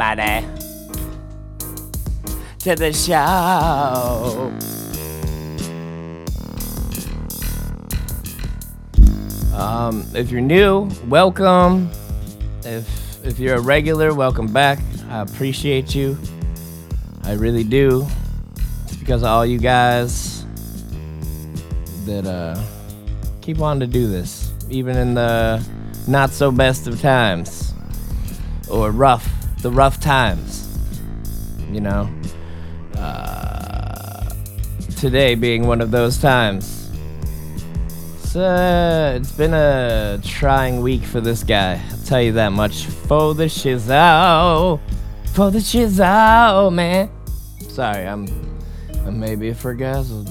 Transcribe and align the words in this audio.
everybody 0.00 0.44
to 2.58 2.74
the 2.74 2.92
show. 2.92 4.52
Um, 9.54 10.04
if 10.14 10.30
you're 10.30 10.40
new, 10.40 10.90
welcome. 11.06 11.90
If 12.64 13.24
if 13.24 13.38
you're 13.38 13.56
a 13.56 13.60
regular, 13.60 14.12
welcome 14.14 14.52
back. 14.52 14.80
I 15.08 15.20
appreciate 15.20 15.94
you. 15.94 16.18
I 17.22 17.34
really 17.34 17.64
do. 17.64 18.06
It's 18.84 18.96
because 18.96 19.22
of 19.22 19.28
all 19.28 19.46
you 19.46 19.58
guys 19.58 20.44
that 22.04 22.26
uh, 22.26 22.60
keep 23.40 23.60
on 23.60 23.78
to 23.80 23.86
do 23.86 24.08
this, 24.08 24.52
even 24.68 24.96
in 24.96 25.14
the 25.14 25.64
not 26.08 26.30
so 26.30 26.50
best 26.50 26.88
of 26.88 27.00
times 27.00 27.72
or 28.68 28.90
rough, 28.90 29.33
the 29.64 29.70
rough 29.70 29.98
times. 29.98 30.78
You 31.72 31.80
know, 31.80 32.10
uh, 32.98 34.30
today 34.98 35.34
being 35.34 35.66
one 35.66 35.80
of 35.80 35.90
those 35.90 36.18
times. 36.18 36.90
Uh, 38.36 39.16
it's 39.16 39.32
been 39.32 39.54
a 39.54 40.20
trying 40.22 40.82
week 40.82 41.02
for 41.02 41.22
this 41.22 41.42
guy. 41.42 41.80
I'll 41.90 42.04
tell 42.04 42.20
you 42.20 42.32
that 42.32 42.50
much. 42.50 42.84
For 42.84 43.32
the 43.32 43.44
shizzo, 43.44 44.80
for 45.32 45.50
the 45.50 45.60
shizzo, 45.60 46.70
man. 46.70 47.08
Sorry, 47.60 48.06
I'm, 48.06 48.26
I'm 49.06 49.18
maybe 49.18 49.48
a 49.48 49.54
forgazzled. 49.54 50.28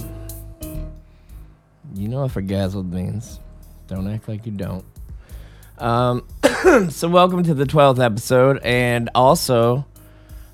You 1.96 2.08
know 2.08 2.22
what 2.22 2.32
forgazzled 2.32 2.94
means. 2.94 3.40
Don't 3.88 4.08
act 4.08 4.28
like 4.28 4.46
you 4.46 4.52
don't. 4.52 4.86
Um, 5.84 6.24
so 6.92 7.10
welcome 7.10 7.44
to 7.44 7.54
the 7.54 7.66
12th 7.66 8.02
episode 8.02 8.62
and 8.64 9.10
also 9.14 9.86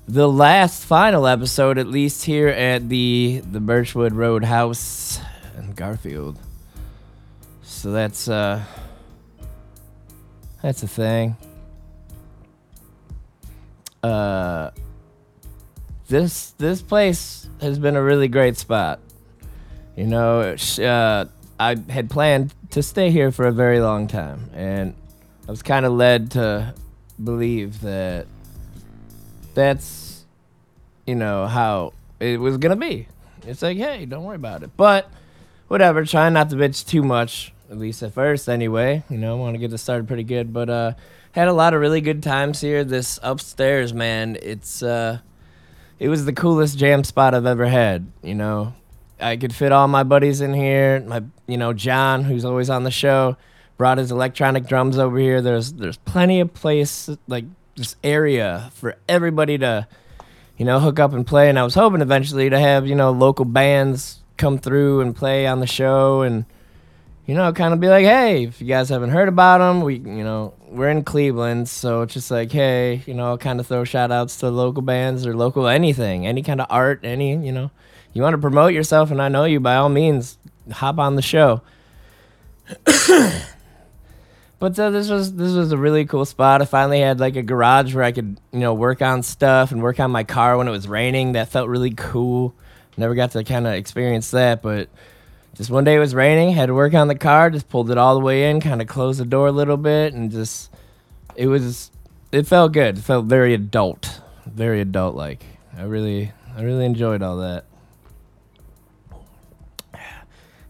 the 0.08 0.28
last 0.28 0.84
final 0.84 1.24
episode 1.24 1.78
at 1.78 1.86
least 1.86 2.24
here 2.24 2.48
at 2.48 2.88
the 2.88 3.40
the 3.52 3.60
Birchwood 3.60 4.12
Road 4.12 4.42
House 4.42 5.20
in 5.56 5.70
Garfield. 5.74 6.36
So 7.62 7.92
that's 7.92 8.26
uh 8.26 8.60
that's 10.62 10.82
a 10.82 10.88
thing. 10.88 11.36
Uh 14.02 14.72
this 16.08 16.50
this 16.58 16.82
place 16.82 17.48
has 17.60 17.78
been 17.78 17.94
a 17.94 18.02
really 18.02 18.26
great 18.26 18.56
spot. 18.56 18.98
You 19.94 20.08
know, 20.08 20.56
uh, 20.80 21.26
I 21.60 21.76
had 21.88 22.10
planned 22.10 22.52
to 22.70 22.82
stay 22.82 23.12
here 23.12 23.30
for 23.30 23.46
a 23.46 23.52
very 23.52 23.80
long 23.80 24.08
time, 24.08 24.50
and 24.54 24.94
I 25.50 25.52
was 25.52 25.64
kind 25.64 25.84
of 25.84 25.90
led 25.94 26.30
to 26.30 26.74
believe 27.24 27.80
that 27.80 28.28
that's, 29.52 30.24
you 31.08 31.16
know, 31.16 31.48
how 31.48 31.92
it 32.20 32.38
was 32.38 32.56
gonna 32.56 32.76
be. 32.76 33.08
It's 33.44 33.60
like, 33.60 33.76
hey, 33.76 34.06
don't 34.06 34.22
worry 34.22 34.36
about 34.36 34.62
it. 34.62 34.70
But 34.76 35.10
whatever, 35.66 36.04
trying 36.04 36.34
not 36.34 36.50
to 36.50 36.56
bitch 36.56 36.86
too 36.86 37.02
much, 37.02 37.52
at 37.68 37.78
least 37.78 38.00
at 38.04 38.12
first, 38.14 38.48
anyway. 38.48 39.02
You 39.10 39.18
know, 39.18 39.36
I 39.36 39.40
want 39.40 39.54
to 39.54 39.58
get 39.58 39.72
this 39.72 39.82
started 39.82 40.06
pretty 40.06 40.22
good, 40.22 40.52
but 40.52 40.70
uh, 40.70 40.92
had 41.32 41.48
a 41.48 41.52
lot 41.52 41.74
of 41.74 41.80
really 41.80 42.00
good 42.00 42.22
times 42.22 42.60
here. 42.60 42.84
This 42.84 43.18
upstairs, 43.20 43.92
man, 43.92 44.38
it's 44.40 44.84
uh, 44.84 45.18
it 45.98 46.08
was 46.08 46.26
the 46.26 46.32
coolest 46.32 46.78
jam 46.78 47.02
spot 47.02 47.34
I've 47.34 47.44
ever 47.44 47.66
had. 47.66 48.06
You 48.22 48.36
know, 48.36 48.74
I 49.18 49.36
could 49.36 49.52
fit 49.52 49.72
all 49.72 49.88
my 49.88 50.04
buddies 50.04 50.42
in 50.42 50.54
here. 50.54 51.00
My, 51.00 51.24
you 51.48 51.56
know, 51.56 51.72
John, 51.72 52.22
who's 52.22 52.44
always 52.44 52.70
on 52.70 52.84
the 52.84 52.92
show, 52.92 53.36
brought 53.80 53.96
his 53.96 54.10
electronic 54.10 54.66
drums 54.66 54.98
over 54.98 55.18
here. 55.18 55.40
There's 55.40 55.72
there's 55.72 55.96
plenty 55.96 56.40
of 56.40 56.52
place 56.52 57.08
like 57.26 57.46
this 57.76 57.96
area 58.04 58.70
for 58.74 58.96
everybody 59.08 59.56
to, 59.56 59.88
you 60.58 60.66
know, 60.66 60.78
hook 60.78 60.98
up 60.98 61.14
and 61.14 61.26
play. 61.26 61.48
And 61.48 61.58
I 61.58 61.62
was 61.62 61.72
hoping 61.74 62.02
eventually 62.02 62.50
to 62.50 62.60
have 62.60 62.86
you 62.86 62.94
know 62.94 63.10
local 63.10 63.46
bands 63.46 64.22
come 64.36 64.58
through 64.58 65.00
and 65.00 65.16
play 65.16 65.46
on 65.46 65.60
the 65.60 65.66
show 65.66 66.20
and. 66.20 66.44
You 67.26 67.36
know, 67.36 67.52
kind 67.52 67.72
of 67.72 67.78
be 67.78 67.86
like, 67.86 68.04
hey, 68.04 68.46
if 68.46 68.60
you 68.60 68.66
guys 68.66 68.88
haven't 68.88 69.10
heard 69.10 69.28
about 69.28 69.58
them, 69.58 69.82
we, 69.82 69.98
you 69.98 70.24
know, 70.24 70.52
we're 70.66 70.88
in 70.88 71.04
Cleveland, 71.04 71.68
so 71.68 72.02
it's 72.02 72.14
just 72.14 72.28
like, 72.28 72.50
hey, 72.50 73.04
you 73.06 73.14
know, 73.14 73.38
kind 73.38 73.60
of 73.60 73.68
throw 73.68 73.84
shout 73.84 74.10
outs 74.10 74.38
to 74.38 74.50
local 74.50 74.82
bands 74.82 75.24
or 75.24 75.36
local 75.36 75.68
anything, 75.68 76.26
any 76.26 76.42
kind 76.42 76.60
of 76.60 76.66
art, 76.70 77.04
any, 77.04 77.36
you 77.36 77.52
know, 77.52 77.70
you 78.14 78.22
want 78.22 78.34
to 78.34 78.38
promote 78.38 78.72
yourself 78.72 79.12
and 79.12 79.22
I 79.22 79.28
know 79.28 79.44
you, 79.44 79.60
by 79.60 79.76
all 79.76 79.90
means, 79.90 80.38
hop 80.72 80.98
on 80.98 81.14
the 81.14 81.22
show. 81.22 81.62
But 84.60 84.78
uh, 84.78 84.90
this 84.90 85.08
was 85.08 85.34
this 85.34 85.54
was 85.54 85.72
a 85.72 85.78
really 85.78 86.04
cool 86.04 86.26
spot. 86.26 86.60
I 86.60 86.66
finally 86.66 87.00
had 87.00 87.18
like 87.18 87.34
a 87.34 87.42
garage 87.42 87.94
where 87.94 88.04
I 88.04 88.12
could 88.12 88.38
you 88.52 88.60
know 88.60 88.74
work 88.74 89.02
on 89.02 89.22
stuff 89.22 89.72
and 89.72 89.82
work 89.82 89.98
on 89.98 90.10
my 90.10 90.22
car 90.22 90.56
when 90.58 90.68
it 90.68 90.70
was 90.70 90.86
raining. 90.86 91.32
That 91.32 91.48
felt 91.48 91.68
really 91.68 91.92
cool. 91.92 92.54
Never 92.98 93.14
got 93.14 93.30
to 93.32 93.42
kind 93.42 93.66
of 93.66 93.72
experience 93.72 94.30
that, 94.32 94.60
but 94.60 94.90
just 95.54 95.70
one 95.70 95.84
day 95.84 95.96
it 95.96 95.98
was 95.98 96.14
raining. 96.14 96.52
Had 96.52 96.66
to 96.66 96.74
work 96.74 96.92
on 96.92 97.08
the 97.08 97.14
car. 97.14 97.48
Just 97.48 97.70
pulled 97.70 97.90
it 97.90 97.96
all 97.96 98.14
the 98.14 98.20
way 98.20 98.50
in, 98.50 98.60
kind 98.60 98.82
of 98.82 98.86
closed 98.86 99.18
the 99.18 99.24
door 99.24 99.48
a 99.48 99.52
little 99.52 99.78
bit, 99.78 100.12
and 100.12 100.30
just 100.30 100.70
it 101.34 101.46
was 101.46 101.90
it 102.30 102.46
felt 102.46 102.72
good. 102.72 102.98
It 102.98 103.02
felt 103.02 103.24
very 103.24 103.54
adult, 103.54 104.20
very 104.44 104.82
adult 104.82 105.16
like. 105.16 105.42
I 105.74 105.84
really 105.84 106.32
I 106.54 106.62
really 106.62 106.84
enjoyed 106.84 107.22
all 107.22 107.38
that. 107.38 107.64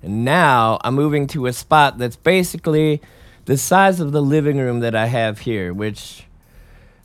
And 0.01 0.25
now 0.25 0.79
I'm 0.83 0.95
moving 0.95 1.27
to 1.29 1.47
a 1.47 1.53
spot 1.53 1.99
that's 1.99 2.17
basically 2.17 3.03
the 3.51 3.59
size 3.59 3.99
of 3.99 4.13
the 4.13 4.23
living 4.23 4.59
room 4.59 4.79
that 4.79 4.95
I 4.95 5.07
have 5.07 5.41
here, 5.41 5.75
which, 5.75 6.23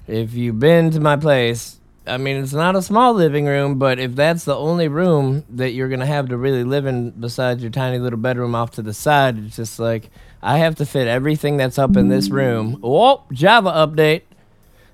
if 0.06 0.36
you've 0.36 0.60
been 0.60 0.92
to 0.92 1.00
my 1.00 1.16
place, 1.16 1.80
I 2.06 2.18
mean, 2.18 2.36
it's 2.36 2.54
not 2.54 2.76
a 2.76 2.84
small 2.84 3.16
living 3.16 3.48
room, 3.48 3.80
but 3.80 3.98
if 3.98 4.14
that's 4.14 4.46
the 4.46 4.56
only 4.56 4.88
room 4.88 5.44
that 5.50 5.72
you're 5.72 5.88
going 5.88 6.02
to 6.02 6.06
have 6.06 6.30
to 6.30 6.38
really 6.38 6.64
live 6.64 6.86
in 6.86 7.10
besides 7.20 7.64
your 7.64 7.72
tiny 7.72 7.98
little 7.98 8.20
bedroom 8.20 8.54
off 8.54 8.70
to 8.74 8.84
the 8.84 8.94
side, 8.94 9.40
it's 9.40 9.56
just 9.56 9.80
like 9.80 10.12
I 10.40 10.60
have 10.60 10.76
to 10.76 10.86
fit 10.86 11.08
everything 11.08 11.58
that's 11.58 11.80
up 11.80 11.98
in 11.98 12.10
this 12.10 12.30
room. 12.30 12.80
Oh, 12.84 13.24
Java 13.32 13.72
update. 13.72 14.22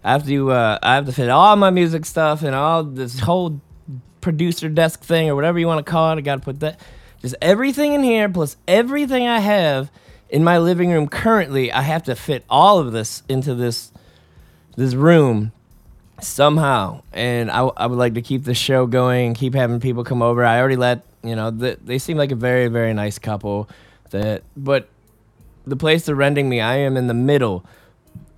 I 0.06 0.14
have 0.14 0.26
to, 0.28 0.52
uh, 0.52 0.80
I 0.82 0.96
have 0.96 1.06
to 1.08 1.12
fit 1.12 1.28
all 1.28 1.58
my 1.58 1.70
music 1.70 2.06
stuff 2.06 2.44
and 2.44 2.56
all 2.56 2.86
this 2.86 3.20
whole 3.20 3.60
producer 4.22 4.70
desk 4.70 5.04
thing 5.04 5.30
or 5.30 5.36
whatever 5.36 5.60
you 5.60 5.68
want 5.68 5.86
to 5.86 5.92
call 5.92 6.14
it. 6.14 6.18
I 6.18 6.22
got 6.22 6.36
to 6.36 6.42
put 6.42 6.62
that 6.62 6.80
just 7.22 7.36
everything 7.42 7.92
in 7.92 8.04
here 8.04 8.30
plus 8.30 8.56
everything 8.70 9.28
I 9.28 9.40
have 9.40 9.92
in 10.32 10.44
my 10.44 10.58
living 10.58 10.90
room 10.90 11.08
currently. 11.08 11.72
I 11.72 11.82
have 11.82 12.04
to 12.04 12.16
fit 12.16 12.44
all 12.50 12.80
of 12.80 12.92
this 12.92 13.22
into 13.30 13.54
this 13.54 13.92
this 14.76 14.96
room 14.96 15.52
somehow. 16.22 17.04
And 17.12 17.52
I, 17.52 17.60
I 17.60 17.86
would 17.86 18.00
like 18.00 18.14
to 18.16 18.22
keep 18.22 18.46
the 18.46 18.54
show 18.54 18.88
going 18.88 19.34
keep 19.34 19.54
having 19.54 19.80
people 19.80 20.04
come 20.04 20.22
over. 20.22 20.44
I 20.44 20.58
already 20.60 20.78
let 20.78 21.04
you 21.24 21.36
know 21.36 21.52
the, 21.52 21.78
they 21.84 22.00
seem 22.00 22.18
like 22.18 22.32
a 22.32 22.36
very 22.36 22.68
very 22.68 22.94
nice 22.94 23.20
couple. 23.20 23.70
That 24.10 24.44
but 24.58 24.90
the 25.68 25.76
place 25.76 26.06
they're 26.06 26.16
renting 26.16 26.50
me, 26.50 26.60
I 26.60 26.78
am 26.78 26.98
in 26.98 27.08
the 27.08 27.14
middle 27.14 27.64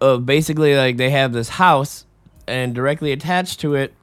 of 0.01 0.25
basically 0.25 0.75
like 0.75 0.97
they 0.97 1.11
have 1.11 1.31
this 1.31 1.49
house 1.49 2.05
and 2.47 2.75
directly 2.75 3.11
attached 3.11 3.61
to 3.61 3.75
it 3.75 3.93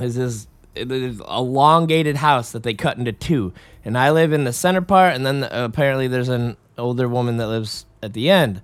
is 0.00 0.14
this 0.14 0.46
elongated 0.74 2.16
house 2.16 2.52
that 2.52 2.62
they 2.62 2.74
cut 2.74 2.96
into 2.98 3.12
two, 3.12 3.52
and 3.84 3.96
I 3.98 4.10
live 4.10 4.32
in 4.32 4.44
the 4.44 4.52
center 4.52 4.82
part, 4.82 5.14
and 5.14 5.26
then 5.26 5.44
uh, 5.44 5.48
apparently 5.52 6.06
there's 6.06 6.28
an 6.28 6.56
older 6.80 7.08
woman 7.08 7.36
that 7.36 7.48
lives 7.48 7.86
at 8.02 8.12
the 8.12 8.30
end. 8.30 8.62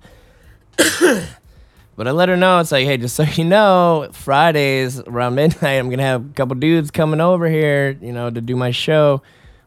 but 1.95 2.07
I 2.07 2.11
let 2.11 2.29
her 2.29 2.37
know 2.37 2.59
it's 2.59 2.71
like, 2.71 2.85
hey, 2.85 2.97
just 2.97 3.15
so 3.15 3.23
you 3.23 3.43
know, 3.43 4.09
Fridays 4.11 4.99
around 4.99 5.35
midnight, 5.35 5.79
I'm 5.79 5.89
gonna 5.89 6.03
have 6.03 6.29
a 6.29 6.33
couple 6.33 6.55
dudes 6.55 6.91
coming 6.91 7.21
over 7.21 7.47
here, 7.47 7.97
you 8.01 8.11
know, 8.11 8.29
to 8.29 8.41
do 8.41 8.55
my 8.55 8.71
show. 8.71 9.21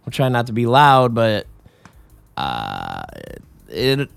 We'll 0.04 0.12
try 0.12 0.28
not 0.28 0.46
to 0.46 0.52
be 0.52 0.66
loud, 0.66 1.14
but 1.14 1.46
uh, 2.36 3.02
it. 3.68 4.08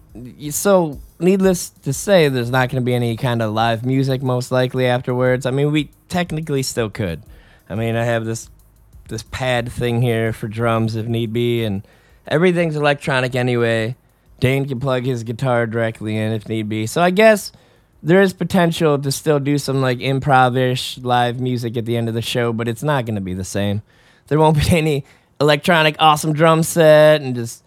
So 0.51 0.99
needless 1.19 1.69
to 1.69 1.93
say, 1.93 2.29
there's 2.29 2.51
not 2.51 2.69
gonna 2.69 2.81
be 2.81 2.93
any 2.93 3.17
kind 3.17 3.41
of 3.41 3.53
live 3.53 3.85
music 3.85 4.21
most 4.21 4.51
likely 4.51 4.85
afterwards. 4.85 5.45
I 5.45 5.51
mean, 5.51 5.71
we 5.71 5.89
technically 6.09 6.63
still 6.63 6.89
could. 6.89 7.23
I 7.69 7.75
mean, 7.75 7.95
I 7.95 8.03
have 8.03 8.25
this 8.25 8.49
this 9.07 9.23
pad 9.23 9.71
thing 9.71 10.01
here 10.01 10.31
for 10.31 10.47
drums 10.47 10.95
if 10.95 11.07
need 11.07 11.33
be, 11.33 11.63
and 11.63 11.85
everything's 12.27 12.75
electronic 12.75 13.35
anyway. 13.35 13.95
Dane 14.39 14.67
can 14.67 14.79
plug 14.79 15.05
his 15.05 15.23
guitar 15.23 15.65
directly 15.67 16.17
in 16.17 16.31
if 16.33 16.47
need 16.49 16.69
be. 16.69 16.85
So 16.85 17.01
I 17.01 17.11
guess 17.11 17.51
there 18.01 18.21
is 18.21 18.33
potential 18.33 18.99
to 18.99 19.11
still 19.11 19.39
do 19.39 19.57
some 19.57 19.81
like 19.81 19.99
improv-ish 19.99 20.97
live 20.99 21.39
music 21.39 21.77
at 21.77 21.85
the 21.85 21.95
end 21.95 22.09
of 22.09 22.13
the 22.13 22.21
show, 22.21 22.51
but 22.51 22.67
it's 22.67 22.83
not 22.83 23.05
going 23.05 23.15
to 23.15 23.21
be 23.21 23.33
the 23.33 23.43
same. 23.43 23.81
There 24.27 24.39
won't 24.39 24.57
be 24.69 24.77
any 24.77 25.05
electronic 25.39 25.95
awesome 25.99 26.33
drum 26.33 26.63
set 26.63 27.21
and 27.21 27.35
just 27.35 27.63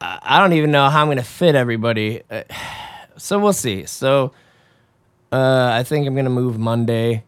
I 0.00 0.40
don't 0.40 0.52
even 0.54 0.72
know 0.72 0.88
how 0.90 1.02
I'm 1.02 1.06
going 1.06 1.18
to 1.18 1.24
fit 1.24 1.54
everybody. 1.54 2.22
Uh, 2.30 2.42
So 3.18 3.38
we'll 3.38 3.52
see. 3.52 3.84
So 3.84 4.32
uh, 5.30 5.70
I 5.72 5.84
think 5.84 6.06
I'm 6.06 6.14
going 6.14 6.24
to 6.24 6.30
move 6.30 6.58
Monday. 6.58 7.24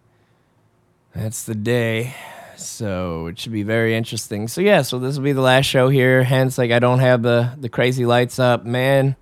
That's 1.14 1.44
the 1.44 1.54
day. 1.54 2.14
So 2.56 3.26
it 3.26 3.38
should 3.38 3.52
be 3.52 3.62
very 3.62 3.94
interesting. 3.94 4.48
So 4.48 4.60
yeah, 4.60 4.82
so 4.82 4.98
this 4.98 5.16
will 5.16 5.24
be 5.24 5.32
the 5.32 5.40
last 5.40 5.66
show 5.66 5.88
here. 5.88 6.22
Hence, 6.22 6.58
like 6.58 6.70
I 6.70 6.78
don't 6.78 7.00
have 7.00 7.22
the 7.22 7.52
the 7.58 7.68
crazy 7.68 8.06
lights 8.06 8.38
up, 8.38 8.64
man. 8.64 9.16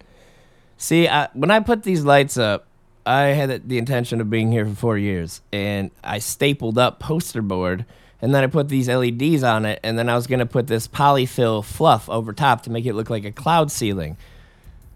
See, 0.76 1.08
I, 1.08 1.29
when 1.32 1.50
I 1.50 1.61
put 1.61 1.84
these 1.84 2.05
lights 2.05 2.37
up, 2.37 2.67
I 3.06 3.26
had 3.26 3.69
the 3.69 3.79
intention 3.79 4.20
of 4.20 4.31
being 4.31 4.50
here 4.50 4.67
for 4.67 4.75
four 4.75 4.99
years, 4.99 5.40
and 5.52 5.90
I 6.02 6.19
stapled 6.19 6.79
up 6.79 6.99
poster 6.99 7.43
board, 7.43 7.84
and 8.20 8.34
then 8.34 8.43
I 8.43 8.46
put 8.49 8.69
these 8.69 8.88
LEDs 8.88 9.43
on 9.43 9.64
it, 9.64 9.81
and 9.82 9.99
then 9.99 10.08
I 10.08 10.14
was 10.14 10.26
gonna 10.26 10.46
put 10.46 10.67
this 10.67 10.88
polyfill 10.88 11.64
fluff 11.64 12.08
over 12.08 12.32
top 12.32 12.62
to 12.62 12.70
make 12.70 12.87
it 12.87 12.94
look 12.94 13.11
like 13.11 13.25
a 13.25 13.32
cloud 13.32 13.70
ceiling. 13.70 14.17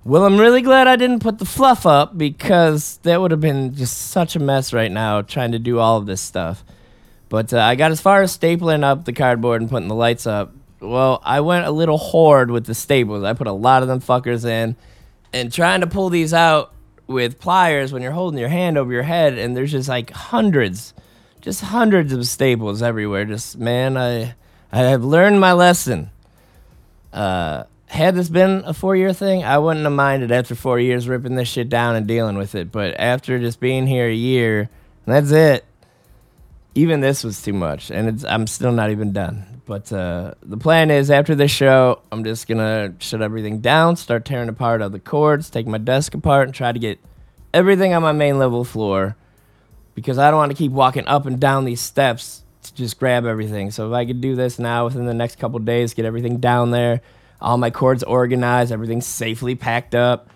Well, 0.05 0.25
I'm 0.25 0.39
really 0.39 0.63
glad 0.63 0.87
I 0.87 0.95
didn't 0.95 1.19
put 1.19 1.39
the 1.39 1.45
fluff 1.45 1.85
up 1.85 2.17
because 2.17 2.99
that 3.03 3.21
would 3.21 3.33
have 3.33 3.41
been 3.41 3.75
just 3.75 4.11
such 4.11 4.37
a 4.37 4.39
mess 4.39 4.73
right 4.73 4.93
now 4.93 5.23
trying 5.23 5.51
to 5.51 5.59
do 5.59 5.81
all 5.81 5.99
of 5.99 6.07
this 6.07 6.21
stuff. 6.21 6.65
But 7.29 7.53
uh, 7.53 7.59
I 7.59 7.75
got 7.75 7.91
as 7.91 8.01
far 8.01 8.23
as 8.23 8.37
stapling 8.37 8.85
up 8.85 9.05
the 9.05 9.13
cardboard 9.13 9.61
and 9.61 9.71
putting 9.71 9.89
the 9.89 9.95
lights 9.95 10.27
up. 10.27 10.53
Well, 10.81 11.21
I 11.25 11.41
went 11.41 11.67
a 11.67 11.71
little 11.71 11.99
hard 11.99 12.51
with 12.51 12.67
the 12.67 12.75
staples. 12.75 13.25
I 13.25 13.33
put 13.33 13.47
a 13.47 13.53
lot 13.53 13.83
of 13.83 13.89
them 13.89 14.01
fuckers 14.01 14.45
in, 14.45 14.77
and 15.33 15.53
trying 15.53 15.81
to 15.81 15.87
pull 15.87 16.11
these 16.11 16.33
out 16.33 16.73
with 17.07 17.41
pliers 17.41 17.93
when 17.93 18.03
you're 18.03 18.13
holding 18.13 18.39
your 18.39 18.49
hand 18.49 18.77
over 18.79 18.93
your 18.93 19.03
head, 19.03 19.39
and 19.39 19.57
there's 19.57 19.73
just 19.73 19.89
like 19.89 20.11
hundreds, 20.11 20.95
just 21.41 21.63
hundreds 21.63 22.13
of 22.13 22.27
staples 22.27 22.83
everywhere. 22.83 23.25
Just 23.25 23.59
man, 23.59 23.97
I 23.97 24.35
I 24.71 24.83
have 24.83 25.05
learned 25.05 25.41
my 25.41 25.53
lesson. 25.53 26.11
Uh, 27.13 27.65
had 27.87 28.15
this 28.15 28.29
been 28.29 28.63
a 28.67 28.75
four 28.75 28.97
year 28.97 29.13
thing, 29.13 29.45
I 29.45 29.59
wouldn't 29.59 29.85
have 29.85 29.93
minded 29.93 30.31
after 30.33 30.55
four 30.55 30.79
years 30.79 31.09
ripping 31.09 31.37
this 31.37 31.49
shit 31.49 31.69
down 31.69 31.97
and 31.97 32.07
dealing 32.07 32.37
with 32.37 32.55
it. 32.55 32.71
But 32.71 32.99
after 32.99 33.39
just 33.39 33.61
being 33.61 33.87
here 33.87 34.09
a 34.09 34.15
year, 34.15 34.69
that's 35.07 35.31
it. 35.31 35.65
Even 36.77 37.01
this 37.01 37.25
was 37.25 37.43
too 37.43 37.53
much, 37.53 37.91
and 37.91 38.25
I'm 38.27 38.47
still 38.47 38.71
not 38.71 38.91
even 38.91 39.13
done. 39.13 39.63
But 39.65 39.93
uh, 39.93 40.35
the 40.43 40.57
plan 40.57 40.91
is 40.91 41.11
after 41.11 41.35
this 41.35 41.51
show, 41.51 42.03
I'm 42.13 42.23
just 42.23 42.47
gonna 42.47 42.95
shut 42.99 43.23
everything 43.23 43.61
down, 43.61 43.97
start 43.97 44.25
tearing 44.25 44.49
apart 44.49 44.81
all 44.81 44.91
the 44.91 45.01
cords, 45.01 45.51
take 45.51 45.67
my 45.67 45.79
desk 45.79 46.15
apart, 46.15 46.47
and 46.47 46.55
try 46.55 46.71
to 46.71 46.79
get 46.79 47.01
everything 47.53 47.95
on 47.95 48.03
my 48.03 48.13
main 48.13 48.39
level 48.39 48.63
floor 48.63 49.17
because 49.97 50.19
I 50.19 50.31
don't 50.31 50.39
want 50.39 50.53
to 50.53 50.59
keep 50.59 50.71
walking 50.71 51.07
up 51.09 51.27
and 51.27 51.41
down 51.41 51.65
these 51.65 51.81
steps 51.81 52.45
to 52.63 52.75
just 52.75 52.99
grab 52.99 53.27
everything. 53.27 53.73
So 53.73 53.89
if 53.89 53.95
I 53.95 54.05
could 54.07 54.21
do 54.21 54.37
this 54.37 54.59
now 54.59 54.85
within 54.85 55.07
the 55.07 55.15
next 55.15 55.39
couple 55.41 55.59
days, 55.59 55.95
get 55.95 56.05
everything 56.05 56.39
down 56.39 56.71
there 56.71 57.01
all 57.41 57.59
my 57.59 57.71
cords 57.71 58.03
organized, 58.03 58.73
everything 58.73 59.01
safely 59.01 59.55
packed 59.55 59.95
up. 59.95 60.31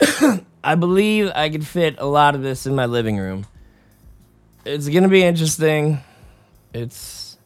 I 0.64 0.74
believe 0.74 1.30
I 1.34 1.48
could 1.48 1.66
fit 1.66 1.96
a 1.98 2.06
lot 2.06 2.34
of 2.34 2.42
this 2.42 2.66
in 2.66 2.74
my 2.74 2.86
living 2.86 3.16
room. 3.16 3.46
It's 4.64 4.88
gonna 4.88 5.08
be 5.08 5.22
interesting. 5.22 6.00
It's 6.74 7.38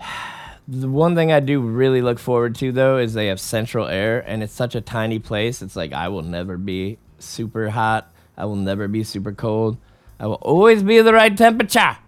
the 0.68 0.88
one 0.88 1.16
thing 1.16 1.32
I 1.32 1.40
do 1.40 1.60
really 1.60 2.02
look 2.02 2.20
forward 2.20 2.54
to 2.56 2.70
though 2.70 2.98
is 2.98 3.14
they 3.14 3.26
have 3.26 3.40
central 3.40 3.88
air 3.88 4.20
and 4.26 4.42
it's 4.42 4.52
such 4.52 4.74
a 4.76 4.80
tiny 4.80 5.18
place. 5.18 5.60
It's 5.60 5.74
like 5.74 5.92
I 5.92 6.08
will 6.08 6.22
never 6.22 6.56
be 6.56 6.98
super 7.18 7.70
hot. 7.70 8.12
I 8.36 8.44
will 8.44 8.56
never 8.56 8.86
be 8.86 9.02
super 9.02 9.32
cold. 9.32 9.76
I 10.20 10.26
will 10.28 10.34
always 10.34 10.84
be 10.84 11.00
the 11.00 11.12
right 11.12 11.36
temperature. 11.36 11.98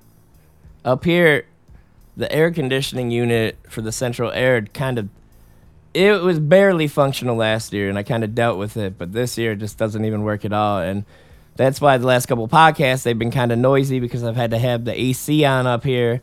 Up 0.85 1.05
here, 1.05 1.47
the 2.17 2.31
air 2.31 2.53
conditioning 2.53 3.11
unit 3.11 3.59
for 3.69 3.83
the 3.83 3.91
central 3.91 4.31
air 4.31 4.63
kind 4.63 5.01
of 5.01 5.09
it 5.95 6.23
was 6.23 6.39
barely 6.39 6.89
functional 6.89 7.37
last 7.37 7.73
year, 7.73 7.89
and 7.89 7.97
I 7.99 8.03
kind 8.03 8.23
of 8.23 8.35
dealt 8.35 8.59
with 8.59 8.77
it. 8.77 8.99
But 8.99 9.13
this 9.13 9.39
year, 9.39 9.53
it 9.53 9.57
just 9.57 9.79
doesn't 9.79 10.05
even 10.05 10.23
work 10.25 10.45
at 10.45 10.53
all, 10.53 10.79
and 10.79 11.07
that's 11.57 11.81
why 11.81 11.99
the 11.99 12.07
last 12.07 12.27
couple 12.27 12.47
podcasts 12.49 13.03
they've 13.03 13.19
been 13.19 13.31
kind 13.31 13.53
of 13.53 13.59
noisy 13.59 14.01
because 14.01 14.25
I've 14.25 14.37
had 14.37 14.51
to 14.51 14.59
have 14.59 14.85
the 14.85 14.99
AC 14.99 15.45
on 15.45 15.67
up 15.67 15.85
here 15.85 16.23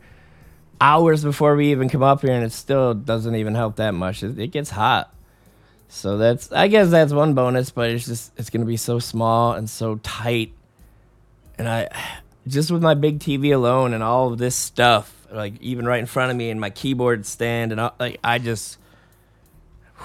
hours 0.80 1.24
before 1.24 1.56
we 1.56 1.70
even 1.70 1.88
come 1.88 2.02
up 2.02 2.20
here, 2.20 2.32
and 2.32 2.44
it 2.44 2.52
still 2.52 2.94
doesn't 2.94 3.34
even 3.34 3.54
help 3.54 3.76
that 3.76 3.92
much. 3.92 4.22
It, 4.22 4.38
it 4.38 4.48
gets 4.48 4.70
hot, 4.70 5.14
so 5.88 6.16
that's 6.18 6.52
I 6.52 6.68
guess 6.68 6.90
that's 6.90 7.12
one 7.12 7.34
bonus. 7.34 7.70
But 7.70 7.90
it's 7.90 8.06
just 8.06 8.32
it's 8.38 8.50
gonna 8.50 8.64
be 8.64 8.76
so 8.76 8.98
small 8.98 9.52
and 9.52 9.68
so 9.68 9.96
tight, 9.96 10.52
and 11.58 11.68
I 11.68 11.88
just 12.46 12.70
with 12.70 12.82
my 12.82 12.94
big 12.94 13.18
TV 13.18 13.54
alone 13.54 13.94
and 13.94 14.02
all 14.02 14.32
of 14.32 14.38
this 14.38 14.54
stuff, 14.54 15.26
like 15.32 15.60
even 15.60 15.86
right 15.86 16.00
in 16.00 16.06
front 16.06 16.30
of 16.30 16.36
me 16.36 16.50
and 16.50 16.60
my 16.60 16.70
keyboard 16.70 17.26
stand 17.26 17.72
and 17.72 17.80
all, 17.80 17.94
like 17.98 18.18
I 18.22 18.38
just 18.38 18.78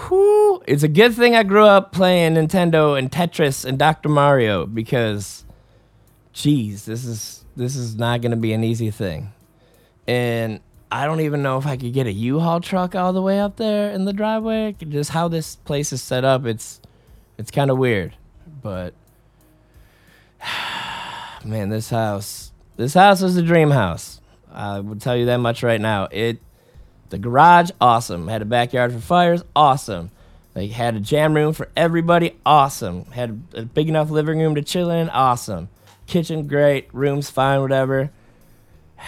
Whew, 0.07 0.63
it's 0.66 0.84
a 0.84 0.88
good 0.88 1.13
thing 1.13 1.36
I 1.36 1.44
grew 1.44 1.66
up 1.66 1.92
playing 1.92 2.36
Nintendo 2.36 2.98
and 2.98 3.12
Tetris 3.12 3.66
and 3.66 3.78
Dr. 3.78 4.07
Mario 4.07 4.66
because, 4.66 5.44
geez, 6.31 6.86
this 6.86 7.06
is 7.06 7.44
this 7.56 7.75
is 7.75 7.96
not 7.96 8.22
going 8.22 8.31
to 8.31 8.38
be 8.38 8.54
an 8.54 8.63
easy 8.63 8.92
thing, 8.92 9.34
and 10.07 10.62
I 10.92 11.06
don't 11.06 11.19
even 11.19 11.44
know 11.44 11.57
if 11.57 11.68
I 11.68 11.75
could 11.75 11.94
get 11.94 12.07
a 12.07 12.12
U-Haul 12.12 12.62
truck 12.62 12.96
all 12.96 13.12
the 13.12 13.22
way 13.22 13.40
up 13.40 13.58
there 13.58 13.91
in 13.91 14.06
the 14.06 14.13
driveway. 14.13 14.75
Just 14.88 15.10
how 15.10 15.27
this 15.27 15.58
place 15.58 15.91
is 15.91 16.01
set 16.01 16.24
up, 16.24 16.46
it's 16.46 16.79
it's 17.38 17.51
kind 17.51 17.70
of 17.70 17.77
weird, 17.77 18.15
but 18.62 18.94
man, 21.44 21.70
this 21.70 21.89
house 21.89 22.53
this 22.77 22.94
house 22.94 23.22
is 23.22 23.36
a 23.36 23.41
dream 23.41 23.72
house. 23.72 24.22
I 24.50 24.79
would 24.79 25.01
tell 25.01 25.18
you 25.18 25.25
that 25.25 25.38
much 25.38 25.62
right 25.63 25.82
now. 25.82 26.08
It 26.12 26.39
the 27.10 27.18
garage, 27.18 27.72
awesome. 27.82 28.28
Had 28.28 28.42
a 28.42 28.46
backyard 28.46 28.94
for 28.94 29.00
fires, 29.00 29.44
awesome. 29.56 30.12
They 30.54 30.68
had 30.68 30.96
a 30.96 31.00
jam 31.00 31.36
room 31.36 31.54
for 31.54 31.70
everybody, 31.75 32.36
awesome. 32.46 33.06
Had 33.06 33.42
a 33.54 33.63
big 33.63 33.88
enough 33.88 34.10
living 34.10 34.39
room 34.39 34.56
to 34.56 34.62
chill 34.62 34.89
in, 34.89 35.10
awesome. 35.10 35.70
Kitchen, 36.08 36.48
great. 36.48 36.89
Rooms, 36.94 37.30
fine, 37.30 37.62
whatever. 37.62 38.12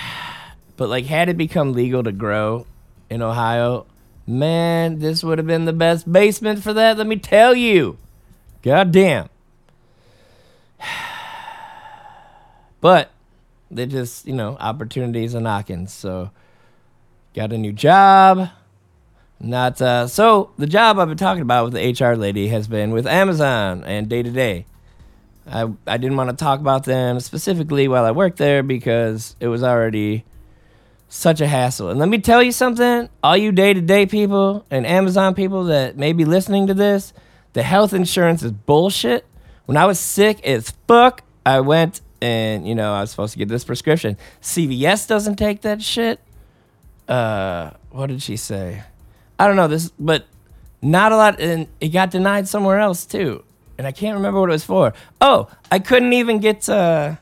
But 0.78 0.90
like, 0.90 1.06
had 1.06 1.30
it 1.30 1.38
become 1.38 1.74
legal 1.74 2.02
to 2.02 2.12
grow 2.12 2.66
in 3.08 3.22
Ohio, 3.22 3.86
man, 4.26 4.98
this 4.98 5.24
would 5.24 5.38
have 5.38 5.46
been 5.46 5.66
the 5.66 5.74
best 5.74 6.12
basement 6.12 6.64
for 6.64 6.74
that. 6.74 6.98
Let 6.98 7.06
me 7.06 7.18
tell 7.18 7.54
you. 7.54 7.98
God 8.64 8.92
damn. 8.92 9.30
But 12.80 13.12
they 13.70 13.86
just, 13.86 14.26
you 14.26 14.34
know, 14.34 14.58
opportunities 14.60 15.36
are 15.36 15.42
knocking. 15.42 15.86
So 15.86 16.32
got 17.34 17.54
a 17.54 17.58
new 17.58 17.72
job. 17.72 18.50
Not 19.40 19.82
uh, 19.82 20.08
so. 20.08 20.52
The 20.58 20.68
job 20.68 21.00
I've 21.00 21.08
been 21.08 21.18
talking 21.18 21.42
about 21.42 21.66
with 21.66 21.74
the 21.74 22.06
HR 22.06 22.16
lady 22.16 22.50
has 22.50 22.68
been 22.68 22.92
with 22.92 23.08
Amazon 23.08 23.84
and 23.86 24.08
day 24.08 24.22
to 24.22 24.30
day. 24.30 24.66
I 25.48 25.68
I 25.88 25.98
didn't 25.98 26.18
want 26.18 26.30
to 26.30 26.36
talk 26.36 26.60
about 26.60 26.84
them 26.84 27.20
specifically 27.20 27.88
while 27.88 28.06
I 28.06 28.12
worked 28.12 28.38
there 28.38 28.62
because 28.62 29.36
it 29.40 29.48
was 29.48 29.64
already 29.64 30.26
such 31.10 31.42
a 31.42 31.48
hassle. 31.48 31.90
And 31.90 32.00
let 32.00 32.08
me 32.08 32.20
tell 32.20 32.44
you 32.44 32.52
something, 32.52 33.10
all 33.24 33.36
you 33.36 33.52
day 33.52 33.74
to 33.74 33.82
day 33.82 34.06
people 34.06 34.66
and 34.70 34.86
Amazon 34.86 35.34
people 35.34 35.66
that 35.66 35.98
may 35.98 36.14
be 36.14 36.24
listening 36.24 36.68
to 36.68 36.74
this, 36.74 37.12
the 37.54 37.64
health 37.64 37.94
insurance 37.94 38.44
is 38.44 38.52
bullshit. 38.52 39.26
When 39.66 39.76
I 39.76 39.86
was 39.86 40.00
sick 40.00 40.46
as 40.46 40.72
fuck, 40.88 41.24
I 41.46 41.62
went 41.62 42.02
and 42.22 42.68
you 42.68 42.76
know 42.76 42.94
I 42.94 43.02
was 43.02 43.10
supposed 43.10 43.34
to 43.34 43.40
get 43.40 43.48
this 43.48 43.64
prescription. 43.64 44.18
CVS 44.44 45.08
doesn't 45.08 45.38
take 45.38 45.62
that 45.62 45.82
shit 45.82 46.20
uh, 47.08 47.72
what 47.92 48.08
did 48.08 48.22
she 48.22 48.38
say? 48.38 48.84
I 49.40 49.48
don't 49.48 49.56
know 49.56 49.68
this, 49.68 49.92
but 50.00 50.26
not 50.82 51.12
a 51.12 51.18
lot, 51.18 51.40
and 51.40 51.68
it 51.80 51.90
got 51.90 52.12
denied 52.12 52.48
somewhere 52.48 52.80
else 52.80 53.06
too, 53.06 53.44
and 53.78 53.88
I 53.88 53.92
can't 53.92 54.16
remember 54.16 54.40
what 54.40 54.50
it 54.50 54.54
was 54.54 54.64
for. 54.64 54.94
Oh, 55.20 55.50
I 55.72 55.80
couldn't 55.80 56.14
even 56.14 56.40
get 56.40 56.68
uh, 56.70 57.16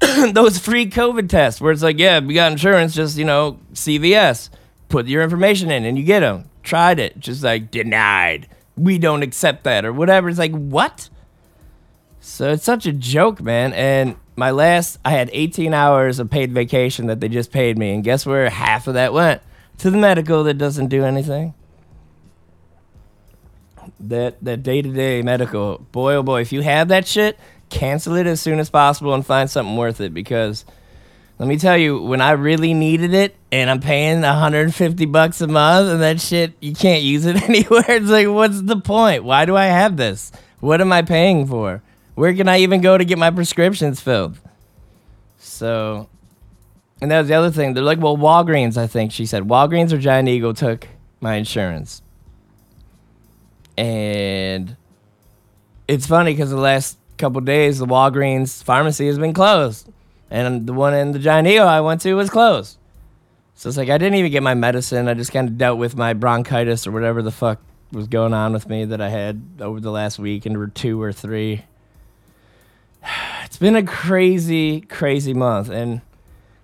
those 0.32 0.58
free 0.58 0.86
COVID 0.86 1.28
tests 1.28 1.60
where 1.60 1.72
it's 1.72 1.82
like, 1.82 1.98
yeah, 1.98 2.20
we 2.20 2.34
got 2.34 2.52
insurance, 2.52 2.94
just 2.94 3.16
you 3.16 3.24
know, 3.24 3.58
CVS, 3.72 4.50
put 4.88 5.06
your 5.06 5.22
information 5.22 5.70
in 5.70 5.84
and 5.84 5.96
you 5.98 6.04
get 6.04 6.20
them. 6.20 6.48
Tried 6.62 6.98
it, 6.98 7.18
just 7.18 7.42
like 7.44 7.70
denied. 7.70 8.48
We 8.76 8.98
don't 8.98 9.22
accept 9.22 9.64
that 9.64 9.84
or 9.84 9.92
whatever. 9.92 10.28
It's 10.28 10.38
like 10.38 10.52
what? 10.52 11.08
So 12.20 12.52
it's 12.52 12.64
such 12.64 12.86
a 12.86 12.92
joke, 12.92 13.40
man, 13.40 13.72
and 13.72 14.16
my 14.36 14.50
last, 14.50 14.98
I 15.04 15.10
had 15.10 15.30
18 15.32 15.72
hours 15.72 16.18
of 16.18 16.30
paid 16.30 16.52
vacation 16.52 17.06
that 17.06 17.20
they 17.20 17.28
just 17.28 17.50
paid 17.50 17.78
me, 17.78 17.94
and 17.94 18.04
guess 18.04 18.26
where 18.26 18.48
half 18.50 18.86
of 18.86 18.94
that 18.94 19.12
went? 19.12 19.42
To 19.78 19.90
the 19.90 19.96
medical 19.96 20.44
that 20.44 20.54
doesn't 20.54 20.88
do 20.88 21.04
anything. 21.04 21.54
That 23.98 24.42
that 24.44 24.62
day 24.62 24.82
to 24.82 24.92
day 24.92 25.22
medical, 25.22 25.78
boy 25.92 26.14
oh 26.14 26.22
boy, 26.22 26.42
if 26.42 26.52
you 26.52 26.60
have 26.60 26.88
that 26.88 27.06
shit, 27.06 27.38
cancel 27.70 28.14
it 28.14 28.26
as 28.26 28.40
soon 28.40 28.58
as 28.58 28.68
possible 28.68 29.14
and 29.14 29.24
find 29.24 29.50
something 29.50 29.76
worth 29.76 30.00
it 30.00 30.12
because 30.12 30.64
let 31.38 31.48
me 31.48 31.58
tell 31.58 31.76
you, 31.76 32.00
when 32.00 32.22
I 32.22 32.32
really 32.32 32.72
needed 32.72 33.12
it 33.12 33.36
and 33.52 33.68
I'm 33.68 33.80
paying 33.80 34.22
150 34.22 35.04
bucks 35.06 35.40
a 35.42 35.46
month 35.46 35.88
and 35.90 36.00
that 36.00 36.20
shit, 36.20 36.54
you 36.60 36.74
can't 36.74 37.02
use 37.02 37.26
it 37.26 37.42
anywhere. 37.48 37.84
It's 37.88 38.08
like, 38.08 38.28
what's 38.28 38.62
the 38.62 38.80
point? 38.80 39.24
Why 39.24 39.44
do 39.44 39.54
I 39.54 39.66
have 39.66 39.96
this? 39.96 40.32
What 40.60 40.80
am 40.80 40.92
I 40.92 41.02
paying 41.02 41.46
for? 41.46 41.82
Where 42.16 42.34
can 42.34 42.48
I 42.48 42.58
even 42.58 42.80
go 42.80 42.98
to 42.98 43.04
get 43.04 43.18
my 43.18 43.30
prescriptions 43.30 44.00
filled? 44.00 44.38
So, 45.38 46.08
and 47.00 47.10
that 47.10 47.20
was 47.20 47.28
the 47.28 47.34
other 47.34 47.50
thing. 47.50 47.74
They're 47.74 47.84
like, 47.84 48.00
well, 48.00 48.16
Walgreens, 48.16 48.78
I 48.78 48.86
think 48.86 49.12
she 49.12 49.26
said. 49.26 49.44
Walgreens 49.44 49.92
or 49.92 49.98
Giant 49.98 50.26
Eagle 50.28 50.54
took 50.54 50.88
my 51.20 51.34
insurance. 51.34 52.00
And 53.76 54.76
it's 55.86 56.06
funny 56.06 56.32
because 56.32 56.48
the 56.48 56.56
last 56.56 56.98
couple 57.18 57.42
days, 57.42 57.78
the 57.78 57.86
Walgreens 57.86 58.64
pharmacy 58.64 59.06
has 59.08 59.18
been 59.18 59.34
closed. 59.34 59.90
And 60.30 60.66
the 60.66 60.72
one 60.72 60.94
in 60.94 61.12
the 61.12 61.18
Giant 61.18 61.46
Eagle 61.46 61.68
I 61.68 61.80
went 61.80 62.00
to 62.00 62.14
was 62.14 62.30
closed. 62.30 62.78
So 63.56 63.68
it's 63.68 63.76
like 63.76 63.90
I 63.90 63.98
didn't 63.98 64.14
even 64.14 64.32
get 64.32 64.42
my 64.42 64.54
medicine. 64.54 65.06
I 65.06 65.12
just 65.12 65.32
kind 65.32 65.48
of 65.48 65.58
dealt 65.58 65.78
with 65.78 65.96
my 65.96 66.14
bronchitis 66.14 66.86
or 66.86 66.92
whatever 66.92 67.20
the 67.20 67.30
fuck 67.30 67.60
was 67.92 68.08
going 68.08 68.32
on 68.32 68.54
with 68.54 68.68
me 68.70 68.86
that 68.86 69.02
I 69.02 69.10
had 69.10 69.42
over 69.60 69.80
the 69.80 69.90
last 69.90 70.18
week 70.18 70.46
and 70.46 70.74
two 70.74 71.00
or 71.00 71.12
three. 71.12 71.64
It's 73.44 73.58
been 73.58 73.76
a 73.76 73.82
crazy, 73.82 74.82
crazy 74.82 75.32
month, 75.32 75.70
and 75.70 76.02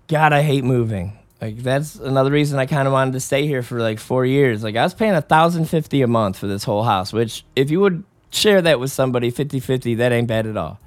God, 0.08 0.32
I 0.32 0.42
hate 0.42 0.64
moving. 0.64 1.16
Like 1.40 1.58
that's 1.58 1.96
another 1.96 2.30
reason 2.30 2.58
I 2.58 2.66
kind 2.66 2.86
of 2.86 2.92
wanted 2.92 3.12
to 3.12 3.20
stay 3.20 3.46
here 3.46 3.62
for 3.62 3.80
like 3.80 3.98
four 3.98 4.26
years. 4.26 4.62
Like 4.62 4.76
I 4.76 4.82
was 4.82 4.94
paying 4.94 5.14
a 5.14 5.22
thousand 5.22 5.66
fifty 5.66 6.02
a 6.02 6.06
month 6.06 6.38
for 6.38 6.46
this 6.46 6.64
whole 6.64 6.84
house, 6.84 7.12
which 7.12 7.44
if 7.56 7.70
you 7.70 7.80
would 7.80 8.04
share 8.30 8.62
that 8.62 8.78
with 8.78 8.92
somebody 8.92 9.30
50-50, 9.30 9.96
that 9.98 10.12
ain't 10.12 10.28
bad 10.28 10.46
at 10.46 10.56
all. 10.56 10.78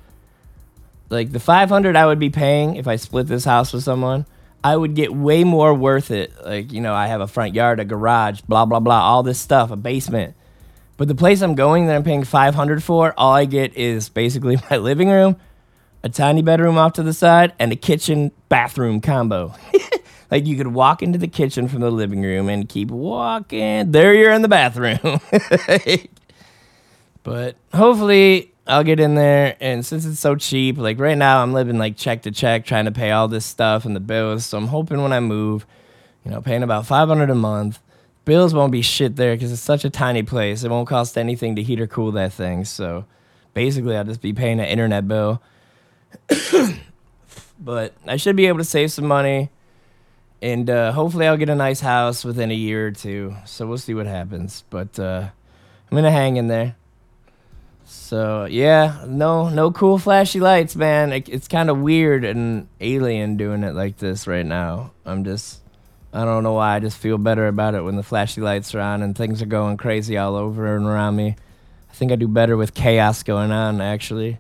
Like 1.10 1.32
the 1.32 1.40
five 1.40 1.70
hundred 1.70 1.96
I 1.96 2.06
would 2.06 2.20
be 2.20 2.30
paying 2.30 2.76
if 2.76 2.88
I 2.88 2.96
split 2.96 3.28
this 3.28 3.44
house 3.44 3.74
with 3.74 3.84
someone, 3.84 4.26
I 4.64 4.78
would 4.78 4.96
get 4.96 5.14
way 5.14 5.44
more 5.44 5.74
worth 5.74 6.10
it. 6.12 6.34
Like 6.46 6.72
you 6.72 6.82
know, 6.82 6.94
I 6.94 7.08
have 7.08 7.22
a 7.22 7.28
front 7.28 7.54
yard, 7.54 7.80
a 7.80 7.86
garage, 7.86 8.42
blah 8.42 8.66
blah 8.66 8.80
blah, 8.80 9.02
all 9.02 9.24
this 9.24 9.40
stuff, 9.40 9.72
a 9.72 9.76
basement. 9.76 10.36
But 10.98 11.08
the 11.08 11.16
place 11.16 11.42
I'm 11.42 11.56
going 11.56 11.88
that 11.88 11.96
I'm 11.96 12.04
paying 12.04 12.24
500 12.24 12.84
for, 12.84 13.14
all 13.18 13.34
I 13.34 13.46
get 13.46 13.76
is 13.76 14.10
basically 14.10 14.58
my 14.70 14.78
living 14.78 15.10
room, 15.10 15.38
a 16.04 16.10
tiny 16.10 16.42
bedroom 16.42 16.78
off 16.78 16.94
to 16.94 17.04
the 17.04 17.14
side, 17.14 17.54
and 17.60 17.72
a 17.72 17.76
kitchen 17.76 18.32
bathroom 18.50 19.02
combo. 19.02 19.54
like 20.32 20.46
you 20.46 20.56
could 20.58 20.68
walk 20.68 21.02
into 21.02 21.18
the 21.18 21.28
kitchen 21.28 21.68
from 21.68 21.82
the 21.82 21.92
living 21.92 22.22
room 22.22 22.50
and 22.50 22.68
keep 22.70 22.92
walking. 22.92 23.92
There 23.92 24.14
you're 24.14 24.32
in 24.32 24.42
the 24.42 24.48
bathroom. 24.48 25.20
but 27.24 27.56
hopefully 27.74 28.54
I'll 28.68 28.84
get 28.84 29.00
in 29.00 29.16
there 29.16 29.56
and 29.60 29.86
since 29.86 30.06
it's 30.06 30.20
so 30.20 30.36
cheap, 30.36 30.78
like 30.78 31.00
right 31.00 31.18
now 31.18 31.44
I'm 31.44 31.54
living 31.54 31.78
like 31.78 31.98
check 31.98 32.24
to 32.24 32.32
check 32.32 32.66
trying 32.66 32.86
to 32.86 32.92
pay 32.92 33.12
all 33.12 33.28
this 33.28 33.46
stuff 33.46 33.86
and 33.86 33.96
the 33.96 34.00
bills. 34.00 34.46
So 34.46 34.58
I'm 34.58 34.68
hoping 34.68 35.02
when 35.02 35.14
I 35.14 35.20
move, 35.20 35.66
you 36.24 36.32
know, 36.32 36.42
paying 36.42 36.64
about 36.64 36.86
500 36.86 37.30
a 37.30 37.36
month, 37.36 37.80
bills 38.26 38.54
won't 38.54 38.72
be 38.72 38.82
shit 38.82 39.16
there 39.16 39.38
cuz 39.38 39.52
it's 39.52 39.62
such 39.62 39.86
a 39.86 39.90
tiny 39.90 40.24
place. 40.24 40.64
It 40.64 40.72
won't 40.72 40.88
cost 40.88 41.18
anything 41.18 41.56
to 41.56 41.64
heat 41.64 41.80
or 41.80 41.88
cool 41.88 42.12
that 42.14 42.34
thing. 42.34 42.66
So 42.66 43.06
basically 43.54 43.96
I'll 43.96 44.04
just 44.04 44.22
be 44.22 44.34
paying 44.34 44.60
an 44.60 44.66
internet 44.66 45.08
bill. 45.08 45.42
but 47.60 47.94
I 48.08 48.18
should 48.18 48.36
be 48.36 48.48
able 48.48 48.60
to 48.60 48.66
save 48.66 48.92
some 48.92 49.06
money 49.06 49.50
and 50.42 50.70
uh, 50.70 50.92
hopefully 50.92 51.28
I'll 51.28 51.38
get 51.38 51.50
a 51.50 51.56
nice 51.56 51.80
house 51.80 52.24
within 52.24 52.52
a 52.52 52.56
year 52.56 52.88
or 52.88 52.92
two. 52.92 53.36
So 53.46 53.66
we'll 53.66 53.78
see 53.78 53.94
what 53.94 54.06
happens. 54.06 54.64
But 54.70 55.00
uh, 55.00 55.30
I'm 55.90 55.96
gonna 55.96 56.12
hang 56.12 56.38
in 56.38 56.48
there. 56.48 56.76
So 57.86 58.46
yeah, 58.46 59.06
no, 59.08 59.50
no 59.50 59.72
cool 59.72 59.98
flashy 59.98 60.40
lights, 60.40 60.76
man. 60.76 61.14
It, 61.14 61.30
it's 61.30 61.48
kind 61.48 61.70
of 61.70 61.80
weird 61.80 62.24
and 62.24 62.68
alien 62.82 63.38
doing 63.38 63.64
it 63.64 63.74
like 63.74 63.98
this 63.98 64.28
right 64.28 64.46
now. 64.46 64.92
I'm 65.06 65.24
just, 65.24 65.62
I 66.16 66.24
don't 66.24 66.44
know 66.44 66.54
why. 66.54 66.78
I 66.78 66.80
just 66.80 66.98
feel 66.98 67.18
better 67.18 67.46
about 67.50 67.76
it 67.76 67.82
when 67.82 67.98
the 67.98 68.04
flashy 68.04 68.40
lights 68.40 68.74
are 68.74 68.80
on 68.80 69.02
and 69.02 69.18
things 69.18 69.42
are 69.42 69.46
going 69.46 69.76
crazy 69.76 70.18
all 70.18 70.38
over 70.38 70.78
and 70.78 70.86
around 70.86 71.18
me. 71.18 71.36
I 71.90 71.94
think 71.94 72.14
I 72.14 72.16
do 72.16 72.30
better 72.30 72.56
with 72.56 72.74
chaos 72.74 73.22
going 73.22 73.52
on 73.52 73.82
actually, 73.82 74.40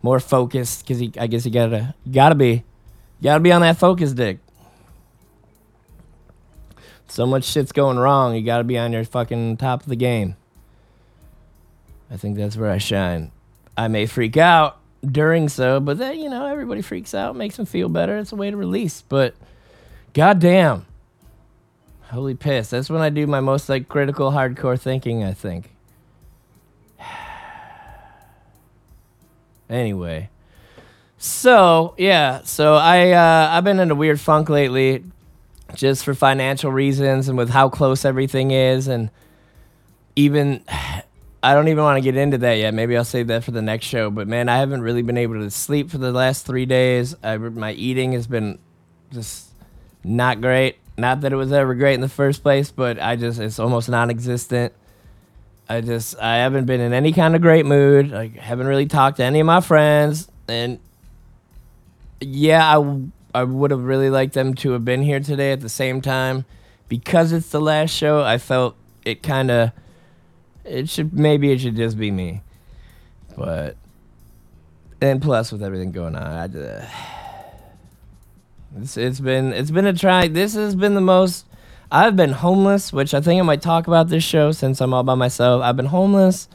more 0.00 0.20
focused 0.20 0.86
because 0.86 1.02
I 1.18 1.26
guess 1.26 1.44
you 1.44 1.50
gotta, 1.50 1.92
you 2.04 2.12
gotta 2.12 2.36
be, 2.36 2.52
you 2.52 3.24
gotta 3.24 3.40
be 3.40 3.50
on 3.50 3.62
that 3.62 3.78
focus 3.78 4.12
dick. 4.12 4.38
So 7.08 7.26
much 7.26 7.42
shit's 7.42 7.72
going 7.72 7.98
wrong. 7.98 8.36
You 8.36 8.42
gotta 8.42 8.62
be 8.62 8.78
on 8.78 8.92
your 8.92 9.04
fucking 9.04 9.56
top 9.56 9.82
of 9.82 9.88
the 9.88 9.96
game. 9.96 10.36
I 12.12 12.16
think 12.16 12.36
that's 12.36 12.56
where 12.56 12.70
I 12.70 12.78
shine. 12.78 13.32
I 13.76 13.88
may 13.88 14.06
freak 14.06 14.36
out 14.36 14.78
during 15.04 15.48
so, 15.48 15.80
but 15.80 15.98
then, 15.98 16.20
you 16.20 16.30
know, 16.30 16.46
everybody 16.46 16.80
freaks 16.80 17.12
out, 17.12 17.34
makes 17.34 17.56
them 17.56 17.66
feel 17.66 17.88
better. 17.88 18.18
It's 18.18 18.30
a 18.30 18.36
way 18.36 18.52
to 18.52 18.56
release. 18.56 19.02
But 19.02 19.34
goddamn. 20.14 20.86
Holy 22.10 22.34
piss. 22.34 22.70
That's 22.70 22.88
when 22.88 23.02
I 23.02 23.10
do 23.10 23.26
my 23.26 23.40
most 23.40 23.68
like 23.68 23.88
critical 23.88 24.30
hardcore 24.30 24.80
thinking, 24.80 25.22
I 25.22 25.34
think. 25.34 25.70
anyway. 29.70 30.30
So, 31.18 31.94
yeah, 31.98 32.42
so 32.44 32.76
I 32.76 33.10
uh 33.10 33.48
I've 33.50 33.64
been 33.64 33.78
in 33.78 33.90
a 33.90 33.94
weird 33.94 34.20
funk 34.20 34.48
lately 34.48 35.04
just 35.74 36.02
for 36.04 36.14
financial 36.14 36.72
reasons 36.72 37.28
and 37.28 37.36
with 37.36 37.50
how 37.50 37.68
close 37.68 38.06
everything 38.06 38.52
is 38.52 38.88
and 38.88 39.10
even 40.16 40.64
I 41.42 41.54
don't 41.54 41.68
even 41.68 41.84
want 41.84 41.98
to 41.98 42.00
get 42.00 42.16
into 42.16 42.38
that 42.38 42.54
yet. 42.54 42.74
Maybe 42.74 42.96
I'll 42.96 43.04
save 43.04 43.28
that 43.28 43.44
for 43.44 43.52
the 43.52 43.62
next 43.62 43.86
show. 43.86 44.10
But 44.10 44.26
man, 44.26 44.48
I 44.48 44.56
haven't 44.56 44.82
really 44.82 45.02
been 45.02 45.18
able 45.18 45.34
to 45.34 45.50
sleep 45.50 45.90
for 45.90 45.98
the 45.98 46.10
last 46.10 46.44
three 46.44 46.66
days. 46.66 47.14
I, 47.22 47.36
my 47.36 47.72
eating 47.72 48.12
has 48.12 48.26
been 48.26 48.58
just 49.12 49.50
not 50.02 50.40
great. 50.40 50.78
Not 50.98 51.20
that 51.20 51.32
it 51.32 51.36
was 51.36 51.52
ever 51.52 51.76
great 51.76 51.94
in 51.94 52.00
the 52.00 52.08
first 52.08 52.42
place, 52.42 52.72
but 52.72 53.00
I 53.00 53.14
just 53.14 53.38
it's 53.38 53.60
almost 53.60 53.88
non-existent. 53.88 54.72
I 55.68 55.80
just 55.80 56.18
I 56.18 56.38
haven't 56.38 56.64
been 56.64 56.80
in 56.80 56.92
any 56.92 57.12
kind 57.12 57.36
of 57.36 57.40
great 57.40 57.64
mood. 57.64 58.10
Like 58.10 58.34
haven't 58.34 58.66
really 58.66 58.86
talked 58.86 59.18
to 59.18 59.24
any 59.24 59.38
of 59.38 59.46
my 59.46 59.60
friends, 59.60 60.28
and 60.48 60.80
yeah, 62.20 62.78
I 62.78 63.00
I 63.32 63.44
would 63.44 63.70
have 63.70 63.84
really 63.84 64.10
liked 64.10 64.34
them 64.34 64.54
to 64.54 64.72
have 64.72 64.84
been 64.84 65.02
here 65.02 65.20
today 65.20 65.52
at 65.52 65.60
the 65.60 65.68
same 65.68 66.00
time. 66.00 66.44
Because 66.88 67.32
it's 67.32 67.50
the 67.50 67.60
last 67.60 67.90
show, 67.90 68.22
I 68.22 68.38
felt 68.38 68.74
it 69.04 69.22
kind 69.22 69.52
of 69.52 69.70
it 70.64 70.88
should 70.88 71.12
maybe 71.12 71.52
it 71.52 71.60
should 71.60 71.76
just 71.76 71.96
be 71.96 72.10
me, 72.10 72.42
but 73.36 73.76
and 75.00 75.22
plus 75.22 75.52
with 75.52 75.62
everything 75.62 75.92
going 75.92 76.16
on, 76.16 76.26
I 76.56 76.58
uh, 76.58 76.86
it's 78.76 78.96
it's 78.96 79.20
been 79.20 79.52
it's 79.52 79.70
been 79.70 79.86
a 79.86 79.92
try. 79.92 80.28
This 80.28 80.54
has 80.54 80.74
been 80.74 80.94
the 80.94 81.00
most. 81.00 81.46
I've 81.90 82.16
been 82.16 82.32
homeless, 82.32 82.92
which 82.92 83.14
I 83.14 83.20
think 83.20 83.40
I 83.40 83.42
might 83.42 83.62
talk 83.62 83.86
about 83.86 84.08
this 84.08 84.22
show 84.22 84.52
since 84.52 84.80
I'm 84.80 84.92
all 84.92 85.02
by 85.02 85.14
myself. 85.14 85.62
I've 85.62 85.76
been 85.76 85.86
homeless. 85.86 86.48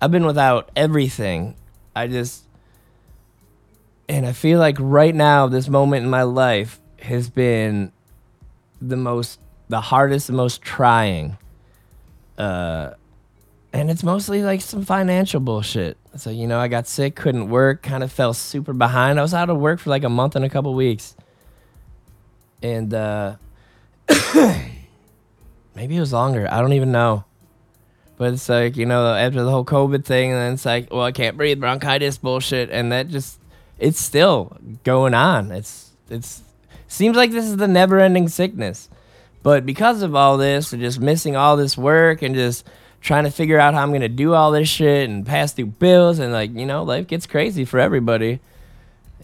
I've 0.00 0.10
been 0.10 0.26
without 0.26 0.70
everything. 0.74 1.54
I 1.94 2.08
just 2.08 2.44
and 4.08 4.26
I 4.26 4.32
feel 4.32 4.58
like 4.58 4.76
right 4.78 5.14
now, 5.14 5.46
this 5.46 5.68
moment 5.68 6.04
in 6.04 6.10
my 6.10 6.22
life 6.22 6.80
has 7.00 7.30
been 7.30 7.92
the 8.80 8.96
most, 8.96 9.40
the 9.68 9.80
hardest, 9.80 10.26
the 10.26 10.32
most 10.32 10.60
trying. 10.62 11.38
Uh, 12.36 12.90
and 13.72 13.90
it's 13.90 14.02
mostly 14.02 14.42
like 14.42 14.60
some 14.60 14.84
financial 14.84 15.40
bullshit. 15.40 15.96
So, 16.16 16.30
you 16.30 16.46
know, 16.46 16.58
I 16.58 16.68
got 16.68 16.86
sick, 16.86 17.16
couldn't 17.16 17.48
work, 17.48 17.82
kind 17.82 18.04
of 18.04 18.12
fell 18.12 18.34
super 18.34 18.72
behind. 18.72 19.18
I 19.18 19.22
was 19.22 19.34
out 19.34 19.50
of 19.50 19.58
work 19.58 19.80
for 19.80 19.90
like 19.90 20.04
a 20.04 20.08
month 20.08 20.36
and 20.36 20.44
a 20.44 20.50
couple 20.50 20.74
weeks. 20.74 21.16
And 22.64 22.94
uh, 22.94 23.36
maybe 25.74 25.96
it 25.96 26.00
was 26.00 26.14
longer. 26.14 26.48
I 26.50 26.62
don't 26.62 26.72
even 26.72 26.92
know. 26.92 27.26
But 28.16 28.32
it's 28.32 28.48
like, 28.48 28.78
you 28.78 28.86
know, 28.86 29.06
after 29.12 29.44
the 29.44 29.50
whole 29.50 29.66
COVID 29.66 30.06
thing, 30.06 30.30
and 30.30 30.40
then 30.40 30.52
it's 30.54 30.64
like, 30.64 30.90
well, 30.90 31.02
I 31.02 31.12
can't 31.12 31.36
breathe, 31.36 31.60
bronchitis 31.60 32.16
bullshit. 32.16 32.70
And 32.70 32.90
that 32.90 33.08
just, 33.08 33.38
it's 33.78 34.00
still 34.00 34.56
going 34.82 35.12
on. 35.12 35.52
It's, 35.52 35.90
it's, 36.08 36.40
seems 36.88 37.18
like 37.18 37.32
this 37.32 37.44
is 37.44 37.58
the 37.58 37.68
never 37.68 38.00
ending 38.00 38.28
sickness. 38.28 38.88
But 39.42 39.66
because 39.66 40.00
of 40.00 40.14
all 40.14 40.38
this, 40.38 40.72
and 40.72 40.80
just 40.80 40.98
missing 40.98 41.36
all 41.36 41.58
this 41.58 41.76
work 41.76 42.22
and 42.22 42.34
just, 42.34 42.66
trying 43.02 43.24
to 43.24 43.30
figure 43.30 43.60
out 43.60 43.74
how 43.74 43.82
I'm 43.82 43.92
gonna 43.92 44.08
do 44.08 44.32
all 44.32 44.50
this 44.50 44.66
shit 44.66 45.10
and 45.10 45.26
pass 45.26 45.52
through 45.52 45.66
bills 45.66 46.18
and 46.18 46.32
like 46.32 46.54
you 46.54 46.64
know 46.64 46.84
life 46.84 47.06
gets 47.06 47.26
crazy 47.26 47.66
for 47.66 47.78
everybody, 47.78 48.40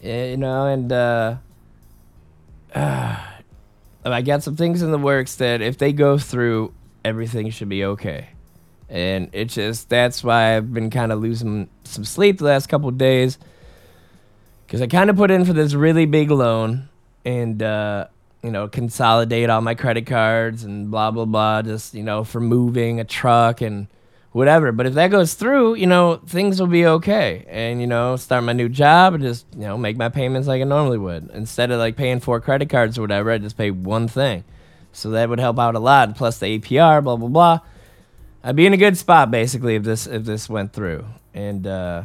you 0.03 0.37
know 0.37 0.67
and 0.67 0.93
uh, 0.93 1.37
uh, 2.75 3.17
I 4.05 4.21
got 4.21 4.43
some 4.43 4.55
things 4.55 4.81
in 4.81 4.91
the 4.91 4.97
works 4.97 5.35
that 5.35 5.61
if 5.61 5.77
they 5.77 5.93
go 5.93 6.17
through, 6.17 6.73
everything 7.05 7.49
should 7.51 7.69
be 7.69 7.85
okay, 7.85 8.29
and 8.89 9.29
it 9.33 9.45
just 9.45 9.89
that's 9.89 10.23
why 10.23 10.55
I've 10.55 10.73
been 10.73 10.89
kind 10.89 11.11
of 11.11 11.19
losing 11.19 11.69
some 11.83 12.05
sleep 12.05 12.39
the 12.39 12.45
last 12.45 12.67
couple 12.67 12.89
days 12.91 13.37
because 14.65 14.81
I 14.81 14.87
kind 14.87 15.09
of 15.09 15.15
put 15.17 15.31
in 15.31 15.45
for 15.45 15.53
this 15.53 15.73
really 15.73 16.05
big 16.05 16.31
loan 16.31 16.89
and. 17.25 17.61
Uh, 17.61 18.07
you 18.43 18.49
know, 18.49 18.67
consolidate 18.67 19.49
all 19.49 19.61
my 19.61 19.75
credit 19.75 20.07
cards 20.07 20.63
and 20.63 20.89
blah 20.89 21.11
blah 21.11 21.25
blah, 21.25 21.61
just 21.61 21.93
you 21.93 22.03
know, 22.03 22.23
for 22.23 22.39
moving 22.39 22.99
a 22.99 23.03
truck 23.03 23.61
and 23.61 23.87
whatever. 24.31 24.71
But 24.71 24.87
if 24.87 24.93
that 24.93 25.11
goes 25.11 25.33
through, 25.33 25.75
you 25.75 25.87
know, 25.87 26.17
things 26.25 26.59
will 26.59 26.67
be 26.67 26.85
okay. 26.85 27.45
And 27.47 27.81
you 27.81 27.87
know, 27.87 28.15
start 28.15 28.43
my 28.43 28.53
new 28.53 28.69
job 28.69 29.13
and 29.13 29.23
just 29.23 29.45
you 29.53 29.61
know 29.61 29.77
make 29.77 29.97
my 29.97 30.09
payments 30.09 30.47
like 30.47 30.61
I 30.61 30.65
normally 30.65 30.97
would. 30.97 31.29
Instead 31.33 31.71
of 31.71 31.79
like 31.79 31.95
paying 31.95 32.19
four 32.19 32.39
credit 32.39 32.69
cards 32.69 32.97
or 32.97 33.01
whatever, 33.01 33.31
I 33.31 33.37
just 33.37 33.57
pay 33.57 33.71
one 33.71 34.07
thing. 34.07 34.43
So 34.93 35.11
that 35.11 35.29
would 35.29 35.39
help 35.39 35.59
out 35.59 35.75
a 35.75 35.79
lot. 35.79 36.15
Plus 36.15 36.39
the 36.39 36.59
APR, 36.59 37.03
blah 37.03 37.15
blah 37.15 37.27
blah. 37.29 37.59
I'd 38.43 38.55
be 38.55 38.65
in 38.65 38.73
a 38.73 38.77
good 38.77 38.97
spot 38.97 39.29
basically 39.29 39.75
if 39.75 39.83
this 39.83 40.07
if 40.07 40.25
this 40.25 40.49
went 40.49 40.73
through. 40.73 41.05
And 41.33 41.67
uh 41.67 42.03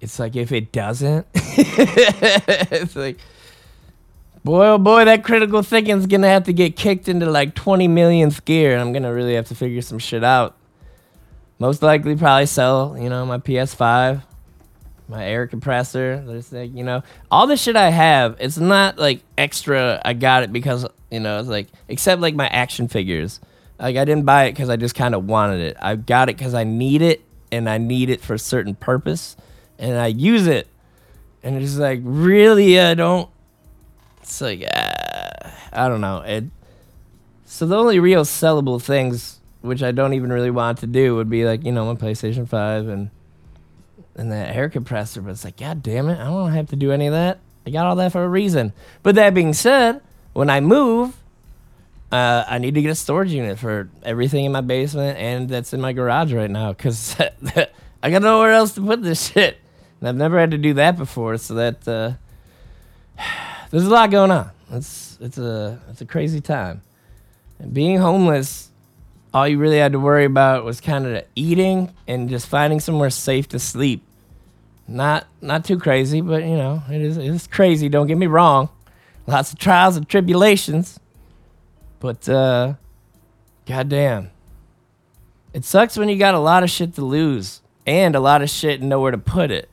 it's 0.00 0.18
like 0.18 0.36
if 0.36 0.52
it 0.52 0.70
doesn't, 0.70 1.26
it's 1.34 2.94
like 2.94 3.18
Boy, 4.44 4.66
oh 4.66 4.78
boy, 4.78 5.06
that 5.06 5.24
critical 5.24 5.62
thinking's 5.62 6.06
gonna 6.06 6.28
have 6.28 6.44
to 6.44 6.52
get 6.52 6.76
kicked 6.76 7.08
into 7.08 7.30
like 7.30 7.54
20 7.54 7.88
millionth 7.88 8.44
gear, 8.44 8.72
and 8.72 8.80
I'm 8.80 8.92
gonna 8.92 9.12
really 9.12 9.34
have 9.34 9.46
to 9.46 9.54
figure 9.54 9.80
some 9.80 9.98
shit 9.98 10.22
out. 10.22 10.54
Most 11.58 11.82
likely, 11.82 12.14
probably 12.14 12.44
sell, 12.46 12.96
you 12.98 13.08
know, 13.08 13.24
my 13.24 13.38
PS5. 13.38 14.22
my 15.08 15.24
air 15.24 15.46
compressor. 15.46 16.22
There's 16.26 16.52
like, 16.52 16.74
you 16.74 16.84
know, 16.84 17.02
all 17.30 17.46
the 17.46 17.56
shit 17.56 17.76
I 17.76 17.90
have, 17.90 18.36
it's 18.40 18.58
not 18.58 18.98
like 18.98 19.22
extra. 19.36 20.00
I 20.04 20.14
got 20.14 20.42
it 20.42 20.52
because, 20.52 20.86
you 21.10 21.20
know, 21.20 21.40
it's 21.40 21.48
like, 21.48 21.68
except 21.88 22.20
like 22.20 22.34
my 22.34 22.48
action 22.48 22.88
figures. 22.88 23.40
Like, 23.78 23.96
I 23.96 24.04
didn't 24.04 24.24
buy 24.24 24.44
it 24.44 24.52
because 24.52 24.70
I 24.70 24.76
just 24.76 24.94
kind 24.94 25.14
of 25.14 25.26
wanted 25.26 25.60
it. 25.60 25.76
I 25.80 25.96
got 25.96 26.28
it 26.28 26.36
because 26.36 26.54
I 26.54 26.64
need 26.64 27.02
it 27.02 27.22
and 27.50 27.68
I 27.68 27.78
need 27.78 28.08
it 28.08 28.20
for 28.20 28.34
a 28.34 28.38
certain 28.38 28.74
purpose 28.74 29.36
and 29.78 29.98
I 29.98 30.06
use 30.06 30.46
it. 30.46 30.68
And 31.42 31.60
it's 31.62 31.76
like, 31.76 32.00
really, 32.02 32.80
I 32.80 32.94
don't. 32.94 33.28
It's 34.24 34.40
like, 34.40 34.64
I 34.64 35.86
don't 35.86 36.00
know. 36.00 36.22
It, 36.22 36.44
so 37.44 37.66
the 37.66 37.76
only 37.76 38.00
real 38.00 38.22
sellable 38.22 38.80
things, 38.80 39.38
which 39.60 39.82
I 39.82 39.92
don't 39.92 40.14
even 40.14 40.32
really 40.32 40.50
want 40.50 40.78
to 40.78 40.86
do, 40.86 41.14
would 41.16 41.28
be 41.28 41.44
like, 41.44 41.62
you 41.62 41.72
know, 41.72 41.84
my 41.84 41.94
PlayStation 42.00 42.48
5 42.48 42.88
and 42.88 43.10
and 44.16 44.32
that 44.32 44.56
air 44.56 44.70
compressor. 44.70 45.20
But 45.20 45.32
it's 45.32 45.44
like, 45.44 45.58
God 45.58 45.82
damn 45.82 46.08
it, 46.08 46.18
I 46.18 46.24
don't 46.24 46.52
have 46.52 46.70
to 46.70 46.76
do 46.76 46.90
any 46.90 47.06
of 47.06 47.12
that. 47.12 47.38
I 47.66 47.70
got 47.70 47.84
all 47.84 47.96
that 47.96 48.12
for 48.12 48.24
a 48.24 48.28
reason. 48.28 48.72
But 49.02 49.14
that 49.16 49.34
being 49.34 49.52
said, 49.52 50.00
when 50.32 50.48
I 50.48 50.60
move, 50.60 51.14
uh, 52.10 52.44
I 52.48 52.56
need 52.56 52.76
to 52.76 52.82
get 52.82 52.92
a 52.92 52.94
storage 52.94 53.30
unit 53.30 53.58
for 53.58 53.90
everything 54.04 54.46
in 54.46 54.52
my 54.52 54.62
basement 54.62 55.18
and 55.18 55.50
that's 55.50 55.74
in 55.74 55.82
my 55.82 55.92
garage 55.92 56.32
right 56.32 56.50
now 56.50 56.72
because 56.72 57.14
I 58.02 58.10
got 58.10 58.22
nowhere 58.22 58.52
else 58.52 58.72
to 58.76 58.80
put 58.80 59.02
this 59.02 59.32
shit. 59.32 59.58
And 60.00 60.08
I've 60.08 60.16
never 60.16 60.40
had 60.40 60.52
to 60.52 60.58
do 60.58 60.72
that 60.74 60.96
before, 60.96 61.36
so 61.36 61.54
that 61.54 61.86
uh, 61.86 62.12
there's 63.74 63.86
a 63.86 63.90
lot 63.90 64.08
going 64.12 64.30
on. 64.30 64.52
It's 64.70 65.18
it's 65.20 65.36
a 65.36 65.80
it's 65.90 66.00
a 66.00 66.06
crazy 66.06 66.40
time. 66.40 66.80
And 67.58 67.74
being 67.74 67.98
homeless, 67.98 68.70
all 69.32 69.48
you 69.48 69.58
really 69.58 69.78
had 69.78 69.90
to 69.92 69.98
worry 69.98 70.26
about 70.26 70.64
was 70.64 70.80
kind 70.80 71.04
of 71.04 71.24
eating 71.34 71.92
and 72.06 72.28
just 72.28 72.46
finding 72.46 72.78
somewhere 72.78 73.10
safe 73.10 73.48
to 73.48 73.58
sleep. 73.58 74.04
Not 74.86 75.26
not 75.40 75.64
too 75.64 75.76
crazy, 75.76 76.20
but 76.20 76.44
you 76.44 76.56
know 76.56 76.84
it 76.88 77.00
is 77.00 77.16
it's 77.16 77.48
crazy. 77.48 77.88
Don't 77.88 78.06
get 78.06 78.16
me 78.16 78.28
wrong. 78.28 78.68
Lots 79.26 79.52
of 79.52 79.58
trials 79.58 79.96
and 79.96 80.08
tribulations, 80.08 81.00
but 81.98 82.28
uh, 82.28 82.74
goddamn, 83.66 84.30
it 85.52 85.64
sucks 85.64 85.98
when 85.98 86.08
you 86.08 86.16
got 86.16 86.34
a 86.34 86.38
lot 86.38 86.62
of 86.62 86.70
shit 86.70 86.94
to 86.94 87.04
lose 87.04 87.60
and 87.84 88.14
a 88.14 88.20
lot 88.20 88.40
of 88.40 88.48
shit 88.48 88.78
and 88.78 88.88
nowhere 88.88 89.10
to 89.10 89.18
put 89.18 89.50
it, 89.50 89.68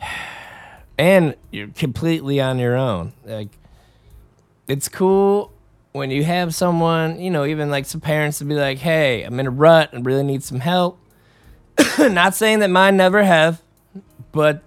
and 1.00 1.34
you're 1.50 1.68
completely 1.68 2.42
on 2.42 2.58
your 2.58 2.76
own. 2.76 3.14
Like 3.24 3.48
it's 4.68 4.86
cool 4.86 5.50
when 5.92 6.10
you 6.10 6.24
have 6.24 6.54
someone, 6.54 7.18
you 7.18 7.30
know, 7.30 7.46
even 7.46 7.70
like 7.70 7.86
some 7.86 8.02
parents 8.02 8.38
to 8.38 8.44
be 8.44 8.54
like, 8.54 8.78
hey, 8.78 9.22
I'm 9.22 9.40
in 9.40 9.46
a 9.46 9.50
rut 9.50 9.94
and 9.94 10.04
really 10.04 10.22
need 10.22 10.42
some 10.42 10.60
help. 10.60 10.98
Not 11.98 12.34
saying 12.34 12.58
that 12.58 12.68
mine 12.68 12.98
never 12.98 13.24
have, 13.24 13.62
but, 14.30 14.62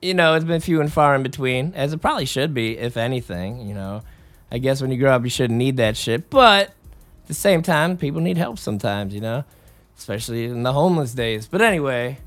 you 0.00 0.14
know, 0.14 0.34
it's 0.34 0.44
been 0.44 0.60
few 0.60 0.80
and 0.80 0.92
far 0.92 1.16
in 1.16 1.24
between, 1.24 1.74
as 1.74 1.92
it 1.92 2.00
probably 2.00 2.24
should 2.24 2.54
be, 2.54 2.78
if 2.78 2.96
anything, 2.96 3.66
you 3.66 3.74
know. 3.74 4.02
I 4.52 4.58
guess 4.58 4.80
when 4.80 4.92
you 4.92 4.96
grow 4.96 5.10
up, 5.10 5.24
you 5.24 5.30
shouldn't 5.30 5.58
need 5.58 5.78
that 5.78 5.96
shit. 5.96 6.30
But 6.30 6.68
at 6.68 7.26
the 7.26 7.34
same 7.34 7.62
time, 7.62 7.96
people 7.96 8.20
need 8.20 8.38
help 8.38 8.60
sometimes, 8.60 9.12
you 9.12 9.20
know, 9.20 9.44
especially 9.98 10.44
in 10.44 10.62
the 10.62 10.72
homeless 10.72 11.14
days. 11.14 11.48
But 11.48 11.62
anyway, 11.62 12.18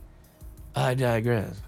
I 0.75 0.95
digress. 0.95 1.61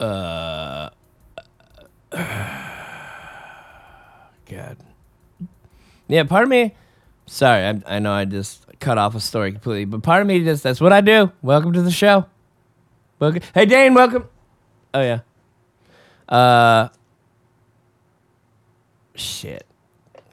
Uh, 0.00 0.88
God. 4.48 4.76
Yeah, 6.08 6.24
part 6.24 6.44
of 6.44 6.48
me. 6.48 6.74
Sorry, 7.26 7.64
I, 7.66 7.82
I 7.86 7.98
know 7.98 8.12
I 8.12 8.24
just 8.24 8.64
cut 8.80 8.96
off 8.98 9.14
a 9.14 9.20
story 9.20 9.52
completely, 9.52 9.84
but 9.84 10.02
part 10.02 10.22
of 10.22 10.26
me 10.26 10.42
just 10.42 10.62
that's 10.62 10.80
what 10.80 10.92
I 10.92 11.02
do. 11.02 11.30
Welcome 11.42 11.74
to 11.74 11.82
the 11.82 11.90
show. 11.90 12.24
Welcome. 13.18 13.42
Hey, 13.54 13.66
Dane, 13.66 13.92
welcome. 13.94 14.26
Oh 14.94 15.02
yeah. 15.02 15.20
Uh. 16.28 16.88
Shit. 19.14 19.66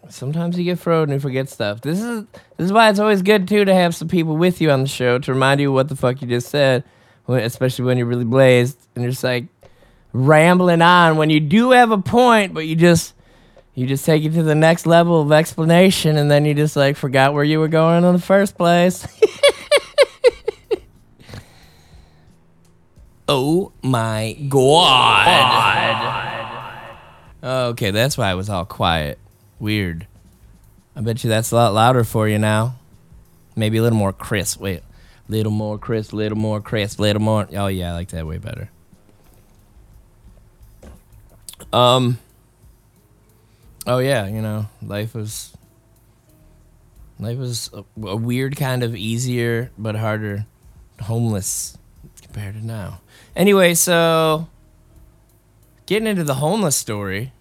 Sometimes 0.09 0.57
you 0.57 0.63
get 0.63 0.79
frozen 0.79 1.11
and 1.11 1.19
you 1.19 1.19
forget 1.19 1.49
stuff. 1.49 1.81
This 1.81 1.99
is 1.99 2.23
this 2.55 2.65
is 2.65 2.71
why 2.71 2.89
it's 2.89 2.99
always 2.99 3.21
good 3.21 3.47
too 3.49 3.65
to 3.65 3.73
have 3.73 3.93
some 3.93 4.07
people 4.07 4.37
with 4.37 4.61
you 4.61 4.71
on 4.71 4.81
the 4.81 4.87
show 4.87 5.19
to 5.19 5.33
remind 5.33 5.59
you 5.59 5.73
what 5.73 5.89
the 5.89 5.97
fuck 5.97 6.21
you 6.21 6.27
just 6.27 6.47
said, 6.49 6.85
especially 7.27 7.83
when 7.83 7.97
you're 7.97 8.07
really 8.07 8.23
blazed 8.23 8.77
and 8.95 9.03
you're 9.03 9.11
just 9.11 9.23
like, 9.23 9.47
rambling 10.17 10.81
on 10.81 11.17
when 11.17 11.29
you 11.29 11.39
do 11.39 11.71
have 11.71 11.91
a 11.91 11.97
point, 11.97 12.53
but 12.53 12.65
you 12.65 12.75
just 12.75 13.13
you 13.75 13.85
just 13.85 14.05
take 14.05 14.23
it 14.23 14.33
to 14.33 14.43
the 14.43 14.55
next 14.55 14.85
level 14.87 15.21
of 15.21 15.31
explanation 15.31 16.17
and 16.17 16.31
then 16.31 16.45
you 16.45 16.53
just 16.53 16.75
like 16.75 16.97
forgot 16.97 17.33
where 17.33 17.43
you 17.43 17.59
were 17.59 17.67
going 17.67 18.03
in 18.03 18.13
the 18.13 18.19
first 18.19 18.57
place. 18.57 19.05
oh 23.27 23.71
my 23.83 24.33
god. 24.49 25.77
Okay, 27.43 27.91
that's 27.91 28.17
why 28.17 28.31
it 28.31 28.35
was 28.35 28.49
all 28.49 28.65
quiet. 28.65 29.19
Weird. 29.59 30.07
I 30.95 31.01
bet 31.01 31.23
you 31.23 31.29
that's 31.29 31.51
a 31.51 31.55
lot 31.55 31.73
louder 31.73 32.03
for 32.03 32.27
you 32.27 32.39
now. 32.39 32.77
Maybe 33.55 33.77
a 33.77 33.83
little 33.83 33.99
more 33.99 34.13
crisp. 34.13 34.59
Wait. 34.59 34.81
Little 35.29 35.51
more 35.51 35.77
crisp, 35.77 36.13
little 36.13 36.37
more 36.37 36.61
crisp, 36.61 36.99
little 36.99 37.21
more. 37.21 37.47
Oh 37.53 37.67
yeah, 37.67 37.91
I 37.91 37.93
like 37.93 38.09
that 38.09 38.25
way 38.25 38.37
better. 38.37 38.71
Um. 41.73 42.19
Oh 43.85 43.99
yeah, 43.99 44.27
you 44.27 44.41
know, 44.41 44.67
life 44.81 45.13
was. 45.13 45.53
Life 47.19 47.37
was 47.39 47.71
a, 47.73 47.83
a 48.05 48.15
weird 48.15 48.55
kind 48.55 48.83
of 48.83 48.95
easier 48.95 49.71
but 49.75 49.95
harder, 49.95 50.45
homeless 51.01 51.77
compared 52.21 52.53
to 52.53 52.65
now. 52.65 53.01
Anyway, 53.35 53.73
so 53.73 54.47
getting 55.87 56.07
into 56.07 56.23
the 56.23 56.35
homeless 56.35 56.75
story, 56.75 57.33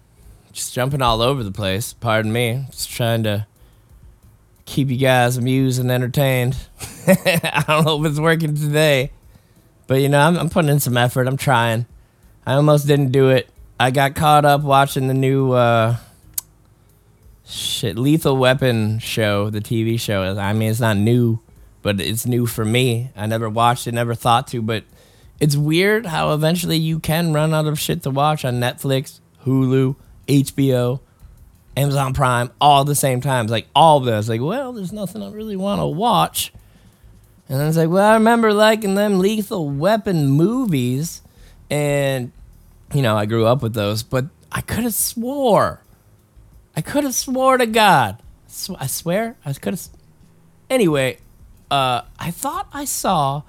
just 0.51 0.73
jumping 0.73 1.03
all 1.03 1.21
over 1.21 1.43
the 1.43 1.51
place. 1.51 1.93
Pardon 1.93 2.33
me, 2.33 2.65
just 2.71 2.89
trying 2.89 3.21
to 3.23 3.45
keep 4.65 4.89
you 4.89 4.97
guys 4.97 5.37
amused 5.37 5.79
and 5.79 5.91
entertained. 5.91 6.57
I 7.07 7.63
don't 7.67 7.85
know 7.85 8.03
if 8.03 8.11
it's 8.11 8.19
working 8.19 8.55
today, 8.55 9.11
but 9.85 10.01
you 10.01 10.09
know, 10.09 10.19
I'm, 10.19 10.37
I'm 10.37 10.49
putting 10.49 10.69
in 10.71 10.79
some 10.79 10.97
effort. 10.97 11.27
I'm 11.27 11.37
trying. 11.37 11.85
I 12.45 12.53
almost 12.53 12.87
didn't 12.87 13.11
do 13.11 13.29
it 13.29 13.49
I 13.79 13.91
got 13.91 14.15
caught 14.15 14.43
up 14.43 14.61
watching 14.61 15.07
the 15.07 15.13
new 15.13 15.51
uh, 15.51 15.97
shit 17.45 17.95
Lethal 17.95 18.35
Weapon 18.35 18.97
show, 18.97 19.51
the 19.51 19.61
TV 19.61 19.99
show. 19.99 20.35
I 20.35 20.53
mean, 20.53 20.71
it's 20.71 20.79
not 20.79 20.97
new, 20.97 21.39
but 21.83 22.01
it's 22.01 22.25
new 22.25 22.47
for 22.47 22.65
me. 22.65 23.11
I 23.15 23.27
never 23.27 23.47
watched 23.49 23.85
it, 23.85 23.93
never 23.93 24.15
thought 24.15 24.47
to, 24.47 24.63
but 24.63 24.83
it's 25.39 25.55
weird 25.55 26.07
how 26.07 26.33
eventually 26.33 26.77
you 26.77 26.99
can 26.99 27.33
run 27.33 27.53
out 27.53 27.67
of 27.67 27.79
shit 27.79 28.01
to 28.03 28.09
watch 28.09 28.43
on 28.43 28.55
Netflix, 28.55 29.19
Hulu, 29.45 29.95
HBO, 30.27 30.99
Amazon 31.75 32.15
Prime, 32.15 32.49
all 32.59 32.81
at 32.81 32.87
the 32.87 32.95
same 32.95 33.21
time. 33.21 33.45
It's 33.45 33.51
like 33.51 33.67
all 33.75 33.97
of 33.99 34.05
this. 34.05 34.27
Like, 34.27 34.41
well, 34.41 34.73
there's 34.73 34.91
nothing 34.91 35.21
I 35.21 35.29
really 35.29 35.55
want 35.55 35.81
to 35.81 35.85
watch. 35.85 36.51
And 37.47 37.59
then 37.59 37.67
it's 37.67 37.77
like, 37.77 37.89
well, 37.89 38.09
I 38.09 38.15
remember 38.15 38.51
liking 38.53 38.95
them 38.95 39.19
Lethal 39.19 39.69
Weapon 39.69 40.27
movies, 40.29 41.21
and 41.69 42.31
you 42.93 43.01
know, 43.01 43.17
I 43.17 43.25
grew 43.25 43.45
up 43.45 43.61
with 43.61 43.73
those, 43.73 44.03
but 44.03 44.25
I 44.51 44.61
could 44.61 44.83
have 44.83 44.93
swore. 44.93 45.81
I 46.75 46.81
could 46.81 47.03
have 47.03 47.15
swore 47.15 47.57
to 47.57 47.65
God. 47.65 48.21
I 48.79 48.87
swear, 48.87 49.35
I 49.45 49.53
could 49.53 49.73
have. 49.73 49.87
Anyway, 50.69 51.17
uh, 51.69 52.01
I 52.19 52.31
thought 52.31 52.67
I 52.73 52.85
saw 52.85 53.43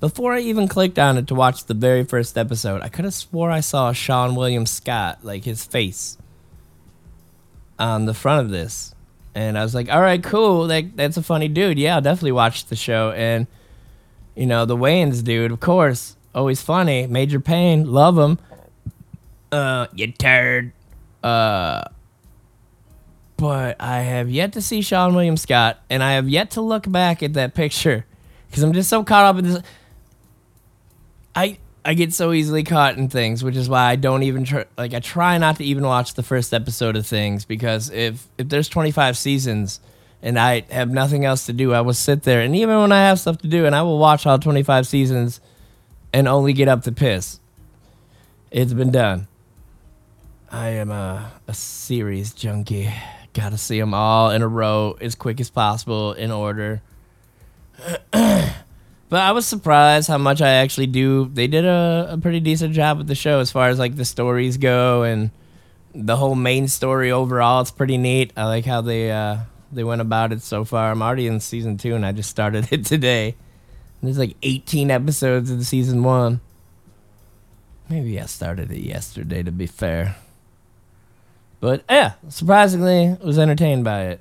before 0.00 0.32
I 0.32 0.40
even 0.40 0.68
clicked 0.68 0.98
on 0.98 1.18
it 1.18 1.26
to 1.28 1.34
watch 1.34 1.64
the 1.64 1.74
very 1.74 2.04
first 2.04 2.38
episode. 2.38 2.82
I 2.82 2.88
could 2.88 3.04
have 3.04 3.14
swore 3.14 3.50
I 3.50 3.60
saw 3.60 3.92
Seann 3.92 4.36
William 4.36 4.64
Scott, 4.64 5.18
like 5.22 5.44
his 5.44 5.64
face, 5.64 6.16
on 7.78 8.06
the 8.06 8.14
front 8.14 8.46
of 8.46 8.50
this, 8.50 8.94
and 9.34 9.58
I 9.58 9.62
was 9.62 9.74
like, 9.74 9.92
"All 9.92 10.00
right, 10.00 10.22
cool. 10.22 10.66
That 10.68 10.96
that's 10.96 11.16
a 11.16 11.22
funny 11.22 11.48
dude. 11.48 11.78
Yeah, 11.78 11.96
I'll 11.96 12.00
definitely 12.00 12.32
watch 12.32 12.66
the 12.66 12.76
show." 12.76 13.12
And 13.12 13.46
you 14.34 14.46
know, 14.46 14.64
the 14.64 14.76
Wayans 14.76 15.22
dude, 15.22 15.52
of 15.52 15.60
course, 15.60 16.16
always 16.34 16.62
funny. 16.62 17.06
Major 17.06 17.40
Payne, 17.40 17.90
love 17.90 18.16
him 18.16 18.38
uh, 19.52 19.86
you 19.94 20.12
turd. 20.12 20.72
Uh, 21.22 21.84
but 23.36 23.76
I 23.80 24.00
have 24.00 24.28
yet 24.30 24.52
to 24.54 24.62
see 24.62 24.80
Seann 24.80 25.14
William 25.14 25.36
Scott, 25.36 25.78
and 25.88 26.02
I 26.02 26.12
have 26.12 26.28
yet 26.28 26.50
to 26.52 26.60
look 26.60 26.90
back 26.90 27.22
at 27.22 27.34
that 27.34 27.54
picture 27.54 28.04
because 28.50 28.62
I'm 28.62 28.72
just 28.72 28.90
so 28.90 29.04
caught 29.04 29.24
up 29.24 29.38
in 29.38 29.44
this. 29.44 29.62
I 31.34 31.58
I 31.84 31.94
get 31.94 32.12
so 32.12 32.32
easily 32.32 32.64
caught 32.64 32.98
in 32.98 33.08
things, 33.08 33.44
which 33.44 33.56
is 33.56 33.68
why 33.68 33.84
I 33.84 33.96
don't 33.96 34.24
even 34.24 34.44
try. 34.44 34.64
Like 34.76 34.92
I 34.92 35.00
try 35.00 35.38
not 35.38 35.56
to 35.56 35.64
even 35.64 35.84
watch 35.84 36.14
the 36.14 36.22
first 36.22 36.52
episode 36.52 36.96
of 36.96 37.06
things 37.06 37.44
because 37.44 37.90
if 37.90 38.26
if 38.38 38.48
there's 38.48 38.68
25 38.68 39.16
seasons 39.16 39.80
and 40.20 40.36
I 40.36 40.64
have 40.70 40.90
nothing 40.90 41.24
else 41.24 41.46
to 41.46 41.52
do, 41.52 41.72
I 41.72 41.80
will 41.80 41.94
sit 41.94 42.24
there, 42.24 42.40
and 42.40 42.56
even 42.56 42.76
when 42.80 42.90
I 42.90 43.02
have 43.02 43.20
stuff 43.20 43.38
to 43.38 43.48
do, 43.48 43.66
and 43.66 43.74
I 43.74 43.82
will 43.82 43.98
watch 43.98 44.26
all 44.26 44.38
25 44.38 44.86
seasons 44.86 45.40
and 46.12 46.26
only 46.26 46.52
get 46.52 46.66
up 46.66 46.82
to 46.82 46.92
piss. 46.92 47.38
It's 48.50 48.72
been 48.72 48.90
done. 48.90 49.28
I 50.50 50.68
am 50.70 50.90
a, 50.90 51.30
a 51.46 51.54
series 51.54 52.32
junkie. 52.32 52.92
Gotta 53.34 53.58
see 53.58 53.78
them 53.78 53.92
all 53.92 54.30
in 54.30 54.42
a 54.42 54.48
row 54.48 54.96
as 55.00 55.14
quick 55.14 55.40
as 55.40 55.50
possible 55.50 56.14
in 56.14 56.30
order. 56.30 56.80
but 58.10 58.54
I 59.10 59.32
was 59.32 59.46
surprised 59.46 60.08
how 60.08 60.18
much 60.18 60.40
I 60.40 60.48
actually 60.48 60.86
do. 60.86 61.30
They 61.32 61.46
did 61.46 61.66
a, 61.66 62.08
a 62.12 62.18
pretty 62.18 62.40
decent 62.40 62.74
job 62.74 62.98
with 62.98 63.06
the 63.06 63.14
show 63.14 63.40
as 63.40 63.50
far 63.50 63.68
as 63.68 63.78
like 63.78 63.96
the 63.96 64.06
stories 64.06 64.56
go 64.56 65.02
and 65.02 65.30
the 65.94 66.16
whole 66.16 66.34
main 66.34 66.66
story 66.66 67.12
overall. 67.12 67.60
It's 67.60 67.70
pretty 67.70 67.98
neat. 67.98 68.32
I 68.36 68.46
like 68.46 68.64
how 68.64 68.80
they 68.80 69.12
uh, 69.12 69.38
they 69.70 69.84
went 69.84 70.00
about 70.00 70.32
it 70.32 70.40
so 70.40 70.64
far. 70.64 70.90
I'm 70.90 71.02
already 71.02 71.26
in 71.26 71.40
season 71.40 71.76
two 71.76 71.94
and 71.94 72.06
I 72.06 72.12
just 72.12 72.30
started 72.30 72.68
it 72.72 72.86
today. 72.86 73.36
There's 74.02 74.18
like 74.18 74.36
18 74.42 74.90
episodes 74.90 75.50
of 75.50 75.58
the 75.58 75.64
season 75.64 76.02
one. 76.02 76.40
Maybe 77.90 78.18
I 78.20 78.26
started 78.26 78.70
it 78.70 78.80
yesterday 78.80 79.42
to 79.42 79.52
be 79.52 79.66
fair. 79.66 80.16
But 81.60 81.82
yeah, 81.88 82.14
surprisingly, 82.28 83.16
was 83.22 83.38
entertained 83.38 83.84
by 83.84 84.06
it. 84.06 84.20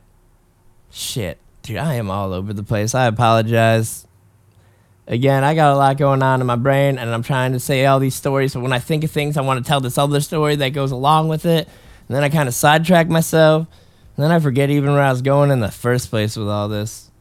Shit, 0.92 1.38
dude, 1.62 1.78
I 1.78 1.96
am 1.96 2.10
all 2.10 2.34
over 2.34 2.54
the 2.54 2.64
place. 2.64 2.96
I 2.96 3.06
apologize. 3.06 4.08
Again, 5.08 5.44
I 5.44 5.56
got 5.56 5.74
a 5.74 5.78
lot 5.78 5.98
going 5.98 6.22
on 6.22 6.42
in 6.42 6.48
my 6.48 6.56
brain, 6.56 6.98
and 6.98 7.10
I'm 7.10 7.24
trying 7.24 7.54
to 7.54 7.60
say 7.60 7.86
all 7.86 8.00
these 8.00 8.16
stories. 8.16 8.54
But 8.54 8.62
when 8.62 8.74
I 8.74 8.80
think 8.80 9.04
of 9.04 9.12
things, 9.12 9.38
I 9.38 9.42
want 9.42 9.64
to 9.64 9.68
tell 9.68 9.80
this 9.80 9.98
other 9.98 10.20
story 10.20 10.56
that 10.58 10.70
goes 10.70 10.92
along 10.92 11.30
with 11.30 11.46
it. 11.46 11.68
And 12.08 12.16
then 12.16 12.24
I 12.24 12.30
kind 12.30 12.48
of 12.48 12.56
sidetrack 12.56 13.08
myself. 13.08 13.68
And 14.16 14.24
then 14.24 14.32
I 14.32 14.40
forget 14.40 14.70
even 14.70 14.94
where 14.94 15.04
I 15.04 15.12
was 15.12 15.22
going 15.22 15.52
in 15.52 15.60
the 15.60 15.72
first 15.72 16.10
place 16.10 16.36
with 16.36 16.50
all 16.50 16.68
this. 16.68 17.12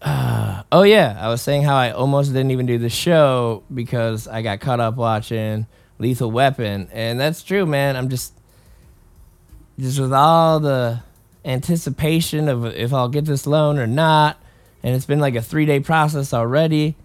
Uh, 0.00 0.62
oh, 0.72 0.82
yeah. 0.82 1.18
I 1.20 1.28
was 1.28 1.42
saying 1.42 1.62
how 1.62 1.76
I 1.76 1.90
almost 1.90 2.32
didn't 2.32 2.52
even 2.52 2.66
do 2.66 2.78
the 2.78 2.88
show 2.88 3.64
because 3.72 4.28
I 4.28 4.40
got 4.40 4.60
caught 4.60 4.80
up 4.80 4.96
watching 4.96 5.66
Lethal 5.98 6.30
Weapon. 6.30 6.88
And 6.92 7.18
that's 7.20 7.42
true, 7.42 7.66
man. 7.66 7.96
I'm 7.96 8.08
just 8.08 8.32
just 9.80 9.98
with 9.98 10.12
all 10.12 10.60
the 10.60 11.02
anticipation 11.44 12.48
of 12.48 12.66
if 12.66 12.92
I'll 12.92 13.08
get 13.08 13.24
this 13.24 13.46
loan 13.46 13.78
or 13.78 13.86
not. 13.86 14.38
And 14.82 14.94
it's 14.94 15.06
been 15.06 15.20
like 15.20 15.34
a 15.34 15.42
three 15.42 15.66
day 15.66 15.80
process 15.80 16.32
already. 16.32 16.96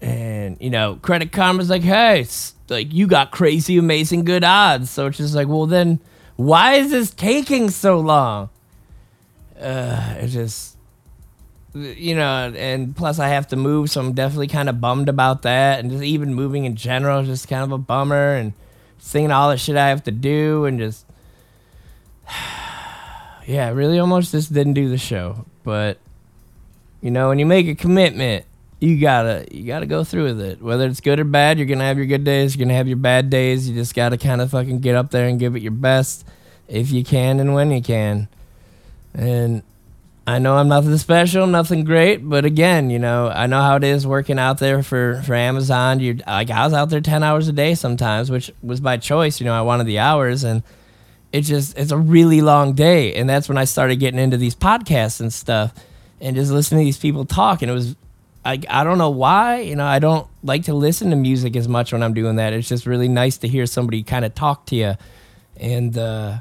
And, 0.00 0.56
you 0.60 0.70
know, 0.70 0.98
Credit 1.02 1.30
Karma's 1.30 1.68
like, 1.68 1.82
hey, 1.82 2.26
like 2.68 2.92
you 2.92 3.06
got 3.06 3.30
crazy, 3.30 3.76
amazing, 3.76 4.24
good 4.24 4.44
odds. 4.44 4.90
So 4.90 5.06
it's 5.06 5.18
just 5.18 5.34
like, 5.34 5.48
well, 5.48 5.66
then 5.66 6.00
why 6.36 6.74
is 6.74 6.90
this 6.90 7.10
taking 7.10 7.70
so 7.70 8.00
long? 8.00 8.48
Uh, 9.60 10.14
it's 10.18 10.32
just, 10.32 10.76
you 11.74 12.14
know, 12.14 12.52
and 12.56 12.96
plus 12.96 13.18
I 13.18 13.28
have 13.28 13.48
to 13.48 13.56
move, 13.56 13.90
so 13.90 14.00
I'm 14.00 14.14
definitely 14.14 14.48
kind 14.48 14.70
of 14.70 14.80
bummed 14.80 15.10
about 15.10 15.42
that. 15.42 15.80
And 15.80 15.90
just 15.90 16.02
even 16.02 16.34
moving 16.34 16.64
in 16.64 16.76
general 16.76 17.20
is 17.20 17.28
just 17.28 17.48
kind 17.48 17.62
of 17.62 17.72
a 17.72 17.78
bummer. 17.78 18.34
And 18.34 18.54
seeing 18.98 19.30
all 19.30 19.50
the 19.50 19.58
shit 19.58 19.76
I 19.76 19.88
have 19.88 20.04
to 20.04 20.10
do 20.10 20.64
and 20.64 20.78
just 20.78 21.04
yeah, 23.46 23.70
really 23.70 23.98
almost 23.98 24.32
just 24.32 24.52
didn't 24.52 24.74
do 24.74 24.88
the 24.88 24.98
show. 24.98 25.44
But 25.64 25.98
you 27.00 27.10
know, 27.10 27.28
when 27.28 27.38
you 27.38 27.46
make 27.46 27.66
a 27.66 27.74
commitment, 27.74 28.44
you 28.80 28.98
gotta 28.98 29.46
you 29.50 29.66
gotta 29.66 29.86
go 29.86 30.04
through 30.04 30.24
with 30.24 30.40
it. 30.40 30.62
Whether 30.62 30.86
it's 30.86 31.00
good 31.00 31.20
or 31.20 31.24
bad, 31.24 31.58
you're 31.58 31.66
gonna 31.66 31.84
have 31.84 31.98
your 31.98 32.06
good 32.06 32.24
days, 32.24 32.56
you're 32.56 32.64
gonna 32.64 32.76
have 32.76 32.88
your 32.88 32.96
bad 32.96 33.30
days. 33.30 33.68
You 33.68 33.74
just 33.74 33.94
gotta 33.94 34.16
kind 34.16 34.40
of 34.40 34.50
fucking 34.50 34.80
get 34.80 34.96
up 34.96 35.10
there 35.10 35.28
and 35.28 35.38
give 35.38 35.54
it 35.56 35.62
your 35.62 35.72
best 35.72 36.26
if 36.68 36.90
you 36.90 37.04
can 37.04 37.40
and 37.40 37.54
when 37.54 37.70
you 37.70 37.82
can. 37.82 38.28
And 39.12 39.62
I 40.26 40.38
know 40.38 40.56
I'm 40.56 40.68
nothing 40.68 40.96
special, 40.98 41.46
nothing 41.46 41.84
great, 41.84 42.18
but 42.18 42.44
again, 42.44 42.88
you 42.88 42.98
know, 42.98 43.28
I 43.28 43.46
know 43.46 43.60
how 43.60 43.76
it 43.76 43.84
is 43.84 44.06
working 44.06 44.38
out 44.38 44.58
there 44.58 44.82
for 44.82 45.22
for 45.26 45.34
Amazon. 45.34 46.00
You 46.00 46.20
like 46.26 46.50
I 46.50 46.64
was 46.64 46.72
out 46.72 46.88
there 46.88 47.00
ten 47.00 47.22
hours 47.22 47.48
a 47.48 47.52
day 47.52 47.74
sometimes, 47.74 48.30
which 48.30 48.50
was 48.62 48.80
by 48.80 48.96
choice. 48.96 49.40
You 49.40 49.46
know, 49.46 49.54
I 49.54 49.62
wanted 49.62 49.86
the 49.86 49.98
hours 49.98 50.44
and 50.44 50.62
it's 51.32 51.48
just 51.48 51.78
it's 51.78 51.92
a 51.92 51.98
really 51.98 52.40
long 52.40 52.74
day. 52.74 53.14
And 53.14 53.28
that's 53.28 53.48
when 53.48 53.58
i 53.58 53.64
started 53.64 53.96
getting 53.96 54.20
into 54.20 54.36
these 54.36 54.54
podcasts 54.54 55.20
and 55.20 55.32
stuff 55.32 55.72
and 56.20 56.36
just 56.36 56.50
listening 56.50 56.82
to 56.82 56.84
these 56.84 56.98
people 56.98 57.24
talk. 57.24 57.62
And 57.62 57.70
it 57.70 57.74
was 57.74 57.96
I, 58.44 58.60
I 58.70 58.84
don't 58.84 58.96
know 58.96 59.10
why 59.10 59.60
you 59.60 59.76
know 59.76 59.84
i 59.84 59.98
don't 59.98 60.26
like 60.42 60.64
to 60.64 60.72
listen 60.72 61.10
to 61.10 61.16
music 61.16 61.56
as 61.56 61.68
much 61.68 61.92
when 61.92 62.02
i'm 62.02 62.14
doing 62.14 62.36
that. 62.36 62.52
It's 62.52 62.68
just 62.68 62.86
really 62.86 63.08
nice 63.08 63.36
to 63.38 63.48
hear 63.48 63.66
somebody 63.66 64.02
kind 64.02 64.24
of 64.24 64.34
talk 64.34 64.66
to 64.66 64.76
you 64.76 64.94
and 65.60 65.96
uh, 65.96 66.38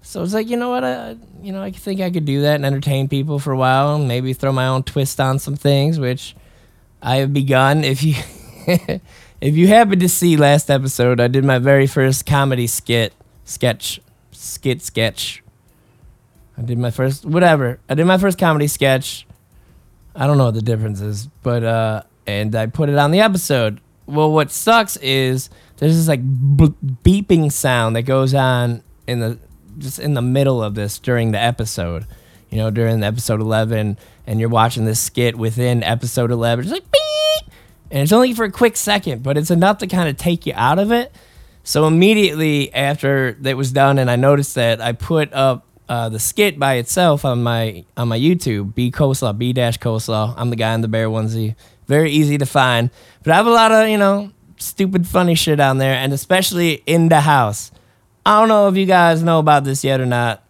so 0.00 0.22
it's 0.22 0.32
like 0.32 0.48
you 0.48 0.56
know 0.56 0.70
what 0.70 0.82
I, 0.82 1.16
you 1.42 1.52
know 1.52 1.62
i 1.62 1.70
think 1.70 2.00
i 2.00 2.10
could 2.10 2.24
do 2.24 2.42
that 2.42 2.54
and 2.54 2.64
entertain 2.64 3.08
people 3.08 3.38
for 3.38 3.52
a 3.52 3.56
while 3.56 3.96
and 3.96 4.08
maybe 4.08 4.32
throw 4.32 4.50
my 4.50 4.66
own 4.66 4.82
twist 4.82 5.20
on 5.20 5.38
some 5.38 5.56
things 5.56 6.00
which 6.00 6.34
i 7.02 7.16
have 7.16 7.32
begun. 7.32 7.84
If 7.84 8.02
you 8.02 8.14
if 9.40 9.56
you 9.56 9.68
happen 9.68 10.00
to 10.00 10.08
see 10.08 10.36
last 10.36 10.70
episode 10.70 11.20
i 11.20 11.28
did 11.28 11.44
my 11.44 11.58
very 11.58 11.86
first 11.86 12.24
comedy 12.24 12.66
skit 12.66 13.12
sketch 13.44 14.00
skit 14.36 14.82
sketch. 14.82 15.42
I 16.58 16.62
did 16.62 16.78
my 16.78 16.90
first 16.90 17.24
whatever. 17.24 17.80
I 17.88 17.94
did 17.94 18.06
my 18.06 18.18
first 18.18 18.38
comedy 18.38 18.66
sketch. 18.66 19.26
I 20.14 20.26
don't 20.26 20.38
know 20.38 20.46
what 20.46 20.54
the 20.54 20.62
difference 20.62 21.00
is, 21.00 21.26
but 21.42 21.62
uh, 21.62 22.02
and 22.26 22.54
I 22.54 22.66
put 22.66 22.88
it 22.88 22.96
on 22.96 23.10
the 23.10 23.20
episode. 23.20 23.80
Well, 24.06 24.32
what 24.32 24.50
sucks 24.50 24.96
is 24.98 25.50
there's 25.76 25.96
this 25.96 26.08
like 26.08 26.24
beeping 26.24 27.52
sound 27.52 27.96
that 27.96 28.02
goes 28.02 28.32
on 28.34 28.82
in 29.06 29.20
the 29.20 29.38
just 29.78 29.98
in 29.98 30.14
the 30.14 30.22
middle 30.22 30.62
of 30.62 30.74
this 30.74 30.98
during 30.98 31.32
the 31.32 31.40
episode. 31.40 32.06
You 32.50 32.58
know, 32.58 32.70
during 32.70 33.02
episode 33.02 33.40
11, 33.40 33.98
and 34.26 34.40
you're 34.40 34.48
watching 34.48 34.84
this 34.84 35.00
skit 35.00 35.36
within 35.36 35.82
episode 35.82 36.30
11. 36.30 36.64
It's 36.64 36.72
like 36.72 36.84
beep, 36.90 37.52
and 37.90 38.02
it's 38.02 38.12
only 38.12 38.32
for 38.34 38.44
a 38.44 38.52
quick 38.52 38.76
second, 38.76 39.24
but 39.24 39.36
it's 39.36 39.50
enough 39.50 39.78
to 39.78 39.88
kind 39.88 40.08
of 40.08 40.16
take 40.16 40.46
you 40.46 40.52
out 40.54 40.78
of 40.78 40.92
it. 40.92 41.12
So 41.66 41.88
immediately 41.88 42.72
after 42.72 43.32
that 43.40 43.56
was 43.56 43.72
done, 43.72 43.98
and 43.98 44.08
I 44.08 44.14
noticed 44.14 44.54
that 44.54 44.80
I 44.80 44.92
put 44.92 45.32
up 45.32 45.66
uh, 45.88 46.08
the 46.08 46.20
skit 46.20 46.60
by 46.60 46.74
itself 46.74 47.24
on 47.24 47.42
my 47.42 47.84
on 47.96 48.06
my 48.06 48.16
YouTube, 48.16 48.76
B 48.76 48.92
Coleslaw, 48.92 49.36
B 49.36 49.52
dash 49.52 49.76
Coleslaw. 49.80 50.34
I'm 50.36 50.50
the 50.50 50.56
guy 50.56 50.74
in 50.74 50.80
the 50.80 50.86
bear 50.86 51.08
onesie. 51.08 51.56
Very 51.88 52.12
easy 52.12 52.38
to 52.38 52.46
find, 52.46 52.90
but 53.24 53.32
I 53.32 53.34
have 53.34 53.48
a 53.48 53.50
lot 53.50 53.72
of 53.72 53.88
you 53.88 53.98
know 53.98 54.30
stupid 54.58 55.08
funny 55.08 55.34
shit 55.34 55.58
on 55.58 55.78
there, 55.78 55.94
and 55.94 56.12
especially 56.12 56.84
in 56.86 57.08
the 57.08 57.22
house. 57.22 57.72
I 58.24 58.38
don't 58.38 58.48
know 58.48 58.68
if 58.68 58.76
you 58.76 58.86
guys 58.86 59.24
know 59.24 59.40
about 59.40 59.64
this 59.64 59.82
yet 59.82 60.00
or 60.00 60.06
not, 60.06 60.44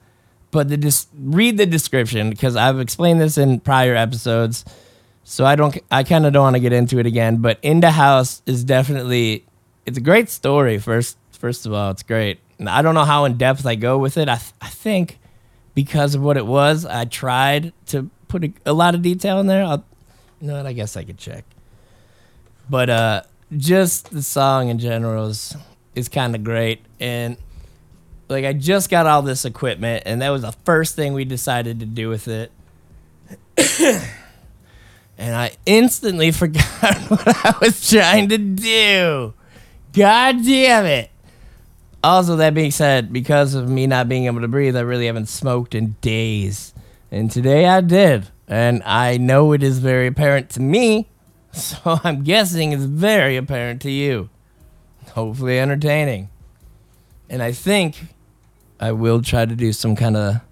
but 0.51 0.69
the 0.69 0.77
just 0.77 1.09
read 1.19 1.57
the 1.57 1.65
description 1.65 2.29
because 2.29 2.57
I've 2.57 2.79
explained 2.79 3.23
this 3.23 3.39
in 3.39 3.61
prior 3.61 3.97
episodes. 3.97 4.67
So 5.25 5.47
I 5.47 5.57
don't, 5.57 5.79
I 5.91 6.05
kind 6.05 6.27
of 6.27 6.35
don't 6.35 6.43
want 6.43 6.57
to 6.57 6.61
get 6.61 6.75
into 6.75 6.99
it 6.99 7.07
again. 7.07 7.39
But 7.39 7.59
in 7.63 7.81
the 7.81 7.91
house 7.91 8.43
is 8.47 8.65
definitely 8.65 9.47
it's 9.87 9.96
a 9.96 10.03
great 10.03 10.29
story. 10.29 10.79
First, 10.79 11.16
first 11.33 11.64
of 11.64 11.72
all, 11.72 11.90
it's 11.90 12.03
great. 12.03 12.40
I 12.64 12.83
don't 12.83 12.94
know 12.94 13.05
how 13.05 13.25
in 13.25 13.37
depth 13.37 13.64
I 13.66 13.77
go 13.77 13.99
with 13.99 14.16
it. 14.16 14.29
I 14.29 14.37
th- 14.37 14.53
I 14.61 14.68
think 14.68 15.18
because 15.75 16.14
of 16.14 16.22
what 16.22 16.37
it 16.37 16.46
was, 16.46 16.85
I 16.85 17.05
tried 17.05 17.72
to 17.87 18.11
put 18.29 18.44
a, 18.44 18.53
a 18.64 18.72
lot 18.72 18.94
of 18.94 19.03
detail 19.03 19.38
in 19.40 19.46
there. 19.46 19.64
I'll, 19.64 19.85
you 20.40 20.49
know 20.49 20.57
what? 20.57 20.66
I 20.66 20.72
guess 20.72 20.96
I 20.96 21.05
could 21.05 21.18
check. 21.18 21.44
But 22.68 22.90
uh, 22.90 23.22
just 23.57 24.11
the 24.11 24.22
song 24.22 24.68
in 24.68 24.79
general 24.79 25.27
is 25.27 25.57
is 25.94 26.09
kind 26.09 26.35
of 26.35 26.42
great, 26.42 26.85
and 26.99 27.37
like 28.29 28.44
I 28.44 28.53
just 28.53 28.90
got 28.90 29.07
all 29.07 29.22
this 29.22 29.44
equipment, 29.44 30.03
and 30.07 30.20
that 30.22 30.31
was 30.31 30.42
the 30.42 30.53
first 30.64 30.96
thing 30.96 31.12
we 31.12 31.25
decided 31.25 31.81
to 31.81 31.87
do 31.87 32.09
with 32.09 32.27
it. 32.27 32.51
and 35.18 35.35
I 35.35 35.53
instantly 35.64 36.31
forgot 36.33 36.64
what 37.09 37.27
I 37.27 37.55
was 37.61 37.88
trying 37.88 38.29
to 38.31 38.38
do. 38.38 39.35
God 39.97 40.45
damn 40.45 40.85
it. 40.85 41.11
Also, 42.05 42.37
that 42.37 42.53
being 42.53 42.71
said, 42.71 43.13
because 43.13 43.55
of 43.55 43.69
me 43.69 43.87
not 43.87 44.09
being 44.09 44.27
able 44.27 44.43
to 44.43 44.49
breathe, 44.49 44.77
I 44.77 44.81
really 44.81 45.07
haven't 45.07 45.31
smoked 45.31 45.75
in 45.75 45.97
days. 46.03 46.75
And 47.11 47.31
today 47.31 47.67
I 47.67 47.81
did. 47.81 48.29
And 48.47 48.83
I 48.85 49.17
know 49.17 49.53
it 49.53 49.63
is 49.63 49.79
very 49.79 50.07
apparent 50.07 50.51
to 50.51 50.61
me. 50.61 51.09
So 51.57 51.99
I'm 52.05 52.23
guessing 52.23 52.73
it's 52.73 52.85
very 52.85 53.39
apparent 53.39 53.81
to 53.81 53.91
you. 53.91 54.29
Hopefully 55.13 55.59
entertaining. 55.59 56.29
And 57.31 57.43
I 57.43 57.53
think 57.53 57.97
I 58.79 58.93
will 58.93 59.23
try 59.23 59.47
to 59.47 59.57
do 59.57 59.73
some 59.73 59.97
kind 59.97 60.19
of 60.19 60.43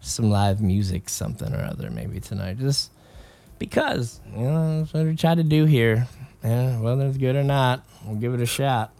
some 0.00 0.30
live 0.30 0.60
music, 0.60 1.08
something 1.08 1.54
or 1.54 1.62
other, 1.62 1.90
maybe 1.90 2.18
tonight. 2.18 2.58
Just 2.58 2.90
because, 3.60 4.20
you 4.36 4.42
know, 4.42 4.80
that's 4.80 4.92
what 4.92 5.06
we 5.06 5.14
try 5.14 5.36
to 5.36 5.44
do 5.44 5.64
here. 5.64 6.08
Yeah, 6.44 6.80
whether 6.80 7.06
it's 7.06 7.18
good 7.18 7.36
or 7.36 7.44
not, 7.44 7.84
we'll 8.04 8.16
give 8.16 8.34
it 8.34 8.40
a 8.40 8.46
shot. 8.46 8.92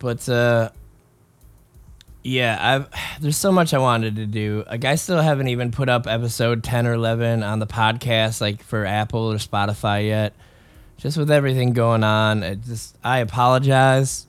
But 0.00 0.26
uh, 0.28 0.70
yeah, 2.22 2.58
I've 2.60 3.20
there's 3.20 3.36
so 3.36 3.52
much 3.52 3.72
I 3.72 3.78
wanted 3.78 4.16
to 4.16 4.26
do. 4.26 4.64
Like 4.66 4.84
I 4.84 4.96
still 4.96 5.20
haven't 5.20 5.48
even 5.48 5.70
put 5.70 5.88
up 5.88 6.06
episode 6.06 6.64
ten 6.64 6.86
or 6.86 6.94
eleven 6.94 7.42
on 7.42 7.60
the 7.60 7.66
podcast, 7.66 8.40
like 8.40 8.62
for 8.62 8.84
Apple 8.84 9.30
or 9.30 9.36
Spotify 9.36 10.06
yet. 10.06 10.32
Just 10.96 11.16
with 11.16 11.30
everything 11.30 11.72
going 11.72 12.02
on, 12.02 12.42
it 12.42 12.62
just 12.64 12.96
I 13.04 13.18
apologize. 13.18 14.26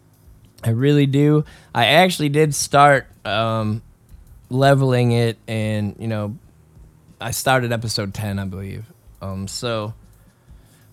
I 0.64 0.70
really 0.70 1.06
do. 1.06 1.44
I 1.74 1.86
actually 1.86 2.30
did 2.30 2.54
start 2.54 3.08
um, 3.26 3.82
leveling 4.50 5.12
it 5.12 5.38
and 5.48 5.96
you 5.98 6.08
know 6.08 6.38
I 7.22 7.32
started 7.32 7.72
episode 7.72 8.14
10, 8.14 8.40
I 8.40 8.46
believe. 8.46 8.86
Um, 9.22 9.48
so 9.48 9.94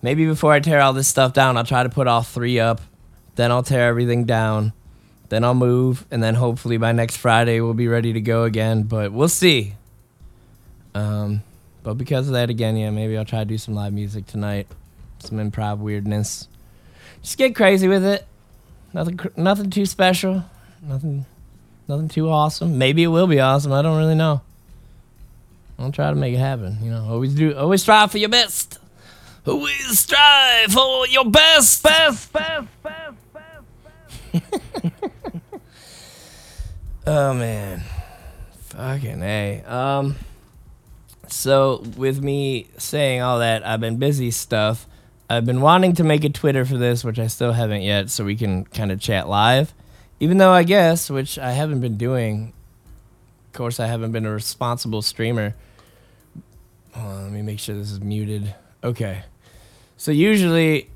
maybe 0.01 0.25
before 0.25 0.53
I 0.53 0.59
tear 0.59 0.79
all 0.79 0.93
this 0.93 1.07
stuff 1.07 1.33
down, 1.33 1.57
I'll 1.57 1.63
try 1.63 1.83
to 1.83 1.89
put 1.89 2.07
all 2.07 2.21
three 2.21 2.59
up. 2.59 2.81
Then 3.35 3.51
I'll 3.51 3.63
tear 3.63 3.87
everything 3.87 4.25
down. 4.25 4.73
Then 5.29 5.43
I'll 5.43 5.55
move, 5.55 6.05
and 6.09 6.23
then 6.23 6.35
hopefully 6.35 6.77
by 6.77 6.91
next 6.91 7.17
Friday 7.17 7.61
we'll 7.61 7.73
be 7.73 7.87
ready 7.87 8.13
to 8.13 8.21
go 8.21 8.43
again. 8.43 8.83
But 8.83 9.11
we'll 9.11 9.27
see. 9.27 9.75
Um, 10.95 11.43
but 11.83 11.95
because 11.95 12.27
of 12.27 12.33
that, 12.33 12.49
again, 12.49 12.75
yeah, 12.77 12.89
maybe 12.89 13.17
I'll 13.17 13.25
try 13.25 13.39
to 13.39 13.45
do 13.45 13.57
some 13.57 13.75
live 13.75 13.93
music 13.93 14.25
tonight, 14.25 14.67
some 15.19 15.37
improv 15.37 15.79
weirdness. 15.79 16.47
Just 17.21 17.37
get 17.37 17.55
crazy 17.55 17.87
with 17.87 18.03
it. 18.03 18.25
Nothing, 18.93 19.19
nothing 19.37 19.69
too 19.69 19.85
special. 19.85 20.43
Nothing, 20.81 21.25
nothing 21.87 22.07
too 22.07 22.29
awesome. 22.29 22.77
Maybe 22.77 23.03
it 23.03 23.07
will 23.07 23.27
be 23.27 23.39
awesome. 23.39 23.71
I 23.71 23.81
don't 23.83 23.97
really 23.97 24.15
know. 24.15 24.41
I'll 25.79 25.91
try 25.93 26.09
to 26.09 26.15
make 26.15 26.33
it 26.33 26.39
happen. 26.39 26.77
You 26.83 26.91
know, 26.91 27.05
always 27.09 27.33
do, 27.33 27.55
always 27.55 27.81
strive 27.81 28.11
for 28.11 28.17
your 28.17 28.29
best. 28.29 28.79
Always 29.47 29.97
strive 29.97 30.73
for 30.73 31.07
your 31.07 31.25
best, 31.31 31.81
best, 31.81 32.33
best, 32.33 32.67
best, 32.83 33.17
best. 33.33 34.51
best. 34.51 34.93
oh 37.07 37.33
man, 37.33 37.81
fucking 38.59 39.23
a. 39.23 39.63
Um. 39.63 40.17
So 41.29 41.83
with 41.95 42.21
me 42.21 42.67
saying 42.77 43.21
all 43.21 43.39
that, 43.39 43.65
I've 43.65 43.79
been 43.79 43.97
busy 43.97 44.31
stuff. 44.31 44.85
I've 45.29 45.45
been 45.45 45.61
wanting 45.61 45.93
to 45.93 46.03
make 46.03 46.23
a 46.25 46.29
Twitter 46.29 46.65
for 46.65 46.77
this, 46.77 47.03
which 47.03 47.19
I 47.19 47.27
still 47.27 47.53
haven't 47.53 47.83
yet, 47.83 48.09
so 48.09 48.25
we 48.25 48.35
can 48.35 48.65
kind 48.65 48.91
of 48.91 48.99
chat 48.99 49.29
live. 49.29 49.73
Even 50.19 50.39
though 50.39 50.51
I 50.51 50.63
guess, 50.63 51.09
which 51.09 51.39
I 51.39 51.51
haven't 51.51 51.79
been 51.79 51.97
doing. 51.97 52.51
Of 53.47 53.53
course, 53.53 53.79
I 53.79 53.87
haven't 53.87 54.11
been 54.11 54.25
a 54.25 54.31
responsible 54.31 55.01
streamer. 55.01 55.55
On, 56.95 57.23
let 57.23 57.31
me 57.31 57.41
make 57.41 57.59
sure 57.59 57.75
this 57.75 57.91
is 57.91 58.01
muted. 58.01 58.53
Okay. 58.83 59.23
So 59.97 60.11
usually 60.11 60.89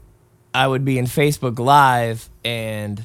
I 0.53 0.67
would 0.67 0.85
be 0.85 0.97
in 0.97 1.05
Facebook 1.05 1.59
Live 1.59 2.29
and, 2.43 3.03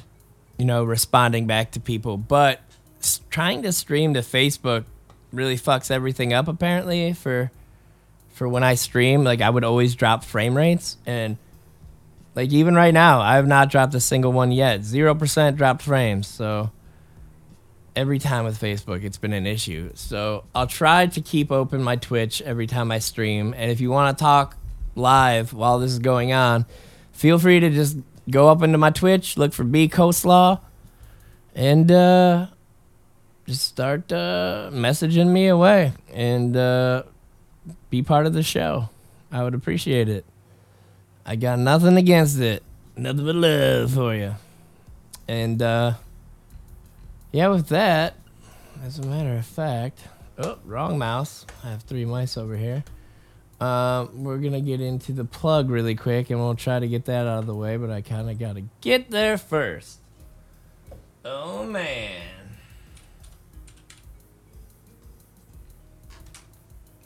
you 0.57 0.65
know, 0.65 0.83
responding 0.83 1.47
back 1.47 1.71
to 1.71 1.79
people, 1.79 2.17
but 2.17 2.61
trying 3.29 3.63
to 3.63 3.71
stream 3.71 4.13
to 4.13 4.21
Facebook 4.21 4.85
really 5.31 5.57
fucks 5.57 5.91
everything 5.91 6.33
up 6.33 6.47
apparently 6.47 7.13
for 7.13 7.51
for 8.33 8.47
when 8.47 8.63
I 8.63 8.75
stream. 8.75 9.23
Like 9.23 9.41
I 9.41 9.49
would 9.49 9.63
always 9.63 9.95
drop 9.95 10.23
frame 10.23 10.55
rates 10.55 10.97
and 11.05 11.37
like 12.35 12.51
even 12.51 12.75
right 12.75 12.93
now, 12.93 13.19
I 13.19 13.35
have 13.35 13.47
not 13.47 13.69
dropped 13.69 13.93
a 13.95 13.99
single 13.99 14.31
one 14.31 14.51
yet. 14.51 14.81
0% 14.81 15.57
dropped 15.57 15.81
frames. 15.81 16.27
So 16.27 16.71
every 17.99 18.17
time 18.17 18.45
with 18.45 18.57
Facebook, 18.57 19.03
it's 19.03 19.17
been 19.17 19.33
an 19.33 19.45
issue. 19.45 19.91
So 19.93 20.45
I'll 20.55 20.67
try 20.67 21.07
to 21.07 21.21
keep 21.21 21.51
open 21.51 21.83
my 21.83 21.97
Twitch 21.97 22.41
every 22.41 22.65
time 22.65 22.93
I 22.93 22.99
stream. 22.99 23.53
And 23.57 23.69
if 23.69 23.81
you 23.81 23.91
want 23.91 24.17
to 24.17 24.23
talk 24.23 24.55
live 24.95 25.51
while 25.53 25.79
this 25.79 25.91
is 25.91 25.99
going 25.99 26.31
on, 26.31 26.65
feel 27.11 27.37
free 27.37 27.59
to 27.59 27.69
just 27.69 27.97
go 28.31 28.47
up 28.47 28.63
into 28.63 28.77
my 28.77 28.89
Twitch, 28.89 29.37
look 29.37 29.51
for 29.51 29.65
B 29.65 29.89
Coleslaw, 29.89 30.61
and 31.53 31.91
uh, 31.91 32.47
just 33.45 33.65
start 33.65 34.09
uh, 34.13 34.69
messaging 34.71 35.27
me 35.27 35.47
away 35.47 35.91
and 36.13 36.55
uh, 36.55 37.03
be 37.89 38.01
part 38.01 38.25
of 38.25 38.31
the 38.31 38.43
show. 38.43 38.87
I 39.29 39.43
would 39.43 39.53
appreciate 39.53 40.07
it. 40.07 40.23
I 41.25 41.35
got 41.35 41.59
nothing 41.59 41.97
against 41.97 42.39
it. 42.39 42.63
Nothing 42.95 43.25
but 43.25 43.35
love 43.35 43.91
for 43.91 44.15
you. 44.15 44.35
And 45.27 45.61
uh, 45.61 45.93
yeah, 47.31 47.47
with 47.49 47.67
that, 47.67 48.15
as 48.83 48.99
a 48.99 49.05
matter 49.05 49.35
of 49.35 49.45
fact, 49.45 49.99
oh, 50.37 50.57
wrong 50.65 50.97
mouse. 50.97 51.45
I 51.63 51.69
have 51.69 51.83
three 51.83 52.05
mice 52.05 52.37
over 52.37 52.55
here. 52.55 52.83
Um, 53.59 54.23
we're 54.23 54.37
gonna 54.37 54.61
get 54.61 54.79
into 54.79 55.11
the 55.11 55.25
plug 55.25 55.69
really 55.69 55.95
quick, 55.95 56.29
and 56.29 56.39
we'll 56.39 56.55
try 56.55 56.79
to 56.79 56.87
get 56.87 57.05
that 57.05 57.27
out 57.27 57.39
of 57.39 57.45
the 57.45 57.55
way. 57.55 57.77
But 57.77 57.89
I 57.89 58.01
kind 58.01 58.29
of 58.29 58.39
gotta 58.39 58.63
get 58.81 59.11
there 59.11 59.37
first. 59.37 59.99
Oh 61.25 61.65
man. 61.65 62.21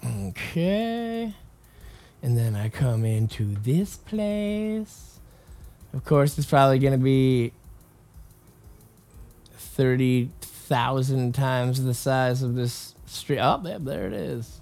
Okay. 0.05 1.33
And 2.21 2.38
then 2.38 2.55
I 2.55 2.69
come 2.69 3.03
into 3.03 3.55
this 3.63 3.97
place. 3.97 5.19
Of 5.93 6.05
course, 6.05 6.38
it's 6.38 6.47
probably 6.47 6.79
gonna 6.79 6.97
be 6.97 7.51
thirty 9.73 10.29
thousand 10.41 11.33
times 11.33 11.83
the 11.83 11.93
size 11.93 12.43
of 12.43 12.55
this 12.55 12.95
street. 13.05 13.39
Oh, 13.39 13.59
there, 13.79 14.07
it 14.07 14.13
is. 14.13 14.62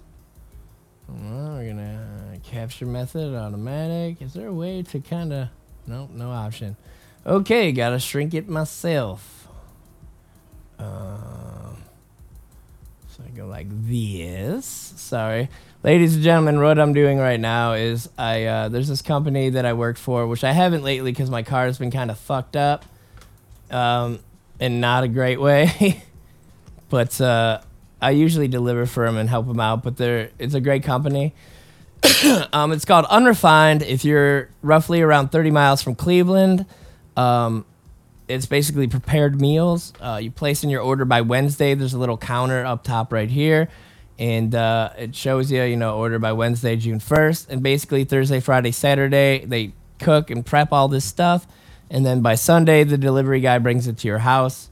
Well, 1.08 1.56
we're 1.56 1.68
gonna 1.68 2.38
capture 2.44 2.86
method 2.86 3.36
automatic. 3.36 4.22
Is 4.22 4.34
there 4.34 4.48
a 4.48 4.54
way 4.54 4.82
to 4.84 5.00
kind 5.00 5.34
of? 5.34 5.50
No, 5.86 6.10
no 6.14 6.32
option. 6.32 6.78
Okay, 7.26 7.72
gotta 7.72 8.00
shrink 8.00 8.34
it 8.34 8.48
myself. 8.48 9.48
Um, 10.80 11.84
so 13.10 13.24
I 13.26 13.30
go 13.36 13.46
like 13.46 13.68
this. 13.70 14.66
Sorry, 14.66 15.50
ladies 15.84 16.16
and 16.16 16.24
gentlemen. 16.24 16.62
What 16.62 16.80
I'm 16.80 16.94
doing 16.94 17.20
right 17.20 17.40
now 17.40 17.74
is 17.74 18.10
I 18.18 18.46
uh, 18.46 18.70
there's 18.70 18.88
this 18.88 19.02
company 19.02 19.50
that 19.50 19.66
I 19.66 19.74
work 19.74 19.98
for, 19.98 20.26
which 20.26 20.44
I 20.44 20.54
haven't 20.54 20.84
lately 20.84 21.12
because 21.12 21.30
my 21.30 21.44
car 21.44 21.66
has 21.66 21.78
been 21.78 21.92
kind 21.92 22.10
of 22.10 22.18
fucked 22.18 22.56
up, 22.56 22.86
um, 23.70 24.20
in 24.62 24.80
not 24.80 25.04
a 25.04 25.10
great 25.10 25.42
way. 25.42 26.02
but 26.90 27.20
uh, 27.20 27.60
I 28.02 28.12
usually 28.12 28.48
deliver 28.48 28.86
for 28.86 29.06
them 29.06 29.18
and 29.18 29.28
help 29.28 29.48
them 29.48 29.60
out. 29.60 29.84
But 29.84 29.98
they're 29.98 30.30
it's 30.40 30.54
a 30.54 30.62
great 30.62 30.84
company. 30.84 31.34
um, 32.54 32.72
it's 32.72 32.86
called 32.86 33.06
Unrefined. 33.10 33.82
If 33.82 34.06
you're 34.06 34.50
roughly 34.62 35.02
around 35.02 35.30
30 35.30 35.52
miles 35.52 35.82
from 35.82 35.96
Cleveland, 35.96 36.66
um, 37.18 37.66
it's 38.28 38.46
basically 38.46 38.88
prepared 38.88 39.42
meals. 39.42 39.94
Uh, 40.00 40.20
you 40.22 40.32
place 40.32 40.64
in 40.64 40.70
your 40.70 40.82
order 40.82 41.06
by 41.06 41.22
Wednesday. 41.22 41.74
There's 41.74 41.94
a 41.94 42.00
little 42.00 42.18
counter 42.18 42.66
up 42.66 42.84
top 42.84 43.12
right 43.12 43.30
here, 43.30 43.68
and 44.18 44.56
uh, 44.56 44.92
it 44.98 45.16
shows 45.16 45.52
you, 45.52 45.64
you 45.64 45.76
know, 45.76 45.98
order 45.98 46.18
by 46.18 46.32
Wednesday, 46.32 46.76
June 46.76 47.00
1st. 47.00 47.50
And 47.50 47.62
basically 47.62 48.04
Thursday, 48.04 48.40
Friday, 48.40 48.72
Saturday, 48.72 49.44
they 49.46 49.74
cook 50.00 50.32
and 50.32 50.46
prep 50.46 50.72
all 50.72 50.88
this 50.88 51.06
stuff, 51.06 51.46
and 51.92 52.06
then 52.06 52.22
by 52.22 52.36
Sunday, 52.36 52.86
the 52.86 52.98
delivery 52.98 53.42
guy 53.42 53.60
brings 53.60 53.86
it 53.86 53.98
to 54.00 54.08
your 54.08 54.20
house. 54.20 54.70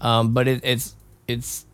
Um, 0.00 0.32
but 0.32 0.48
it, 0.48 0.62
it's 0.64 0.96
it's 1.28 1.66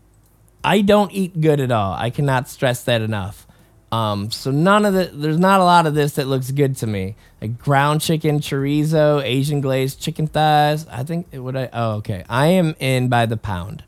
I 0.63 0.83
don't 0.83 1.13
eat 1.13 1.41
good 1.41 1.61
at 1.61 1.71
all. 1.71 1.95
I 1.95 2.11
cannot 2.11 2.49
stress 2.49 2.83
that 2.85 3.01
enough. 3.01 3.47
Um, 3.91 4.31
so 4.31 4.51
none 4.51 4.85
of 4.85 4.93
the 4.93 5.11
there's 5.15 5.39
not 5.39 5.61
a 5.61 5.65
lot 5.65 5.87
of 5.87 5.95
this 5.95 6.15
that 6.17 6.27
looks 6.27 6.51
good 6.51 6.77
to 6.79 6.87
me. 6.87 7.15
Like 7.41 7.59
ground 7.59 8.01
chicken, 8.01 8.41
chorizo, 8.41 9.23
Asian 9.23 9.61
glazed 9.61 10.01
chicken 10.01 10.27
thighs. 10.27 10.87
I 10.89 11.05
think 11.05 11.29
it 11.31 11.39
would 11.39 11.57
I 11.57 11.71
oh 11.73 11.93
okay. 11.99 12.25
I 12.29 12.49
am 12.49 12.75
in 12.81 13.09
by 13.09 13.25
the 13.25 13.37
pound. 13.37 13.85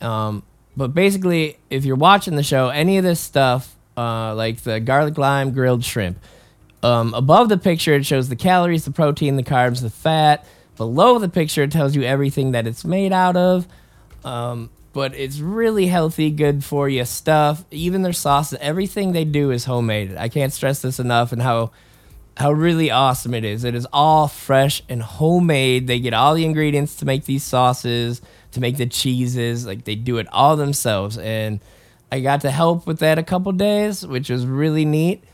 Um, 0.00 0.42
but 0.76 0.88
basically, 0.88 1.58
if 1.70 1.84
you're 1.84 1.96
watching 1.96 2.36
the 2.36 2.42
show, 2.42 2.68
any 2.70 2.96
of 2.98 3.04
this 3.04 3.20
stuff, 3.20 3.76
uh, 3.96 4.34
like 4.34 4.62
the 4.62 4.80
garlic 4.80 5.18
lime 5.18 5.52
grilled 5.52 5.84
shrimp, 5.84 6.18
um, 6.82 7.14
above 7.14 7.48
the 7.48 7.58
picture 7.58 7.94
it 7.94 8.06
shows 8.06 8.28
the 8.28 8.36
calories, 8.36 8.84
the 8.84 8.90
protein, 8.90 9.36
the 9.36 9.42
carbs, 9.42 9.82
the 9.82 9.90
fat. 9.90 10.46
Below 10.76 11.18
the 11.18 11.28
picture 11.28 11.62
it 11.62 11.72
tells 11.72 11.96
you 11.96 12.02
everything 12.02 12.52
that 12.52 12.66
it's 12.66 12.84
made 12.84 13.12
out 13.12 13.36
of. 13.36 13.66
Um, 14.24 14.70
but 14.92 15.14
it's 15.14 15.40
really 15.40 15.88
healthy, 15.88 16.30
good 16.30 16.64
for 16.64 16.88
you 16.88 17.04
stuff. 17.04 17.64
Even 17.70 18.02
their 18.02 18.12
sauces, 18.12 18.58
everything 18.60 19.12
they 19.12 19.24
do 19.24 19.50
is 19.50 19.66
homemade. 19.66 20.16
I 20.16 20.28
can't 20.28 20.52
stress 20.52 20.80
this 20.80 20.98
enough 20.98 21.32
and 21.32 21.42
how 21.42 21.70
how 22.36 22.52
really 22.52 22.90
awesome 22.90 23.32
it 23.34 23.44
is. 23.44 23.64
It 23.64 23.74
is 23.74 23.86
all 23.92 24.28
fresh 24.28 24.82
and 24.88 25.02
homemade. 25.02 25.86
They 25.86 26.00
get 26.00 26.12
all 26.12 26.34
the 26.34 26.44
ingredients 26.44 26.96
to 26.96 27.06
make 27.06 27.24
these 27.24 27.42
sauces, 27.42 28.20
to 28.52 28.60
make 28.60 28.76
the 28.76 28.86
cheeses. 28.86 29.66
Like 29.66 29.84
they 29.84 29.94
do 29.94 30.18
it 30.18 30.26
all 30.32 30.56
themselves. 30.56 31.16
And 31.16 31.60
I 32.12 32.20
got 32.20 32.42
to 32.42 32.50
help 32.50 32.86
with 32.86 32.98
that 32.98 33.18
a 33.18 33.22
couple 33.22 33.52
days, 33.52 34.06
which 34.06 34.30
was 34.30 34.46
really 34.46 34.84
neat. 34.84 35.24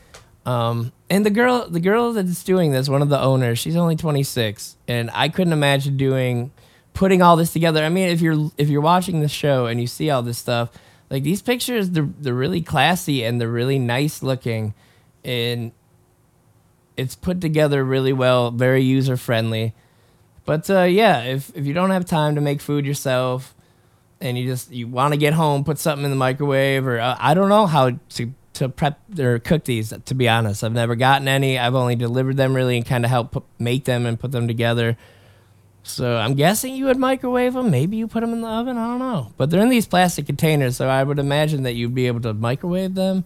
Um, 0.45 0.91
and 1.09 1.25
the 1.25 1.29
girl, 1.29 1.67
the 1.69 1.79
girl 1.79 2.13
that's 2.13 2.43
doing 2.43 2.71
this, 2.71 2.89
one 2.89 3.01
of 3.01 3.09
the 3.09 3.19
owners, 3.19 3.59
she's 3.59 3.75
only 3.75 3.95
26, 3.95 4.75
and 4.87 5.09
I 5.13 5.29
couldn't 5.29 5.53
imagine 5.53 5.95
doing, 5.95 6.51
putting 6.93 7.21
all 7.21 7.35
this 7.35 7.53
together. 7.53 7.83
I 7.83 7.89
mean, 7.89 8.09
if 8.09 8.19
you're 8.19 8.51
if 8.57 8.69
you're 8.69 8.81
watching 8.81 9.21
the 9.21 9.29
show 9.29 9.67
and 9.67 9.79
you 9.79 9.87
see 9.87 10.09
all 10.09 10.21
this 10.21 10.37
stuff, 10.37 10.69
like 11.09 11.23
these 11.23 11.41
pictures, 11.41 11.91
they're 11.91 12.09
they're 12.19 12.33
really 12.33 12.61
classy 12.61 13.23
and 13.23 13.39
they're 13.39 13.47
really 13.47 13.79
nice 13.79 14.21
looking, 14.21 14.73
and 15.23 15.71
it's 16.97 17.15
put 17.15 17.39
together 17.39 17.83
really 17.83 18.13
well, 18.13 18.51
very 18.51 18.83
user 18.83 19.15
friendly. 19.15 19.73
But 20.45 20.69
uh, 20.69 20.83
yeah, 20.83 21.21
if 21.21 21.55
if 21.55 21.65
you 21.65 21.73
don't 21.73 21.91
have 21.91 22.05
time 22.05 22.35
to 22.35 22.41
make 22.41 22.59
food 22.59 22.85
yourself, 22.85 23.55
and 24.19 24.37
you 24.37 24.45
just 24.45 24.71
you 24.71 24.87
want 24.87 25.13
to 25.13 25.17
get 25.17 25.33
home, 25.33 25.63
put 25.63 25.79
something 25.79 26.03
in 26.03 26.11
the 26.11 26.17
microwave, 26.17 26.85
or 26.85 26.99
uh, 26.99 27.15
I 27.19 27.33
don't 27.33 27.49
know 27.49 27.65
how 27.65 27.91
to 27.91 28.33
to 28.53 28.69
prep 28.69 28.99
or 29.19 29.39
cook 29.39 29.65
these. 29.65 29.93
To 30.05 30.15
be 30.15 30.29
honest, 30.29 30.63
I've 30.63 30.73
never 30.73 30.95
gotten 30.95 31.27
any. 31.27 31.57
I've 31.57 31.75
only 31.75 31.95
delivered 31.95 32.37
them 32.37 32.55
really 32.55 32.77
and 32.77 32.85
kind 32.85 33.03
of 33.03 33.09
helped 33.09 33.37
make 33.59 33.85
them 33.85 34.05
and 34.05 34.19
put 34.19 34.31
them 34.31 34.47
together. 34.47 34.97
So 35.83 36.15
I'm 36.15 36.33
guessing 36.33 36.75
you 36.75 36.85
would 36.85 36.97
microwave 36.97 37.53
them. 37.53 37.69
Maybe 37.69 37.97
you 37.97 38.07
put 38.07 38.21
them 38.21 38.31
in 38.31 38.41
the 38.41 38.47
oven. 38.47 38.77
I 38.77 38.87
don't 38.87 38.99
know. 38.99 39.33
But 39.35 39.49
they're 39.49 39.61
in 39.61 39.69
these 39.69 39.85
plastic 39.85 40.25
containers, 40.25 40.77
so 40.77 40.87
I 40.87 41.03
would 41.03 41.19
imagine 41.19 41.63
that 41.63 41.73
you'd 41.73 41.93
be 41.93 42.07
able 42.07 42.21
to 42.21 42.33
microwave 42.33 42.95
them. 42.95 43.25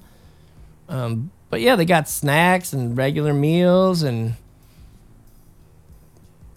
Um, 0.90 1.32
but 1.50 1.62
yeah, 1.62 1.76
they 1.76 1.86
got 1.86 2.10
snacks 2.10 2.74
and 2.74 2.98
regular 2.98 3.34
meals 3.34 4.02
and 4.02 4.34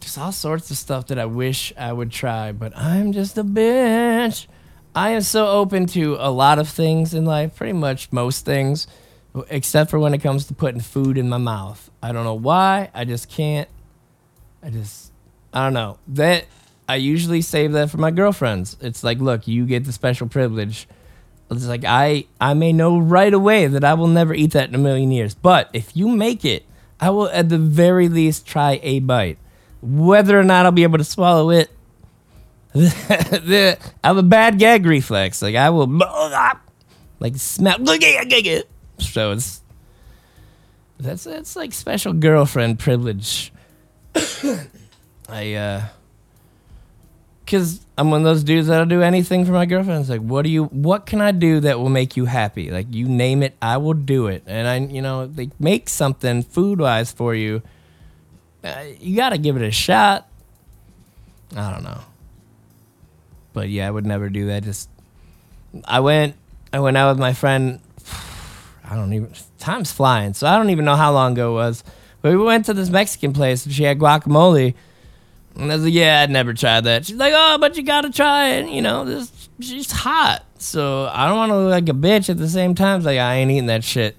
just 0.00 0.16
all 0.16 0.33
sorts 0.33 0.70
of 0.70 0.78
stuff 0.78 1.09
that 1.09 1.18
I 1.18 1.26
wish 1.26 1.72
I 1.76 1.92
would 1.92 2.11
try, 2.11 2.52
but 2.52 2.76
I'm 2.76 3.12
just 3.12 3.37
a 3.37 3.44
bitch. 3.44 4.46
I 4.94 5.11
am 5.11 5.22
so 5.22 5.46
open 5.46 5.87
to 5.87 6.16
a 6.18 6.31
lot 6.31 6.59
of 6.59 6.68
things 6.68 7.14
in 7.14 7.24
life, 7.24 7.55
pretty 7.55 7.72
much 7.74 8.12
most 8.12 8.44
things, 8.44 8.88
except 9.48 9.90
for 9.90 9.98
when 9.98 10.14
it 10.14 10.18
comes 10.18 10.46
to 10.46 10.55
putting 10.55 10.81
food 10.81 11.16
in 11.16 11.29
my 11.29 11.38
mouth. 11.38 11.90
I 12.03 12.12
don't 12.12 12.24
know 12.24 12.35
why. 12.35 12.90
I 12.92 13.05
just 13.05 13.29
can't. 13.29 13.68
I 14.62 14.70
just, 14.70 15.12
I 15.55 15.64
don't 15.64 15.74
know. 15.74 15.98
That, 16.09 16.46
I 16.88 16.96
usually 16.96 17.40
save 17.40 17.72
that 17.72 17.90
for 17.90 17.98
my 17.98 18.11
girlfriends. 18.11 18.76
It's 18.81 19.05
like, 19.05 19.18
look, 19.18 19.46
you 19.46 19.64
get 19.64 19.85
the 19.85 19.92
special 19.92 20.29
privilege. 20.29 20.88
It's 21.50 21.66
like, 21.66 21.85
I, 21.85 22.26
I 22.40 22.55
may 22.55 22.72
know 22.72 22.98
right 22.98 23.33
away 23.33 23.68
that 23.68 23.85
I 23.85 23.94
will 23.94 24.09
never 24.09 24.35
eat 24.35 24.53
that 24.53 24.68
in 24.68 24.74
a 24.74 24.79
million 24.79 25.12
years. 25.12 25.35
But 25.35 25.70
if 25.72 25.96
you 25.96 26.09
make 26.09 26.44
it, 26.44 26.64
I 27.00 27.11
will 27.11 27.29
at 27.31 27.48
the 27.48 27.59
very 27.59 28.09
least 28.09 28.46
try 28.46 28.81
a 28.83 28.98
bite. 29.00 29.38
Whether 29.83 30.38
or 30.38 30.42
not 30.44 30.66
I'll 30.66 30.72
be 30.72 30.83
able 30.83 30.98
to 30.98 31.05
swallow 31.05 31.50
it, 31.50 31.70
I 32.74 33.76
have 34.04 34.16
a 34.16 34.22
bad 34.22 34.59
gag 34.59 34.87
reflex. 34.87 35.42
Like 35.42 35.56
I 35.56 35.70
will, 35.70 35.87
like 37.18 37.37
smell. 37.37 37.76
So 38.98 39.33
it's 39.33 39.62
that's 40.98 41.24
that's 41.24 41.56
like 41.56 41.72
special 41.72 42.12
girlfriend 42.12 42.78
privilege. 42.78 43.52
I 45.28 45.54
uh, 45.54 45.83
cause 47.46 47.80
I'm 47.96 48.11
one 48.11 48.20
of 48.20 48.24
those 48.24 48.44
dudes 48.44 48.68
that'll 48.68 48.87
do 48.87 49.00
anything 49.02 49.44
for 49.46 49.52
my 49.52 49.64
girlfriend. 49.66 50.00
It's 50.00 50.11
like, 50.11 50.20
what 50.20 50.42
do 50.42 50.50
you? 50.50 50.64
What 50.64 51.06
can 51.06 51.20
I 51.20 51.33
do 51.33 51.61
that 51.61 51.78
will 51.78 51.88
make 51.88 52.16
you 52.16 52.26
happy? 52.26 52.70
Like 52.70 52.92
you 52.92 53.09
name 53.09 53.42
it, 53.42 53.56
I 53.62 53.78
will 53.78 53.94
do 53.94 54.26
it. 54.26 54.42
And 54.46 54.68
I, 54.68 54.92
you 54.92 55.00
know, 55.00 55.26
they 55.26 55.50
make 55.59 55.88
something 55.88 56.42
food 56.42 56.80
wise 56.80 57.11
for 57.11 57.35
you 57.35 57.62
uh, 58.62 58.83
you 58.98 59.16
got 59.16 59.30
to 59.30 59.38
give 59.38 59.56
it 59.56 59.62
a 59.62 59.70
shot. 59.70 60.28
I 61.56 61.72
don't 61.72 61.83
know. 61.83 62.00
But 63.53 63.69
yeah, 63.69 63.89
I 63.89 63.91
would 63.91 64.07
never 64.07 64.29
do 64.29 64.47
that. 64.47 64.63
Just 64.63 64.89
I 65.85 66.01
went 66.01 66.37
I 66.73 66.81
went 66.81 66.97
out 66.97 67.11
with 67.11 67.19
my 67.19 67.33
friend 67.33 67.81
I 68.85 68.97
don't 68.97 69.13
even 69.13 69.33
time's 69.59 69.93
flying, 69.93 70.35
so 70.35 70.47
I 70.47 70.57
don't 70.57 70.71
even 70.71 70.85
know 70.85 70.97
how 70.97 71.13
long 71.13 71.33
ago 71.33 71.53
it 71.53 71.55
was. 71.55 71.85
But 72.23 72.33
we 72.33 72.39
went 72.39 72.67
to 72.67 72.75
this 72.75 72.91
Mexican 72.91 73.33
place 73.33 73.65
and 73.65 73.75
she 73.75 73.85
had 73.85 73.99
guacamole. 73.99 74.75
And 75.57 75.71
I 75.71 75.75
was 75.75 75.85
like, 75.85 75.95
Yeah, 75.95 76.21
I'd 76.21 76.31
never 76.31 76.55
tried 76.55 76.85
that. 76.85 77.07
She's 77.07 77.17
like, 77.17 77.33
Oh, 77.35 77.59
but 77.59 77.77
you 77.77 77.83
gotta 77.83 78.11
try 78.11 78.49
it, 78.49 78.69
you 78.69 78.83
know, 78.83 79.05
this 79.05 79.49
she's 79.61 79.91
hot. 79.91 80.45
So 80.59 81.09
I 81.13 81.29
don't 81.29 81.37
wanna 81.37 81.59
look 81.59 81.71
like 81.71 81.89
a 81.89 81.93
bitch 81.99 82.29
at 82.29 82.39
the 82.39 82.49
same 82.49 82.75
time. 82.75 82.99
It's 82.99 83.07
like 83.07 83.19
I 83.19 83.37
ain't 83.37 83.51
eating 83.51 83.67
that 83.67 83.85
shit. 83.85 84.17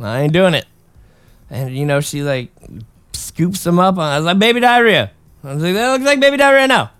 I 0.00 0.22
ain't 0.22 0.32
doing 0.32 0.54
it. 0.54 0.66
And 1.50 1.76
you 1.76 1.86
know, 1.86 2.00
she 2.00 2.22
like 2.22 2.50
scoops 3.12 3.64
them 3.64 3.78
up. 3.78 3.98
I 3.98 4.16
was 4.16 4.26
like, 4.26 4.38
baby 4.38 4.60
diarrhea. 4.60 5.10
I 5.44 5.54
was 5.54 5.62
like, 5.62 5.74
that 5.74 5.92
looks 5.92 6.04
like 6.04 6.20
baby 6.20 6.36
diarrhea 6.36 6.68
now. 6.68 6.90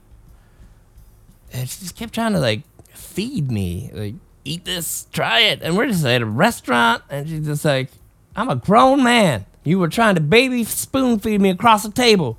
And 1.52 1.68
she 1.68 1.80
just 1.80 1.96
kept 1.96 2.12
trying 2.12 2.32
to 2.32 2.40
like 2.40 2.62
feed 2.94 3.50
me, 3.50 3.90
like, 3.92 4.14
eat 4.44 4.64
this, 4.64 5.06
try 5.12 5.40
it. 5.40 5.62
And 5.62 5.76
we're 5.76 5.86
just 5.86 6.04
at 6.04 6.22
a 6.22 6.26
restaurant, 6.26 7.02
and 7.10 7.28
she's 7.28 7.46
just 7.46 7.64
like, 7.64 7.90
I'm 8.36 8.48
a 8.48 8.56
grown 8.56 9.02
man. 9.02 9.46
You 9.64 9.78
were 9.78 9.88
trying 9.88 10.14
to 10.14 10.20
baby 10.20 10.64
spoon 10.64 11.18
feed 11.18 11.40
me 11.40 11.50
across 11.50 11.82
the 11.82 11.90
table. 11.90 12.38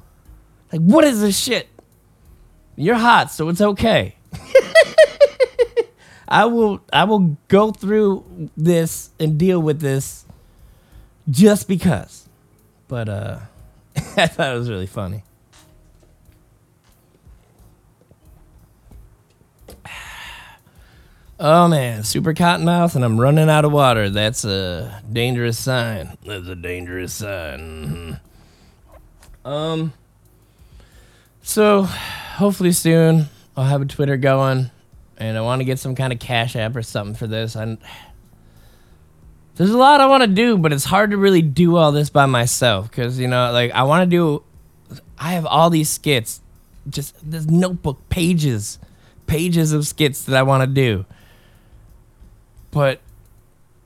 Like, 0.71 0.81
what 0.81 1.03
is 1.03 1.21
this 1.21 1.37
shit? 1.37 1.67
You're 2.75 2.95
hot, 2.95 3.31
so 3.31 3.49
it's 3.49 3.61
okay. 3.61 4.15
I 6.27 6.45
will 6.45 6.81
I 6.93 7.03
will 7.05 7.37
go 7.47 7.71
through 7.71 8.49
this 8.55 9.09
and 9.19 9.37
deal 9.37 9.59
with 9.59 9.81
this 9.81 10.25
just 11.29 11.67
because. 11.67 12.29
But 12.87 13.09
uh 13.09 13.39
I 14.15 14.27
thought 14.27 14.55
it 14.55 14.57
was 14.57 14.69
really 14.69 14.87
funny. 14.87 15.23
Oh 21.41 21.69
man, 21.69 22.04
super 22.04 22.34
cottonmouth, 22.34 22.95
and 22.95 23.06
I'm 23.06 23.17
running 23.17 23.49
out 23.49 23.63
of 23.63 23.71
water. 23.71 24.10
That's 24.10 24.43
a 24.43 25.02
dangerous 25.10 25.58
sign. 25.58 26.17
That's 26.25 26.47
a 26.47 26.56
dangerous 26.56 27.13
sign. 27.13 28.19
Mm-hmm. 29.45 29.47
Um. 29.47 29.93
So, 31.41 31.84
hopefully 31.84 32.73
soon 32.73 33.30
I'll 33.56 33.63
have 33.63 33.82
a 33.82 33.86
Twitter 33.86 34.17
going, 34.17 34.69
and 35.17 35.38
I 35.38 35.41
want 35.41 35.62
to 35.62 35.65
get 35.65 35.80
some 35.80 35.95
kind 35.95 36.12
of 36.12 36.19
cash 36.19 36.58
app 36.58 36.75
or 36.75 36.84
something 36.84 37.15
for 37.15 37.25
this. 37.25 37.56
I 37.56 37.78
there's 39.56 39.71
a 39.71 39.78
lot 39.78 39.99
I 39.99 40.08
want 40.08 40.23
to 40.23 40.28
do, 40.28 40.58
but 40.58 40.71
it's 40.71 40.86
hard 40.86 41.12
to 41.12 41.17
really 41.17 41.41
do 41.41 41.75
all 41.75 41.91
this 41.91 42.10
by 42.10 42.25
myself 42.25 42.89
because 42.89 43.19
you 43.19 43.28
know, 43.28 43.52
like 43.52 43.71
I 43.71 43.84
want 43.84 44.10
to 44.10 44.15
do. 44.15 44.43
I 45.17 45.34
have 45.34 45.45
all 45.45 45.69
these 45.69 45.89
skits, 45.89 46.41
just 46.89 47.15
this 47.30 47.45
notebook 47.45 48.08
pages, 48.10 48.80
pages 49.28 49.73
of 49.73 49.86
skits 49.86 50.23
that 50.23 50.36
I 50.38 50.43
want 50.43 50.63
to 50.63 50.67
do. 50.67 51.06
But 52.71 53.01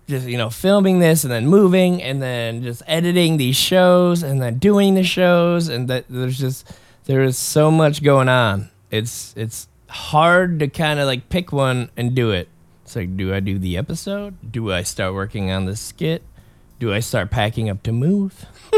just 0.07 0.27
you 0.27 0.37
know, 0.37 0.49
filming 0.49 0.99
this 0.99 1.23
and 1.23 1.31
then 1.31 1.47
moving 1.47 2.01
and 2.01 2.21
then 2.21 2.61
just 2.63 2.83
editing 2.87 3.37
these 3.37 3.55
shows 3.55 4.23
and 4.23 4.41
then 4.41 4.59
doing 4.59 4.95
the 4.95 5.03
shows 5.03 5.69
and 5.69 5.87
that 5.89 6.05
there's 6.09 6.37
just 6.37 6.71
there 7.05 7.23
is 7.23 7.37
so 7.37 7.71
much 7.71 8.03
going 8.03 8.29
on. 8.29 8.69
It's 8.91 9.33
it's 9.37 9.67
hard 9.89 10.59
to 10.59 10.67
kind 10.67 10.99
of 10.99 11.05
like 11.05 11.29
pick 11.29 11.51
one 11.51 11.89
and 11.95 12.15
do 12.15 12.31
it. 12.31 12.49
It's 12.83 12.95
like, 12.95 13.15
do 13.15 13.33
I 13.33 13.39
do 13.39 13.57
the 13.57 13.77
episode? 13.77 14.51
Do 14.51 14.71
I 14.71 14.83
start 14.83 15.13
working 15.13 15.51
on 15.51 15.65
the 15.65 15.75
skit? 15.75 16.23
Do 16.79 16.93
I 16.93 16.99
start 16.99 17.31
packing 17.31 17.69
up 17.69 17.81
to 17.83 17.91
move? 17.91 18.45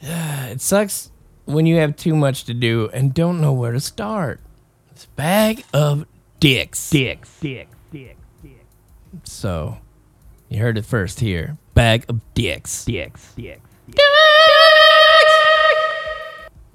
it 0.00 0.60
sucks 0.60 1.10
when 1.44 1.66
you 1.66 1.76
have 1.76 1.96
too 1.96 2.16
much 2.16 2.44
to 2.44 2.54
do 2.54 2.90
and 2.92 3.14
don't 3.14 3.40
know 3.40 3.52
where 3.52 3.72
to 3.72 3.80
start. 3.80 4.40
It's 4.90 5.06
bag 5.06 5.64
of 5.72 6.06
dicks. 6.42 6.90
Dicks. 6.90 7.38
Dicks. 7.40 7.70
Dicks. 7.92 8.16
Dicks. 8.42 9.30
So, 9.30 9.78
you 10.48 10.60
heard 10.60 10.76
it 10.76 10.84
first 10.84 11.20
here. 11.20 11.56
Bag 11.74 12.04
of 12.08 12.20
dicks. 12.34 12.84
Dicks. 12.84 13.32
Dicks. 13.34 13.60
Dicks. 13.86 14.02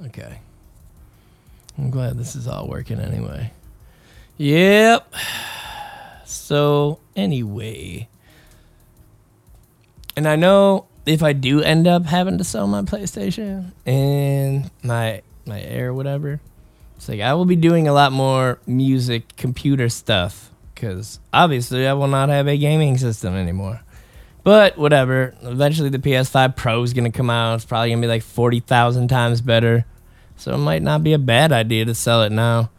Okay. 0.05 0.39
I'm 1.77 1.89
glad 1.89 2.17
this 2.17 2.35
is 2.35 2.47
all 2.47 2.67
working 2.67 2.99
anyway. 2.99 3.51
Yep. 4.37 5.13
So, 6.25 6.99
anyway. 7.15 8.07
And 10.15 10.27
I 10.27 10.37
know 10.37 10.85
if 11.05 11.21
I 11.21 11.33
do 11.33 11.61
end 11.61 11.87
up 11.87 12.05
having 12.05 12.37
to 12.37 12.43
sell 12.43 12.67
my 12.67 12.83
PlayStation 12.83 13.71
and 13.85 14.71
my 14.81 15.21
my 15.45 15.61
Air 15.61 15.93
whatever, 15.93 16.39
it's 16.97 17.07
like 17.07 17.21
I 17.21 17.33
will 17.33 17.45
be 17.45 17.55
doing 17.55 17.87
a 17.87 17.93
lot 17.93 18.11
more 18.11 18.59
music 18.67 19.35
computer 19.37 19.87
stuff 19.87 20.51
cuz 20.75 21.19
obviously 21.33 21.87
I 21.87 21.93
will 21.93 22.07
not 22.07 22.29
have 22.29 22.47
a 22.47 22.57
gaming 22.57 22.97
system 22.97 23.33
anymore. 23.35 23.81
But 24.43 24.77
whatever, 24.77 25.35
eventually 25.41 25.89
the 25.89 25.99
PS5 25.99 26.55
Pro 26.55 26.81
is 26.81 26.93
to 26.93 27.09
come 27.17 27.29
out. 27.29 27.55
It's 27.55 27.65
probably 27.65 27.89
to 27.93 27.97
be 27.99 28.07
like 28.07 28.23
40,000 28.23 29.09
times 29.09 29.41
better. 29.41 29.85
So 30.37 30.53
it 30.53 30.59
might 30.59 30.81
not 30.81 31.03
be 31.03 31.11
a 31.11 31.19
bad 31.19 31.51
idea 31.51 31.83
to 31.83 31.93
sell 31.93 32.23
it 32.23 32.31
now. 32.31 32.69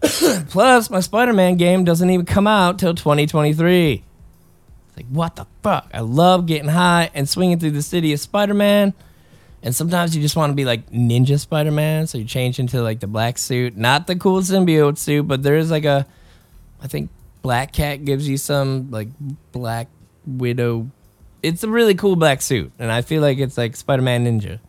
Plus, 0.00 0.88
my 0.88 1.00
Spider 1.00 1.32
Man 1.32 1.56
game 1.56 1.84
doesn't 1.84 2.08
even 2.08 2.24
come 2.24 2.46
out 2.46 2.78
till 2.78 2.94
2023. 2.94 3.92
It's 3.92 4.96
like, 4.96 5.06
what 5.08 5.36
the 5.36 5.46
fuck? 5.62 5.90
I 5.92 6.00
love 6.00 6.46
getting 6.46 6.70
high 6.70 7.10
and 7.12 7.28
swinging 7.28 7.58
through 7.58 7.72
the 7.72 7.82
city 7.82 8.12
as 8.12 8.22
Spider 8.22 8.54
Man. 8.54 8.94
And 9.62 9.74
sometimes 9.74 10.14
you 10.14 10.22
just 10.22 10.36
want 10.36 10.50
to 10.50 10.54
be 10.54 10.64
like 10.64 10.90
Ninja 10.90 11.38
Spider 11.38 11.72
Man, 11.72 12.06
so 12.06 12.18
you 12.18 12.24
change 12.24 12.58
into 12.58 12.80
like 12.82 13.00
the 13.00 13.06
black 13.06 13.38
suit. 13.38 13.76
Not 13.76 14.06
the 14.06 14.16
cool 14.16 14.40
symbiote 14.40 14.98
suit, 14.98 15.26
but 15.26 15.42
there 15.42 15.56
is 15.56 15.70
like 15.70 15.84
a, 15.84 16.06
I 16.80 16.86
think 16.86 17.10
Black 17.42 17.72
Cat 17.72 18.04
gives 18.04 18.28
you 18.28 18.36
some 18.36 18.90
like 18.90 19.08
Black 19.52 19.88
Widow. 20.26 20.90
It's 21.42 21.64
a 21.64 21.68
really 21.68 21.94
cool 21.94 22.16
black 22.16 22.42
suit, 22.42 22.72
and 22.78 22.90
I 22.90 23.02
feel 23.02 23.22
like 23.22 23.38
it's 23.38 23.58
like 23.58 23.74
Spider 23.76 24.02
Man 24.02 24.24
Ninja. 24.24 24.60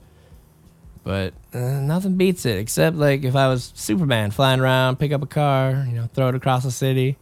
But 1.04 1.34
uh, 1.54 1.60
nothing 1.60 2.18
beats 2.18 2.46
it 2.46 2.58
except 2.58 2.96
like 2.96 3.24
if 3.24 3.36
I 3.36 3.48
was 3.48 3.72
Superman 3.76 4.32
flying 4.32 4.60
around, 4.60 4.98
pick 4.98 5.12
up 5.12 5.22
a 5.24 5.28
car, 5.28 5.86
you 5.88 5.96
know, 5.96 6.08
throw 6.14 6.30
it 6.30 6.36
across 6.36 6.64
the 6.64 6.72
city, 6.72 7.18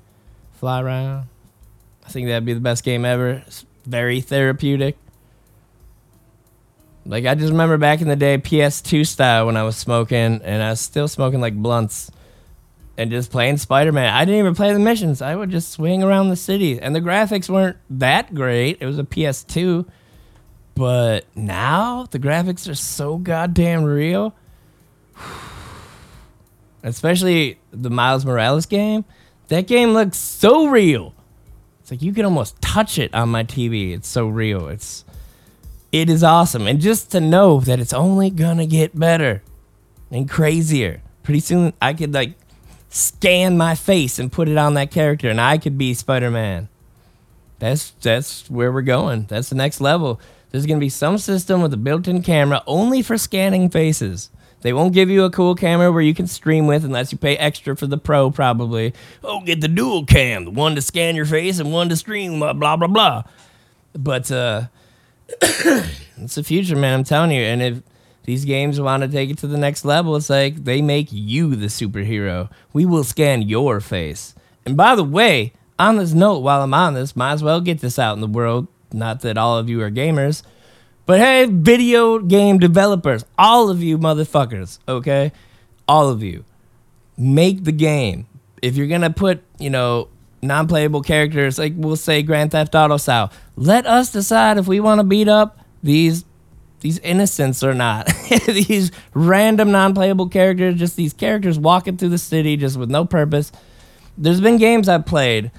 fly 0.53 0.82
around. 0.82 1.28
I 2.05 2.09
think 2.09 2.28
that'd 2.28 2.45
be 2.45 2.53
the 2.53 2.59
best 2.59 2.84
game 2.84 3.05
ever. 3.05 3.43
It's 3.47 3.65
very 3.86 4.22
therapeutic. 4.22 4.97
Like 7.07 7.25
I 7.25 7.35
just 7.35 7.51
remember 7.51 7.77
back 7.77 8.01
in 8.01 8.09
the 8.09 8.17
day, 8.17 8.37
PS2 8.37 9.07
style 9.07 9.45
when 9.45 9.55
I 9.55 9.63
was 9.63 9.77
smoking, 9.77 10.41
and 10.43 10.61
I 10.61 10.71
was 10.71 10.81
still 10.81 11.07
smoking 11.07 11.39
like 11.39 11.55
blunts, 11.55 12.11
and 12.97 13.09
just 13.09 13.31
playing 13.31 13.57
Spider 13.57 13.93
Man. 13.93 14.13
I 14.13 14.25
didn't 14.25 14.39
even 14.39 14.55
play 14.55 14.73
the 14.73 14.79
missions. 14.79 15.21
I 15.21 15.35
would 15.35 15.49
just 15.49 15.71
swing 15.71 16.03
around 16.03 16.29
the 16.29 16.35
city, 16.35 16.79
and 16.79 16.93
the 16.93 16.99
graphics 16.99 17.49
weren't 17.49 17.77
that 17.89 18.33
great. 18.33 18.79
It 18.81 18.85
was 18.85 18.99
a 18.99 19.03
PS2, 19.03 19.85
but 20.75 21.25
now 21.33 22.07
the 22.11 22.19
graphics 22.19 22.69
are 22.69 22.75
so 22.75 23.17
goddamn 23.17 23.85
real. 23.85 24.35
Especially 26.83 27.57
the 27.71 27.89
Miles 27.89 28.25
Morales 28.25 28.65
game. 28.65 29.05
That 29.47 29.65
game 29.65 29.91
looks 29.91 30.17
so 30.17 30.67
real. 30.67 31.13
It's 31.79 31.89
like 31.89 32.01
you 32.01 32.13
can 32.13 32.25
almost 32.25 32.61
touch 32.61 32.99
it 32.99 33.13
on 33.13 33.29
my 33.29 33.45
TV. 33.45 33.93
It's 33.95 34.09
so 34.09 34.27
real. 34.27 34.67
It's 34.67 35.05
it 36.01 36.09
is 36.09 36.23
awesome. 36.23 36.67
And 36.67 36.79
just 36.79 37.11
to 37.11 37.19
know 37.19 37.59
that 37.61 37.79
it's 37.79 37.93
only 37.93 38.29
gonna 38.29 38.65
get 38.65 38.97
better 38.97 39.41
and 40.11 40.29
crazier. 40.29 41.01
Pretty 41.23 41.39
soon 41.39 41.73
I 41.81 41.93
could 41.93 42.13
like 42.13 42.33
scan 42.89 43.57
my 43.57 43.75
face 43.75 44.17
and 44.19 44.31
put 44.31 44.47
it 44.47 44.57
on 44.57 44.73
that 44.75 44.91
character 44.91 45.29
and 45.29 45.41
I 45.41 45.57
could 45.57 45.77
be 45.77 45.93
Spider-Man. 45.93 46.69
That's 47.59 47.91
that's 48.01 48.49
where 48.49 48.71
we're 48.71 48.81
going. 48.81 49.25
That's 49.27 49.49
the 49.49 49.55
next 49.55 49.81
level. 49.81 50.19
There's 50.51 50.65
gonna 50.65 50.79
be 50.79 50.89
some 50.89 51.17
system 51.17 51.61
with 51.61 51.73
a 51.73 51.77
built-in 51.77 52.21
camera 52.21 52.63
only 52.67 53.01
for 53.01 53.17
scanning 53.17 53.69
faces. 53.69 54.29
They 54.61 54.73
won't 54.73 54.93
give 54.93 55.09
you 55.09 55.23
a 55.23 55.29
cool 55.29 55.55
camera 55.55 55.91
where 55.91 56.01
you 56.01 56.15
can 56.15 56.27
stream 56.27 56.65
with 56.65 56.83
unless 56.83 57.11
you 57.11 57.17
pay 57.17 57.37
extra 57.37 57.75
for 57.75 57.85
the 57.85 57.97
pro, 57.97 58.31
probably. 58.31 58.93
Oh, 59.23 59.41
get 59.41 59.61
the 59.61 59.67
dual 59.67 60.05
cam, 60.05 60.45
the 60.45 60.51
one 60.51 60.75
to 60.75 60.81
scan 60.81 61.15
your 61.15 61.25
face 61.25 61.59
and 61.59 61.71
one 61.71 61.89
to 61.89 61.95
stream, 61.95 62.39
blah 62.39 62.53
blah 62.53 62.75
blah. 62.75 62.87
blah. 62.87 63.23
But 63.93 64.31
uh, 64.31 64.67
it's 65.41 66.36
the 66.36 66.43
future, 66.43 66.75
man. 66.75 66.99
I'm 66.99 67.03
telling 67.03 67.32
you. 67.32 67.41
And 67.41 67.61
if 67.61 67.82
these 68.23 68.45
games 68.45 68.80
want 68.80 69.03
to 69.03 69.09
take 69.09 69.30
it 69.30 69.38
to 69.39 69.47
the 69.47 69.57
next 69.57 69.86
level, 69.86 70.15
it's 70.15 70.30
like 70.30 70.63
they 70.63 70.82
make 70.82 71.07
you 71.11 71.55
the 71.55 71.67
superhero. 71.67 72.49
We 72.73 72.86
will 72.86 73.03
scan 73.03 73.41
your 73.43 73.80
face. 73.80 74.36
And 74.65 74.75
by 74.75 74.95
the 74.95 75.03
way, 75.03 75.53
on 75.80 75.97
this 75.97 76.13
note, 76.13 76.39
while 76.39 76.61
I'm 76.61 76.73
on 76.73 76.93
this, 76.93 77.15
might 77.15 77.34
as 77.34 77.43
well 77.43 77.61
get 77.61 77.80
this 77.80 77.99
out 77.99 78.15
in 78.15 78.21
the 78.21 78.28
world. 78.28 78.67
Not 78.91 79.21
that 79.21 79.38
all 79.38 79.57
of 79.57 79.69
you 79.69 79.82
are 79.82 79.91
gamers, 79.91 80.43
but 81.05 81.19
hey, 81.19 81.45
video 81.45 82.19
game 82.19 82.57
developers, 82.57 83.25
all 83.38 83.69
of 83.69 83.84
you 83.84 83.97
motherfuckers, 83.97 84.80
okay? 84.88 85.32
All 85.88 86.09
of 86.09 86.23
you, 86.23 86.43
make 87.17 87.63
the 87.63 87.71
game. 87.71 88.28
If 88.61 88.75
you're 88.75 88.88
gonna 88.88 89.09
put, 89.09 89.41
you 89.59 89.69
know, 89.69 90.09
non-playable 90.41 91.01
characters, 91.01 91.57
like 91.57 91.73
we'll 91.75 91.95
say 91.95 92.21
Grand 92.21 92.51
Theft 92.51 92.75
Auto 92.75 92.97
style, 92.97 93.31
let 93.55 93.85
us 93.85 94.11
decide 94.11 94.57
if 94.57 94.67
we 94.67 94.79
want 94.79 94.99
to 94.99 95.03
beat 95.03 95.27
up 95.27 95.59
these 95.83 96.25
these 96.79 96.99
innocents 96.99 97.63
or 97.63 97.73
not. 97.73 98.07
these 98.45 98.91
random 99.13 99.71
non-playable 99.71 100.29
characters, 100.29 100.75
just 100.75 100.95
these 100.95 101.13
characters 101.13 101.57
walking 101.57 101.97
through 101.97 102.09
the 102.09 102.17
city 102.19 102.55
just 102.55 102.77
with 102.77 102.89
no 102.89 103.03
purpose. 103.03 103.51
There's 104.15 104.41
been 104.41 104.57
games 104.57 104.88
I've 104.88 105.05
played. 105.05 105.51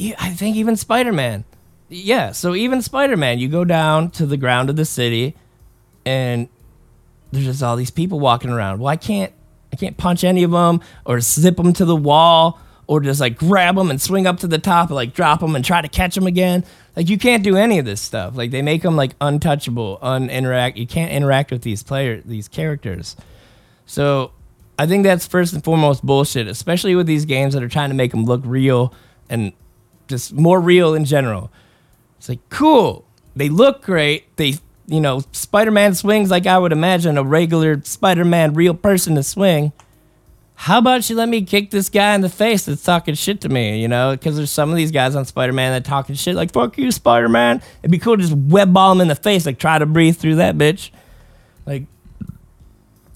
i 0.00 0.30
think 0.30 0.56
even 0.56 0.76
Spider-Man. 0.76 1.44
Yeah, 1.90 2.32
so 2.32 2.54
even 2.54 2.82
Spider-Man, 2.82 3.38
you 3.38 3.48
go 3.48 3.64
down 3.64 4.10
to 4.12 4.26
the 4.26 4.36
ground 4.36 4.70
of 4.70 4.76
the 4.76 4.84
city 4.84 5.34
and 6.04 6.48
there's 7.30 7.44
just 7.44 7.62
all 7.62 7.76
these 7.76 7.90
people 7.90 8.18
walking 8.20 8.50
around. 8.50 8.80
Well, 8.80 8.88
I 8.88 8.96
can't 8.96 9.32
I 9.72 9.76
can't 9.76 9.96
punch 9.96 10.24
any 10.24 10.42
of 10.44 10.50
them 10.50 10.80
or 11.04 11.20
zip 11.20 11.56
them 11.56 11.74
to 11.74 11.84
the 11.84 11.96
wall 11.96 12.58
or 12.88 13.00
just 13.00 13.20
like 13.20 13.36
grab 13.36 13.76
them 13.76 13.90
and 13.90 14.00
swing 14.00 14.26
up 14.26 14.38
to 14.38 14.46
the 14.48 14.58
top 14.58 14.88
and 14.88 14.96
like 14.96 15.12
drop 15.12 15.40
them 15.40 15.54
and 15.54 15.64
try 15.64 15.80
to 15.80 15.88
catch 15.88 16.14
them 16.14 16.26
again. 16.26 16.64
Like 16.96 17.08
you 17.08 17.18
can't 17.18 17.44
do 17.44 17.54
any 17.54 17.78
of 17.78 17.84
this 17.84 18.00
stuff. 18.00 18.34
Like 18.34 18.50
they 18.50 18.62
make 18.62 18.82
them 18.82 18.96
like 18.96 19.12
untouchable, 19.20 19.98
uninteract. 20.02 20.76
You 20.76 20.86
can't 20.86 21.12
interact 21.12 21.52
with 21.52 21.62
these 21.62 21.82
players, 21.82 22.24
these 22.24 22.48
characters. 22.48 23.14
So 23.84 24.32
I 24.78 24.86
think 24.86 25.04
that's 25.04 25.26
first 25.26 25.52
and 25.52 25.62
foremost 25.62 26.04
bullshit, 26.04 26.48
especially 26.48 26.94
with 26.96 27.06
these 27.06 27.26
games 27.26 27.52
that 27.52 27.62
are 27.62 27.68
trying 27.68 27.90
to 27.90 27.94
make 27.94 28.10
them 28.10 28.24
look 28.24 28.40
real 28.44 28.94
and 29.28 29.52
just 30.08 30.32
more 30.32 30.58
real 30.58 30.94
in 30.94 31.04
general. 31.04 31.52
It's 32.16 32.30
like 32.30 32.40
cool. 32.48 33.04
They 33.36 33.50
look 33.50 33.82
great. 33.82 34.34
They 34.36 34.54
you 34.86 35.02
know, 35.02 35.22
Spider-Man 35.32 35.94
swings 35.94 36.30
like 36.30 36.46
I 36.46 36.58
would 36.58 36.72
imagine 36.72 37.18
a 37.18 37.22
regular 37.22 37.82
Spider-Man 37.84 38.54
real 38.54 38.72
person 38.72 39.14
to 39.16 39.22
swing. 39.22 39.72
How 40.60 40.78
about 40.78 41.08
you 41.08 41.14
let 41.14 41.28
me 41.28 41.42
kick 41.42 41.70
this 41.70 41.88
guy 41.88 42.16
in 42.16 42.20
the 42.20 42.28
face 42.28 42.64
that's 42.64 42.82
talking 42.82 43.14
shit 43.14 43.40
to 43.42 43.48
me, 43.48 43.80
you 43.80 43.86
know? 43.86 44.10
Because 44.10 44.36
there's 44.36 44.50
some 44.50 44.70
of 44.70 44.76
these 44.76 44.90
guys 44.90 45.14
on 45.14 45.24
Spider-Man 45.24 45.70
that 45.70 45.84
talking 45.84 46.16
shit 46.16 46.34
like 46.34 46.52
"fuck 46.52 46.76
you, 46.76 46.90
Spider-Man." 46.90 47.62
It'd 47.80 47.92
be 47.92 47.98
cool 48.00 48.16
to 48.16 48.22
just 48.22 48.34
web 48.34 48.72
ball 48.72 48.90
him 48.90 49.00
in 49.00 49.06
the 49.06 49.14
face, 49.14 49.46
like 49.46 49.60
try 49.60 49.78
to 49.78 49.86
breathe 49.86 50.16
through 50.16 50.34
that 50.34 50.56
bitch. 50.56 50.90
Like, 51.64 51.86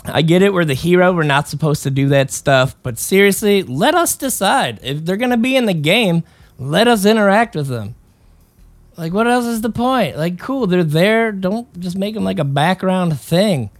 I 0.05 0.22
get 0.22 0.43
it. 0.43 0.53
We're 0.53 0.64
the 0.64 0.74
hero. 0.74 1.12
We're 1.12 1.24
not 1.24 1.49
supposed 1.49 1.82
to 1.82 1.90
do 1.90 2.09
that 2.11 2.30
stuff. 2.30 2.76
But 2.84 2.97
seriously, 2.97 3.64
let 3.64 3.97
us 3.97 4.14
decide 4.14 4.78
if 4.84 5.05
they're 5.05 5.16
gonna 5.16 5.36
be 5.36 5.57
in 5.57 5.66
the 5.66 5.74
game. 5.74 6.22
Let 6.61 6.86
us 6.86 7.05
interact 7.05 7.57
with 7.57 7.66
them. 7.66 7.97
Like, 8.97 9.12
what 9.12 9.26
else 9.26 9.47
is 9.47 9.62
the 9.62 9.70
point? 9.70 10.16
Like, 10.16 10.38
cool, 10.38 10.68
they're 10.68 10.84
there. 10.84 11.32
Don't 11.32 11.80
just 11.80 11.99
make 11.99 12.14
them 12.14 12.22
like 12.22 12.38
a 12.38 12.45
background 12.45 13.18
thing. 13.18 13.70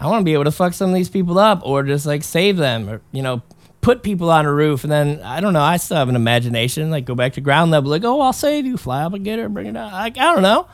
I 0.00 0.06
want 0.06 0.22
to 0.22 0.24
be 0.24 0.32
able 0.32 0.44
to 0.44 0.52
fuck 0.52 0.72
some 0.72 0.88
of 0.88 0.96
these 0.96 1.10
people 1.10 1.38
up 1.38 1.60
or 1.62 1.82
just 1.82 2.06
like 2.06 2.24
save 2.24 2.56
them 2.56 2.88
or, 2.88 3.02
you 3.12 3.22
know, 3.22 3.42
put 3.82 4.02
people 4.02 4.30
on 4.30 4.46
a 4.46 4.52
roof. 4.52 4.82
And 4.82 4.90
then, 4.90 5.20
I 5.22 5.40
don't 5.40 5.52
know, 5.52 5.60
I 5.60 5.76
still 5.76 5.98
have 5.98 6.08
an 6.08 6.16
imagination. 6.16 6.90
Like, 6.90 7.04
go 7.04 7.14
back 7.14 7.34
to 7.34 7.42
ground 7.42 7.70
level. 7.70 7.90
Like, 7.90 8.04
oh, 8.04 8.20
I'll 8.20 8.32
save 8.32 8.64
you. 8.64 8.78
Fly 8.78 9.02
up 9.02 9.12
and 9.12 9.24
get 9.24 9.38
her, 9.38 9.48
bring 9.48 9.66
her 9.66 9.72
down. 9.72 9.92
Like, 9.92 10.16
I 10.16 10.32
don't 10.32 10.42
know. 10.42 10.66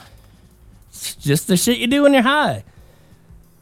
It's 0.90 1.16
just 1.16 1.48
the 1.48 1.56
shit 1.56 1.78
you 1.78 1.88
do 1.88 2.02
when 2.02 2.12
you're 2.12 2.22
high. 2.22 2.64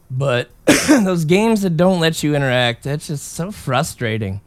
But 0.09 0.49
those 0.87 1.25
games 1.25 1.63
that 1.63 1.75
don't 1.75 1.99
let 1.99 2.21
you 2.21 2.35
interact, 2.35 2.83
that's 2.83 3.07
just 3.07 3.33
so 3.33 3.51
frustrating. 3.51 4.41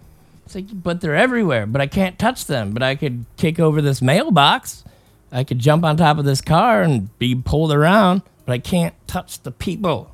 It's 0.47 0.55
like, 0.55 0.67
but 0.73 1.01
they're 1.01 1.17
everywhere, 1.17 1.67
but 1.67 1.81
I 1.81 1.89
can't 1.89 2.19
touch 2.19 2.47
them. 2.47 2.73
But 2.73 2.83
I 2.83 2.95
could 2.95 3.27
kick 3.37 3.59
over 3.59 3.83
this 3.83 4.01
mailbox. 4.01 4.85
I 5.31 5.45
could 5.45 5.59
jump 5.59 5.85
on 5.85 5.97
top 5.97 6.17
of 6.19 6.25
this 6.25 6.41
car 6.41 6.83
and 6.83 7.17
be 7.19 7.35
pulled 7.35 7.73
around, 7.73 8.23
but 8.47 8.53
I 8.53 8.59
can't 8.59 8.95
touch 9.07 9.43
the 9.43 9.51
people. 9.51 10.11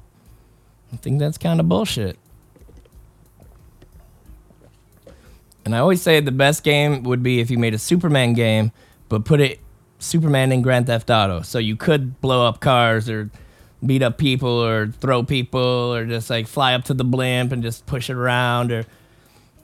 I 0.95 0.97
think 0.97 1.19
that's 1.19 1.37
kind 1.37 1.59
of 1.59 1.69
bullshit. 1.69 2.17
And 5.65 5.75
I 5.75 5.79
always 5.79 6.01
say 6.01 6.21
the 6.21 6.31
best 6.33 6.63
game 6.63 7.03
would 7.03 7.23
be 7.23 7.41
if 7.41 7.51
you 7.51 7.59
made 7.59 7.75
a 7.75 7.79
Superman 7.79 8.35
game, 8.35 8.71
but 9.09 9.25
put 9.25 9.41
it 9.41 9.61
Superman 9.99 10.53
in 10.53 10.63
Grand 10.63 10.87
Theft 10.87 11.11
Auto. 11.11 11.43
So 11.43 11.59
you 11.59 11.75
could 11.77 12.21
blow 12.21 12.47
up 12.47 12.61
cars 12.61 13.09
or 13.11 13.31
beat 13.85 14.03
up 14.03 14.19
people 14.19 14.49
or 14.49 14.87
throw 14.89 15.23
people 15.25 15.61
or 15.61 16.07
just 16.07 16.31
like 16.31 16.47
fly 16.47 16.75
up 16.75 16.85
to 16.85 16.95
the 16.95 17.05
blimp 17.05 17.51
and 17.51 17.63
just 17.63 17.87
push 17.87 18.09
it 18.09 18.15
around 18.15 18.71
or 18.73 18.85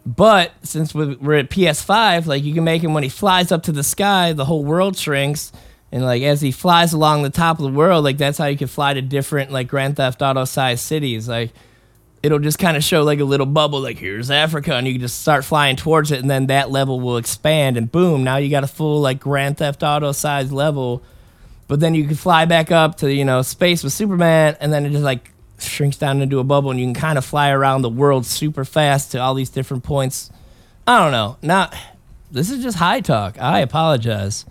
but 0.05 0.53
since 0.63 0.95
we- 0.95 1.15
we're 1.17 1.35
at 1.39 1.51
PS5, 1.51 2.27
like 2.27 2.43
you 2.43 2.55
can 2.55 2.65
make 2.65 2.83
him 2.83 2.95
when 2.95 3.03
he 3.03 3.09
flies 3.11 3.53
up 3.53 3.63
to 3.65 3.73
the 3.73 3.83
sky, 3.85 4.33
the 4.33 4.47
whole 4.47 4.65
world 4.65 4.97
shrinks. 4.97 5.53
And 5.93 6.05
like 6.05 6.23
as 6.23 6.41
he 6.41 6.53
flies 6.53 6.93
along 6.93 7.23
the 7.23 7.31
top 7.31 7.59
of 7.59 7.65
the 7.65 7.77
world, 7.77 8.05
like 8.05 8.19
that's 8.19 8.39
how 8.39 8.47
you 8.47 8.57
can 8.57 8.69
fly 8.69 8.95
to 8.95 9.03
different 9.03 9.51
like 9.51 9.69
Grand 9.69 9.97
Theft 9.97 10.23
Auto 10.23 10.45
sized 10.45 10.85
cities. 10.85 11.29
Like 11.29 11.51
it'll 12.23 12.39
just 12.39 12.59
kind 12.59 12.77
of 12.77 12.85
show 12.85 13.03
like 13.03 13.21
a 13.21 13.25
little 13.25 13.47
bubble, 13.47 13.81
like 13.81 13.99
here's 13.99 14.31
Africa, 14.31 14.75
and 14.75 14.87
you 14.87 14.95
can 14.95 15.01
just 15.01 15.21
start 15.21 15.45
flying 15.45 15.77
towards 15.77 16.11
it, 16.11 16.21
and 16.21 16.31
then 16.31 16.47
that 16.47 16.71
level 16.71 17.01
will 17.01 17.17
expand, 17.17 17.77
and 17.77 17.91
boom, 17.91 18.23
now 18.25 18.37
you 18.37 18.51
got 18.51 18.65
a 18.65 18.69
full 18.69 19.01
like 19.01 19.21
Grand 19.21 19.59
Theft 19.59 19.83
Auto 19.83 20.13
sized 20.13 20.53
level. 20.53 21.03
But 21.67 21.79
then 21.79 21.95
you 21.95 22.05
can 22.05 22.17
fly 22.17 22.47
back 22.47 22.73
up 22.73 22.97
to 22.99 23.13
you 23.13 23.25
know 23.25 23.43
space 23.43 23.83
with 23.83 23.93
Superman, 23.93 24.57
and 24.61 24.73
then 24.73 24.87
it 24.87 24.91
just 24.91 25.05
like 25.05 25.31
shrinks 25.59 25.97
down 25.97 26.21
into 26.21 26.39
a 26.39 26.45
bubble, 26.45 26.71
and 26.71 26.81
you 26.81 26.87
can 26.87 26.95
kind 26.95 27.19
of 27.19 27.25
fly 27.25 27.51
around 27.51 27.83
the 27.83 27.91
world 27.91 28.27
super 28.27 28.65
fast 28.65 29.13
to 29.13 29.19
all 29.19 29.35
these 29.35 29.51
different 29.51 29.85
points. 29.85 30.31
I 30.87 30.99
don't 31.03 31.13
know. 31.13 31.37
Now, 31.43 31.71
this 32.31 32.51
is 32.51 32.63
just 32.63 32.79
high 32.79 33.01
talk. 33.01 33.41
I 33.41 33.61
apologize. 33.61 34.45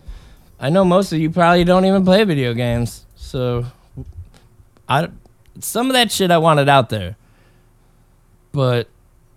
I 0.59 0.69
know 0.69 0.83
most 0.83 1.13
of 1.13 1.19
you 1.19 1.29
probably 1.29 1.63
don't 1.63 1.85
even 1.85 2.03
play 2.03 2.23
video 2.25 2.53
games, 2.53 3.05
so 3.15 3.65
I 4.87 5.07
some 5.59 5.87
of 5.87 5.93
that 5.93 6.11
shit 6.11 6.31
I 6.31 6.37
wanted 6.37 6.67
out 6.67 6.89
there, 6.89 7.15
but 8.51 8.87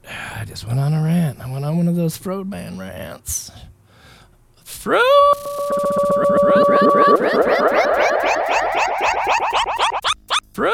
I 0.09 0.45
just 0.45 0.67
went 0.67 0.81
on 0.81 0.93
a 0.93 1.03
rant. 1.03 1.41
I 1.41 1.51
went 1.51 1.65
on 1.65 1.77
one 1.77 1.87
of 1.87 1.95
those 1.95 2.19
Froadman 2.19 2.79
rants. 2.79 3.53
Fro. 4.65 5.01
Fro, 6.15 6.25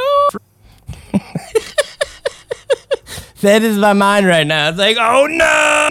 That 3.42 3.62
is 3.62 3.76
my 3.76 3.92
mind 3.92 4.26
right 4.26 4.46
now. 4.46 4.70
It's 4.70 4.78
like, 4.78 4.96
oh 4.98 5.26
no! 5.26 5.90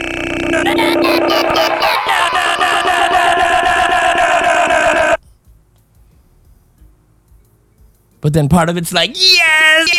But 8.23 8.31
then 8.31 8.47
part 8.47 8.69
of 8.69 8.77
it's 8.77 8.93
like, 8.93 9.11
yes! 9.19 9.89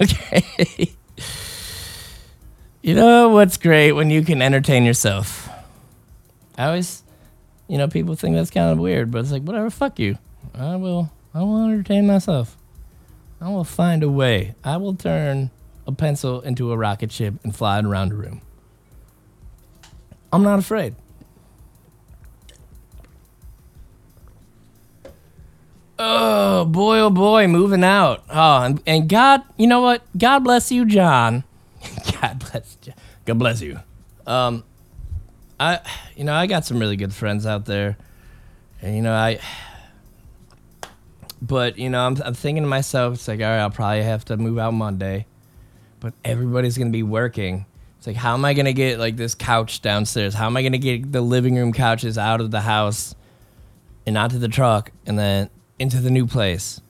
Okay. 0.00 0.94
You 2.80 2.94
know 2.94 3.28
what's 3.28 3.58
great 3.58 3.92
when 3.92 4.08
you 4.08 4.22
can 4.22 4.40
entertain 4.40 4.86
yourself? 4.86 5.50
I 6.56 6.68
always, 6.68 7.02
you 7.68 7.76
know, 7.76 7.88
people 7.88 8.14
think 8.14 8.36
that's 8.36 8.50
kind 8.50 8.70
of 8.70 8.78
weird, 8.78 9.10
but 9.10 9.18
it's 9.18 9.32
like, 9.32 9.42
whatever, 9.42 9.68
fuck 9.68 9.98
you. 9.98 10.16
I 10.54 10.76
will, 10.76 11.12
I 11.34 11.42
will 11.42 11.62
entertain 11.66 12.06
myself. 12.06 12.56
I 13.38 13.50
will 13.50 13.64
find 13.64 14.02
a 14.02 14.08
way. 14.08 14.54
I 14.64 14.78
will 14.78 14.94
turn 14.94 15.50
a 15.90 15.94
pencil 15.94 16.40
into 16.40 16.72
a 16.72 16.76
rocket 16.76 17.12
ship 17.12 17.34
and 17.44 17.54
fly 17.54 17.78
it 17.78 17.84
around 17.84 18.12
a 18.12 18.14
room. 18.14 18.40
I'm 20.32 20.42
not 20.42 20.58
afraid. 20.58 20.94
Oh 25.98 26.64
boy, 26.64 26.98
oh 27.00 27.10
boy, 27.10 27.46
moving 27.46 27.84
out. 27.84 28.24
Oh, 28.30 28.62
and, 28.62 28.82
and 28.86 29.06
God, 29.06 29.42
you 29.58 29.66
know 29.66 29.82
what? 29.82 30.02
God 30.16 30.38
bless 30.38 30.72
you, 30.72 30.86
John. 30.86 31.44
God 32.20 32.38
bless, 32.38 32.78
God 33.26 33.38
bless 33.38 33.60
you. 33.60 33.78
Um, 34.26 34.64
I, 35.58 35.80
you 36.16 36.24
know, 36.24 36.32
I 36.32 36.46
got 36.46 36.64
some 36.64 36.78
really 36.78 36.96
good 36.96 37.12
friends 37.12 37.44
out 37.44 37.66
there, 37.66 37.98
and 38.80 38.96
you 38.96 39.02
know, 39.02 39.12
I. 39.12 39.40
But 41.42 41.78
you 41.78 41.90
know, 41.90 42.00
I'm, 42.00 42.16
I'm 42.24 42.34
thinking 42.34 42.62
to 42.62 42.68
myself, 42.68 43.14
it's 43.14 43.28
like, 43.28 43.40
all 43.40 43.46
right, 43.46 43.58
I'll 43.58 43.70
probably 43.70 44.02
have 44.02 44.24
to 44.26 44.38
move 44.38 44.58
out 44.58 44.72
Monday, 44.72 45.26
but 46.00 46.14
everybody's 46.24 46.76
gonna 46.76 46.90
be 46.90 47.02
working. 47.02 47.66
It's 47.98 48.06
like, 48.06 48.16
how 48.16 48.34
am 48.34 48.44
I 48.44 48.54
gonna 48.54 48.72
get 48.72 48.98
like 48.98 49.16
this 49.16 49.34
couch 49.34 49.82
downstairs? 49.82 50.34
How 50.34 50.46
am 50.46 50.56
I 50.56 50.62
gonna 50.62 50.78
get 50.78 51.12
the 51.12 51.20
living 51.20 51.56
room 51.56 51.72
couches 51.72 52.18
out 52.18 52.40
of 52.40 52.50
the 52.50 52.62
house 52.62 53.14
and 54.06 54.16
onto 54.16 54.38
the 54.38 54.48
truck 54.48 54.90
and 55.06 55.18
then 55.18 55.50
into 55.78 55.98
the 55.98 56.10
new 56.10 56.26
place? 56.26 56.80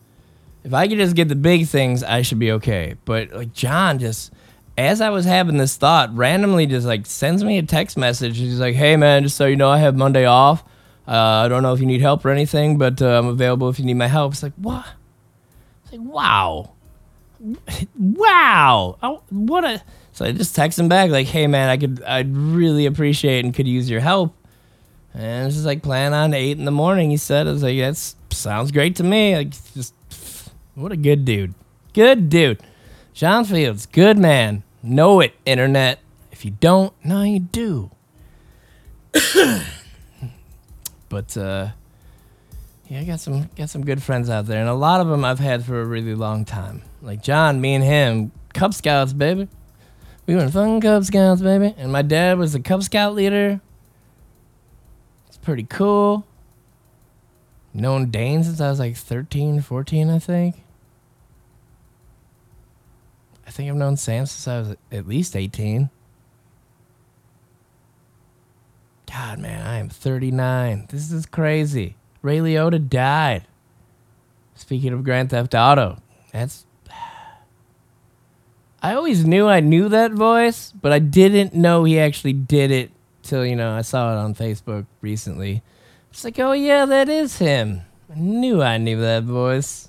If 0.63 0.73
I 0.73 0.87
could 0.89 0.99
just 0.99 1.17
get 1.17 1.29
the 1.29 1.37
big 1.37 1.67
things, 1.67 2.03
I 2.03 2.23
should 2.23 2.39
be 2.39 2.53
okay. 2.53 2.95
But 3.05 3.33
like 3.33 3.53
John 3.53 3.99
just 3.99 4.33
as 4.79 5.01
I 5.01 5.11
was 5.11 5.25
having 5.25 5.57
this 5.57 5.77
thought, 5.77 6.15
randomly 6.15 6.67
just 6.67 6.87
like 6.87 7.07
sends 7.07 7.45
me 7.45 7.59
a 7.59 7.63
text 7.63 7.99
message. 7.99 8.39
He's 8.39 8.61
like, 8.61 8.75
"Hey 8.75 8.97
man, 8.97 9.25
just 9.25 9.37
so 9.37 9.47
you 9.47 9.57
know, 9.57 9.69
I 9.69 9.79
have 9.79 9.97
Monday 9.97 10.25
off. 10.25 10.65
Uh, 11.09 11.45
I 11.45 11.49
don't 11.49 11.63
know 11.63 11.73
if 11.73 11.81
you 11.81 11.87
need 11.87 12.01
help 12.01 12.25
or 12.25 12.31
anything, 12.31 12.79
but 12.79 13.03
uh, 13.03 13.19
I'm 13.19 13.27
available 13.27 13.69
if 13.69 13.79
you 13.79 13.85
need 13.85 13.95
my 13.95 14.07
help." 14.07 14.33
It's 14.33 14.43
like, 14.43 14.55
what? 14.55 14.87
It's 15.83 15.93
like, 15.93 16.01
wow, 16.03 16.73
wow, 17.99 18.99
oh, 19.03 19.23
what 19.31 19.65
a. 19.65 19.83
So 20.13 20.25
I 20.25 20.33
just 20.33 20.55
text 20.55 20.79
him 20.79 20.89
back 20.89 21.11
like, 21.11 21.27
"Hey 21.27 21.47
man, 21.47 21.69
I 21.69 21.77
could, 21.77 22.03
I'd 22.03 22.37
really 22.37 22.87
appreciate 22.87 23.45
and 23.45 23.55
could 23.55 23.69
use 23.69 23.89
your 23.89 24.01
help." 24.01 24.35
And 25.15 25.47
it's 25.47 25.57
just 25.57 25.67
like 25.67 25.83
plan 25.83 26.13
on 26.13 26.35
eight 26.35 26.59
in 26.59 26.65
the 26.65 26.71
morning. 26.71 27.11
He 27.11 27.17
said, 27.17 27.47
"I 27.47 27.53
was 27.53 27.63
like, 27.63 27.79
that 27.79 27.97
sounds 28.31 28.71
great 28.71 28.97
to 28.97 29.05
me." 29.05 29.37
Like, 29.37 29.51
just 29.75 29.95
what 30.75 30.93
a 30.93 30.97
good 30.97 31.25
dude, 31.25 31.55
good 31.95 32.29
dude. 32.29 32.61
John 33.15 33.45
Fields, 33.45 33.87
good 33.87 34.19
man. 34.19 34.63
Know 34.83 35.21
it, 35.21 35.35
internet. 35.45 36.01
If 36.33 36.45
you 36.45 36.53
don't, 36.53 36.93
now 37.05 37.23
you 37.23 37.41
do. 37.41 37.91
but 41.09 41.37
uh, 41.37 41.71
yeah, 42.91 42.99
I 42.99 43.05
got 43.05 43.21
some 43.21 43.49
got 43.55 43.71
some 43.71 43.85
good 43.85 44.03
friends 44.03 44.29
out 44.29 44.47
there, 44.47 44.59
and 44.59 44.69
a 44.69 44.75
lot 44.75 45.01
of 45.01 45.07
them 45.07 45.25
I've 45.25 45.39
had 45.39 45.65
for 45.65 45.81
a 45.81 45.85
really 45.85 46.17
long 46.17 46.45
time. 46.45 46.83
Like 47.01 47.23
John, 47.23 47.61
me 47.61 47.77
and 47.77 47.85
him, 47.85 48.33
Cub 48.53 48.75
Scouts, 48.75 49.13
baby. 49.13 49.47
We 50.27 50.35
were 50.35 50.41
in 50.43 50.51
fun 50.51 50.81
Cub 50.81 51.05
Scouts, 51.05 51.41
baby. 51.41 51.73
And 51.79 51.93
my 51.93 52.03
dad 52.03 52.37
was 52.37 52.53
the 52.53 52.59
Cub 52.59 52.83
Scout 52.83 53.15
leader. 53.15 53.61
It's 55.29 55.37
pretty 55.37 55.63
cool. 55.63 56.27
Known 57.73 58.11
Dane 58.11 58.43
since 58.43 58.61
I 58.61 58.69
was 58.69 58.81
like 58.81 58.97
13, 58.97 59.61
14, 59.61 60.11
I 60.11 60.19
think. 60.19 60.57
I 63.47 63.53
think 63.53 63.71
I've 63.71 63.77
known 63.77 63.97
Sam 63.97 64.27
since 64.27 64.49
I 64.49 64.59
was 64.59 64.77
at 64.91 65.07
least 65.07 65.37
18. 65.37 65.91
God, 69.07 69.39
man, 69.39 69.65
I 69.65 69.79
am 69.79 69.89
39. 69.89 70.89
This 70.91 71.13
is 71.13 71.27
crazy. 71.27 71.95
Ray 72.23 72.39
Liotta 72.39 72.89
died. 72.89 73.45
Speaking 74.55 74.93
of 74.93 75.05
Grand 75.05 75.31
Theft 75.31 75.55
Auto, 75.55 75.99
that's. 76.33 76.67
I 78.83 78.95
always 78.95 79.25
knew 79.25 79.47
I 79.47 79.61
knew 79.61 79.89
that 79.89 80.13
voice, 80.13 80.73
but 80.73 80.93
I 80.93 80.99
didn't 80.99 81.55
know 81.55 81.85
he 81.85 81.99
actually 81.99 82.33
did 82.33 82.71
it 82.71 82.91
till, 83.23 83.45
you 83.45 83.57
know, 83.57 83.73
I 83.73 83.83
saw 83.83 84.13
it 84.13 84.19
on 84.19 84.35
Facebook 84.35 84.87
recently. 85.01 85.63
It's 86.11 86.25
like, 86.25 86.39
oh, 86.39 86.53
yeah, 86.53 86.87
that 86.87 87.09
is 87.09 87.39
him. 87.39 87.83
I 88.11 88.19
knew 88.19 88.63
I 88.63 88.79
knew 88.79 89.01
that 89.01 89.25
voice. 89.25 89.89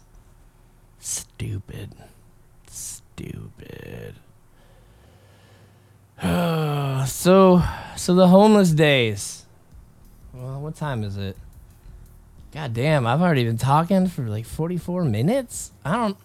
Stupid 1.00 1.96
stupid. 3.22 4.16
so, 7.08 7.64
so 7.96 8.16
the 8.16 8.28
homeless 8.28 8.72
days. 8.72 9.46
Well, 10.34 10.62
what 10.62 10.76
time 10.76 11.04
is 11.04 11.18
it? 11.18 11.38
God 12.52 12.74
damn, 12.74 13.08
I've 13.08 13.22
already 13.22 13.46
been 13.46 13.58
talking 13.58 14.08
for 14.08 14.24
like 14.24 14.46
44 14.46 15.06
minutes. 15.06 15.72
I 15.86 15.96
don't. 15.96 16.18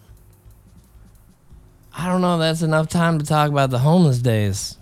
I 1.97 2.07
don't 2.07 2.21
know 2.21 2.35
if 2.35 2.39
that's 2.41 2.61
enough 2.61 2.89
time 2.89 3.17
to 3.17 3.25
talk 3.25 3.49
about 3.49 3.69
the 3.69 3.79
homeless 3.79 4.19
days. 4.19 4.77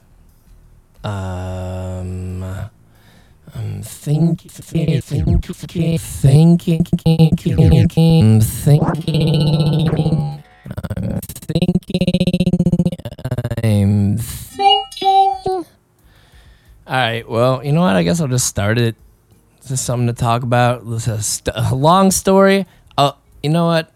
Um, 1.03 2.43
I'm 3.53 3.83
thinking, 3.83 4.49
thinking, 4.49 5.01
thinking, 5.01 5.97
thinking, 5.99 5.99
thinking. 8.41 8.41
I'm 10.97 11.19
thinking. 11.21 12.91
I'm 13.63 14.17
thinking. 14.17 15.33
All 15.45 15.65
right. 16.87 17.29
Well, 17.29 17.63
you 17.63 17.71
know 17.71 17.81
what? 17.81 17.95
I 17.95 18.03
guess 18.03 18.19
I'll 18.19 18.27
just 18.27 18.47
start 18.47 18.77
it. 18.79 18.95
This 19.65 19.79
is 19.79 19.81
something 19.81 20.05
to 20.05 20.13
talk 20.13 20.43
about. 20.43 20.87
This 20.87 21.07
is 21.07 21.19
a, 21.19 21.23
st- 21.23 21.55
a 21.55 21.73
long 21.73 22.11
story. 22.11 22.67
Uh, 22.95 23.13
you 23.41 23.49
know 23.49 23.65
what? 23.65 23.91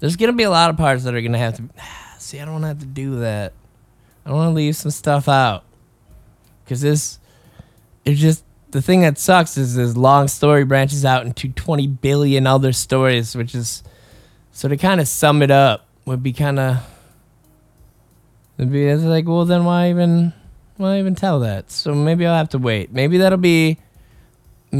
There's 0.00 0.16
gonna 0.16 0.34
be 0.34 0.42
a 0.42 0.50
lot 0.50 0.68
of 0.68 0.76
parts 0.76 1.04
that 1.04 1.14
are 1.14 1.22
gonna 1.22 1.38
have 1.38 1.56
to. 1.56 1.62
See, 2.18 2.38
I 2.38 2.44
don't 2.44 2.52
want 2.52 2.64
to 2.64 2.68
have 2.68 2.80
to 2.80 2.86
do 2.86 3.20
that. 3.20 3.54
I 4.26 4.32
want 4.32 4.50
to 4.50 4.54
leave 4.54 4.76
some 4.76 4.90
stuff 4.90 5.28
out 5.28 5.64
because 6.62 6.82
this. 6.82 7.18
It's 8.04 8.20
just 8.20 8.44
the 8.70 8.82
thing 8.82 9.00
that 9.00 9.16
sucks 9.16 9.56
is 9.56 9.76
this 9.76 9.96
long 9.96 10.28
story 10.28 10.64
branches 10.64 11.06
out 11.06 11.24
into 11.24 11.48
20 11.48 11.86
billion 11.86 12.46
other 12.46 12.74
stories, 12.74 13.34
which 13.34 13.54
is 13.54 13.82
so 14.52 14.68
to 14.68 14.76
kind 14.76 15.00
of 15.00 15.08
sum 15.08 15.40
it 15.40 15.50
up 15.50 15.86
would 16.04 16.22
be 16.22 16.34
kind 16.34 16.58
of 16.58 16.84
would 18.58 18.70
be 18.70 18.84
it's 18.84 19.04
like, 19.04 19.26
well, 19.26 19.46
then 19.46 19.64
why 19.64 19.88
even 19.88 20.34
why 20.76 20.98
even 20.98 21.14
tell 21.14 21.40
that? 21.40 21.70
So 21.70 21.94
maybe 21.94 22.26
I'll 22.26 22.36
have 22.36 22.50
to 22.50 22.58
wait. 22.58 22.92
Maybe 22.92 23.16
that'll 23.16 23.38
be 23.38 23.78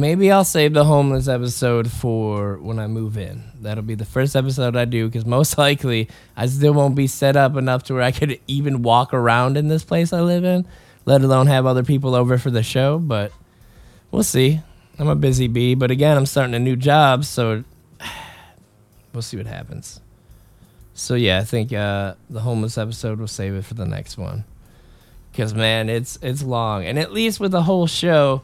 maybe 0.00 0.30
I'll 0.30 0.44
save 0.44 0.72
the 0.72 0.84
homeless 0.84 1.28
episode 1.28 1.90
for 1.90 2.58
when 2.58 2.78
I 2.78 2.86
move 2.86 3.16
in. 3.18 3.42
That'll 3.60 3.82
be 3.82 3.94
the 3.94 4.04
first 4.04 4.34
episode 4.36 4.76
I 4.76 4.84
do 4.84 5.06
because 5.06 5.26
most 5.26 5.58
likely 5.58 6.08
I 6.36 6.46
still 6.46 6.74
won't 6.74 6.94
be 6.94 7.06
set 7.06 7.36
up 7.36 7.56
enough 7.56 7.84
to 7.84 7.94
where 7.94 8.02
I 8.02 8.10
could 8.10 8.40
even 8.46 8.82
walk 8.82 9.12
around 9.12 9.56
in 9.56 9.68
this 9.68 9.84
place 9.84 10.12
I 10.12 10.20
live 10.20 10.44
in, 10.44 10.66
let 11.04 11.22
alone 11.22 11.46
have 11.46 11.66
other 11.66 11.82
people 11.82 12.14
over 12.14 12.38
for 12.38 12.50
the 12.50 12.62
show. 12.62 12.98
But 12.98 13.32
we'll 14.10 14.22
see. 14.22 14.60
I'm 14.98 15.08
a 15.08 15.16
busy 15.16 15.48
bee, 15.48 15.74
but 15.74 15.90
again, 15.90 16.16
I'm 16.16 16.26
starting 16.26 16.54
a 16.54 16.60
new 16.60 16.76
job, 16.76 17.24
so 17.24 17.64
we'll 19.12 19.22
see 19.22 19.36
what 19.36 19.46
happens. 19.46 20.00
So 20.94 21.14
yeah, 21.14 21.38
I 21.38 21.44
think 21.44 21.72
uh, 21.72 22.14
the 22.30 22.40
homeless 22.40 22.78
episode 22.78 23.18
will 23.18 23.26
save 23.26 23.54
it 23.54 23.64
for 23.64 23.74
the 23.74 23.86
next 23.86 24.16
one. 24.16 24.44
Cause 25.36 25.52
man, 25.52 25.88
it's 25.88 26.16
it's 26.22 26.44
long, 26.44 26.84
and 26.84 26.96
at 26.96 27.12
least 27.12 27.40
with 27.40 27.50
the 27.50 27.64
whole 27.64 27.88
show, 27.88 28.42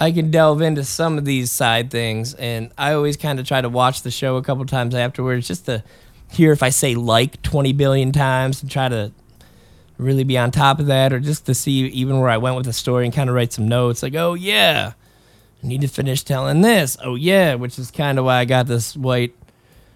I 0.00 0.10
can 0.10 0.30
delve 0.30 0.62
into 0.62 0.84
some 0.84 1.16
of 1.16 1.24
these 1.24 1.52
side 1.52 1.90
things, 1.90 2.34
and 2.34 2.72
I 2.76 2.92
always 2.94 3.16
kind 3.16 3.38
of 3.38 3.46
try 3.46 3.60
to 3.60 3.68
watch 3.68 4.02
the 4.02 4.10
show 4.10 4.36
a 4.36 4.42
couple 4.42 4.64
times 4.64 4.94
afterwards 4.94 5.46
just 5.46 5.66
to 5.66 5.84
hear 6.30 6.52
if 6.52 6.62
I 6.62 6.70
say 6.70 6.94
like 6.94 7.40
20 7.42 7.72
billion 7.72 8.10
times 8.10 8.62
and 8.62 8.70
try 8.70 8.88
to 8.88 9.12
really 9.98 10.24
be 10.24 10.36
on 10.36 10.50
top 10.50 10.80
of 10.80 10.86
that, 10.86 11.12
or 11.12 11.20
just 11.20 11.46
to 11.46 11.54
see 11.54 11.86
even 11.86 12.18
where 12.20 12.30
I 12.30 12.38
went 12.38 12.56
with 12.56 12.66
the 12.66 12.72
story 12.72 13.04
and 13.04 13.14
kind 13.14 13.30
of 13.30 13.36
write 13.36 13.52
some 13.52 13.68
notes 13.68 14.02
like, 14.02 14.14
oh 14.14 14.34
yeah, 14.34 14.94
I 15.62 15.66
need 15.66 15.82
to 15.82 15.88
finish 15.88 16.22
telling 16.24 16.62
this. 16.62 16.96
Oh 17.02 17.14
yeah, 17.14 17.54
which 17.54 17.78
is 17.78 17.90
kind 17.90 18.18
of 18.18 18.24
why 18.24 18.38
I 18.38 18.44
got 18.44 18.66
this 18.66 18.96
white 18.96 19.34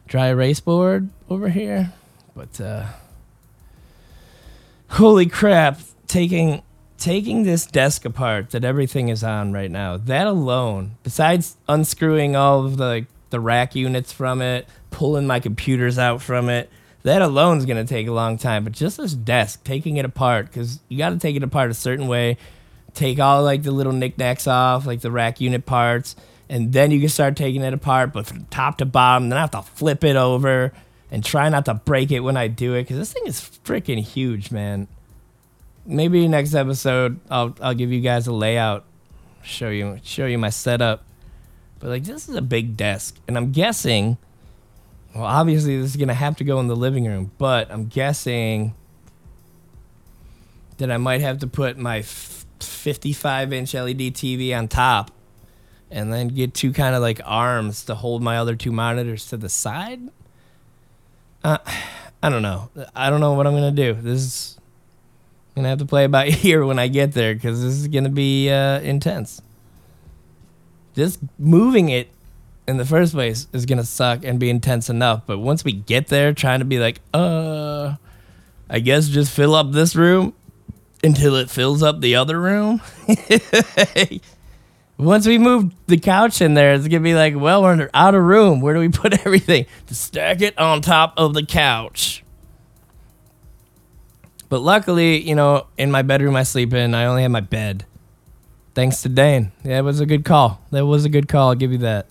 dry 0.07 0.29
erase 0.29 0.61
board 0.61 1.09
over 1.29 1.49
here. 1.49 1.93
But 2.37 2.61
uh, 2.61 2.87
holy 4.91 5.27
crap, 5.27 5.81
taking 6.07 6.63
taking 6.99 7.43
this 7.43 7.67
desk 7.67 8.05
apart 8.05 8.51
that 8.51 8.65
everything 8.65 9.09
is 9.09 9.23
on 9.23 9.53
right 9.53 9.71
now, 9.71 9.97
that 9.97 10.27
alone, 10.27 10.97
besides 11.03 11.57
unscrewing 11.69 12.37
all 12.37 12.65
of 12.65 12.77
the 12.77 13.07
the 13.31 13.41
rack 13.41 13.75
units 13.75 14.13
from 14.13 14.41
it, 14.41 14.69
pulling 14.91 15.27
my 15.27 15.41
computers 15.41 15.99
out 15.99 16.23
from 16.23 16.49
it, 16.49 16.71
that 17.03 17.23
alone 17.23 17.59
is 17.59 17.67
going 17.67 17.85
to 17.85 17.89
take 17.89 18.07
a 18.07 18.13
long 18.13 18.39
time. 18.39 18.65
But 18.65 18.73
just 18.73 18.99
this 18.99 19.15
desk, 19.15 19.65
taking 19.65 19.97
it 19.97 20.05
apart, 20.05 20.47
because 20.47 20.81
you 20.89 20.99
got 20.99 21.11
to 21.11 21.19
take 21.19 21.37
it 21.37 21.43
apart 21.43 21.71
a 21.71 21.75
certain 21.75 22.09
way, 22.09 22.37
take 22.95 23.19
all 23.19 23.43
like 23.43 23.63
the 23.63 23.73
little 23.73 23.93
knickknacks 23.93 24.47
off, 24.47 24.87
like 24.87 25.01
the 25.01 25.11
rack 25.11 25.41
unit 25.41 25.67
parts, 25.67 26.17
and 26.49 26.73
then 26.73 26.91
you 26.91 27.01
can 27.01 27.09
start 27.09 27.37
taking 27.37 27.63
it 27.63 27.75
apart, 27.75 28.13
but 28.13 28.27
from 28.27 28.45
top 28.47 28.79
to 28.79 28.87
bottom. 28.87 29.29
Then 29.29 29.39
I 29.39 29.43
have 29.43 29.51
to 29.53 29.63
flip 29.63 30.05
it 30.05 30.17
over 30.17 30.73
and 31.11 31.25
try 31.25 31.49
not 31.49 31.65
to 31.67 31.75
break 31.75 32.11
it 32.11 32.21
when 32.21 32.37
I 32.37 32.49
do 32.49 32.75
it 32.75 32.83
because 32.83 32.97
this 32.97 33.13
thing 33.13 33.27
is 33.27 33.41
freaking 33.41 34.03
huge, 34.03 34.51
man. 34.51 34.89
Maybe 35.87 36.27
next 36.27 36.55
episode 36.55 37.21
I'll 37.31 37.55
I'll 37.61 37.75
give 37.75 37.93
you 37.93 38.01
guys 38.01 38.27
a 38.27 38.33
layout, 38.33 38.85
show 39.43 39.69
you 39.69 40.01
show 40.03 40.27
you 40.27 40.39
my 40.39 40.51
setup. 40.51 41.05
But 41.79 41.89
like 41.89 42.05
this 42.05 42.29
is 42.29 42.35
a 42.35 42.43
big 42.43 42.77
desk, 42.77 43.17
and 43.29 43.37
I'm 43.37 43.53
guessing. 43.53 44.19
Well, 45.15 45.25
obviously 45.25 45.81
this 45.81 45.91
is 45.91 45.97
gonna 45.97 46.15
have 46.15 46.37
to 46.37 46.45
go 46.45 46.61
in 46.61 46.67
the 46.67 46.77
living 46.77 47.07
room, 47.07 47.31
but 47.39 47.71
I'm 47.71 47.87
guessing 47.87 48.75
that 50.79 50.91
I 50.91 50.99
might 50.99 51.23
have 51.23 51.39
to 51.39 51.47
put 51.47 51.79
my 51.79 52.03
55 52.03 53.53
inch 53.53 53.75
LED 53.75 54.15
TV 54.15 54.57
on 54.57 54.69
top 54.69 55.11
and 55.91 56.13
then 56.13 56.29
get 56.29 56.55
two 56.55 56.73
kind 56.73 56.95
of 56.95 57.03
like 57.03 57.21
arms 57.25 57.85
to 57.85 57.95
hold 57.95 58.23
my 58.23 58.39
other 58.39 58.57
two 58.57 58.73
monitors 58.73 59.29
to 59.29 59.37
the 59.37 59.49
side. 59.49 60.01
Uh, 61.45 61.59
I 62.23 62.29
don't 62.29 62.43
know. 62.43 62.71
I 62.95 63.11
don't 63.11 63.21
know 63.21 63.35
what 63.35 63.47
I'm 63.47 63.55
gonna 63.55 63.71
do. 63.71 63.95
This 63.95 64.21
is 64.21 64.56
Gonna 65.57 65.69
have 65.69 65.79
to 65.79 65.87
play 65.87 66.07
by 66.07 66.27
ear 66.43 66.65
when 66.67 66.79
I 66.79 66.89
get 66.89 67.13
there 67.13 67.35
because 67.35 67.63
this 67.63 67.73
is 67.75 67.89
gonna 67.89 68.11
be 68.11 68.51
uh, 68.51 68.81
intense. 68.81 69.41
Just 70.95 71.19
moving 71.39 71.89
it 71.89 72.11
in 72.69 72.77
the 72.77 72.85
first 72.85 73.15
place 73.15 73.49
is 73.53 73.65
gonna 73.65 73.85
suck 73.85 74.23
and 74.23 74.39
be 74.39 74.51
intense 74.51 74.91
enough. 74.91 75.23
But 75.27 75.39
once 75.39 75.65
we 75.65 75.73
get 75.73 76.09
there, 76.09 76.35
trying 76.35 76.59
to 76.59 76.67
be 76.67 76.79
like, 76.79 77.01
uh, 77.15 77.95
I 78.69 78.81
guess 78.81 79.09
just 79.09 79.35
fill 79.35 79.55
up 79.55 79.73
this 79.73 79.97
room 79.97 80.35
until 81.03 81.37
it 81.37 81.49
fills 81.49 81.83
up 81.83 82.01
the 82.01 82.17
other 82.17 82.39
room. 82.41 82.83
Once 84.99 85.27
we 85.27 85.37
move 85.37 85.75
the 85.89 85.99
couch 85.99 86.41
in 86.41 86.55
there, 86.55 86.73
it's 86.73 86.89
gonna 86.89 87.01
be 87.01 87.15
like, 87.15 87.35
well, 87.37 87.63
we're 87.63 87.91
out 87.93 88.15
of 88.15 88.23
room. 88.23 88.63
Where 88.63 88.73
do 88.73 88.81
we 88.81 88.89
put 88.89 89.13
everything? 89.27 89.67
To 89.89 89.95
stack 89.95 90.41
it 90.41 90.59
on 90.59 90.81
top 90.81 91.15
of 91.19 91.35
the 91.35 91.45
couch. 91.45 92.25
But 94.49 94.61
luckily, 94.61 95.21
you 95.21 95.35
know, 95.35 95.67
in 95.77 95.91
my 95.91 96.03
bedroom 96.03 96.37
I 96.37 96.45
sleep 96.45 96.73
in, 96.73 96.95
I 96.95 97.07
only 97.07 97.23
have 97.23 97.31
my 97.31 97.41
bed. 97.41 97.85
Thanks 98.75 99.03
to 99.03 99.09
Dane. 99.09 99.53
Yeah, 99.65 99.79
it 99.79 99.83
was 99.83 100.01
a 100.01 100.07
good 100.07 100.25
call. 100.25 100.61
That 100.71 100.87
was 100.87 101.05
a 101.05 101.09
good 101.09 101.29
call. 101.29 101.49
I'll 101.49 101.55
give 101.55 101.73
you 101.73 101.79
that. 101.79 102.07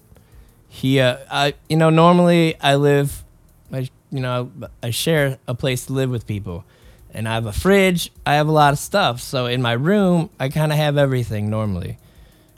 He, 0.68 1.00
uh, 1.00 1.18
I, 1.32 1.54
you 1.70 1.78
know, 1.78 1.90
normally 1.90 2.60
I 2.60 2.76
live, 2.76 3.24
I, 3.72 3.90
you 4.12 4.20
know, 4.20 4.52
I 4.84 4.90
share 4.90 5.38
a 5.48 5.54
place 5.54 5.86
to 5.86 5.94
live 5.94 6.10
with 6.10 6.28
people, 6.28 6.66
and 7.14 7.30
I 7.30 7.36
have 7.36 7.46
a 7.46 7.54
fridge. 7.54 8.12
I 8.26 8.34
have 8.34 8.48
a 8.48 8.52
lot 8.52 8.74
of 8.74 8.80
stuff. 8.80 9.22
So 9.22 9.46
in 9.46 9.62
my 9.62 9.74
room, 9.74 10.30
I 10.40 10.50
kind 10.50 10.72
of 10.72 10.78
have 10.78 10.98
everything 10.98 11.50
normally 11.50 11.98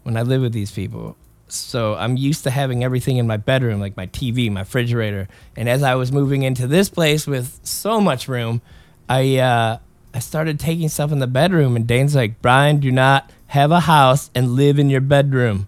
when 0.04 0.18
I 0.18 0.24
live 0.24 0.42
with 0.42 0.54
these 0.54 0.72
people. 0.72 1.16
So 1.50 1.96
I'm 1.96 2.18
used 2.18 2.44
to 2.46 2.50
having 2.50 2.84
everything 2.84 3.18
in 3.18 3.28
my 3.28 3.38
bedroom, 3.38 3.80
like 3.80 3.96
my 3.96 4.08
TV, 4.08 4.52
my 4.52 4.62
refrigerator. 4.62 5.28
And 5.56 5.70
as 5.70 5.84
I 5.84 5.96
was 5.96 6.12
moving 6.12 6.44
into 6.44 6.66
this 6.66 6.90
place 6.90 7.28
with 7.28 7.60
so 7.64 8.02
much 8.02 8.28
room, 8.28 8.62
I 9.10 9.38
uh, 9.38 9.80
I 10.14 10.20
started 10.20 10.60
taking 10.60 10.89
stuff 10.89 11.12
in 11.12 11.20
the 11.20 11.28
bedroom. 11.28 11.76
And 11.76 11.86
Dane's 11.88 12.16
like, 12.16 12.41
Brian, 12.41 12.80
do 12.80 12.91
not 12.91 13.32
have 13.47 13.72
a 13.72 13.82
house 13.82 14.30
and 14.36 14.51
live 14.51 14.80
in 14.80 14.89
your 14.89 15.01
bedroom. 15.01 15.68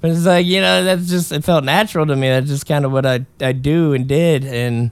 But 0.00 0.10
it's 0.10 0.26
like 0.26 0.46
you 0.46 0.60
know 0.60 0.84
that's 0.84 1.08
just 1.08 1.32
it 1.32 1.44
felt 1.44 1.64
natural 1.64 2.06
to 2.06 2.16
me. 2.16 2.28
That's 2.28 2.48
just 2.48 2.66
kind 2.66 2.84
of 2.84 2.92
what 2.92 3.06
I 3.06 3.26
I 3.40 3.52
do 3.52 3.92
and 3.92 4.06
did 4.06 4.44
and. 4.44 4.90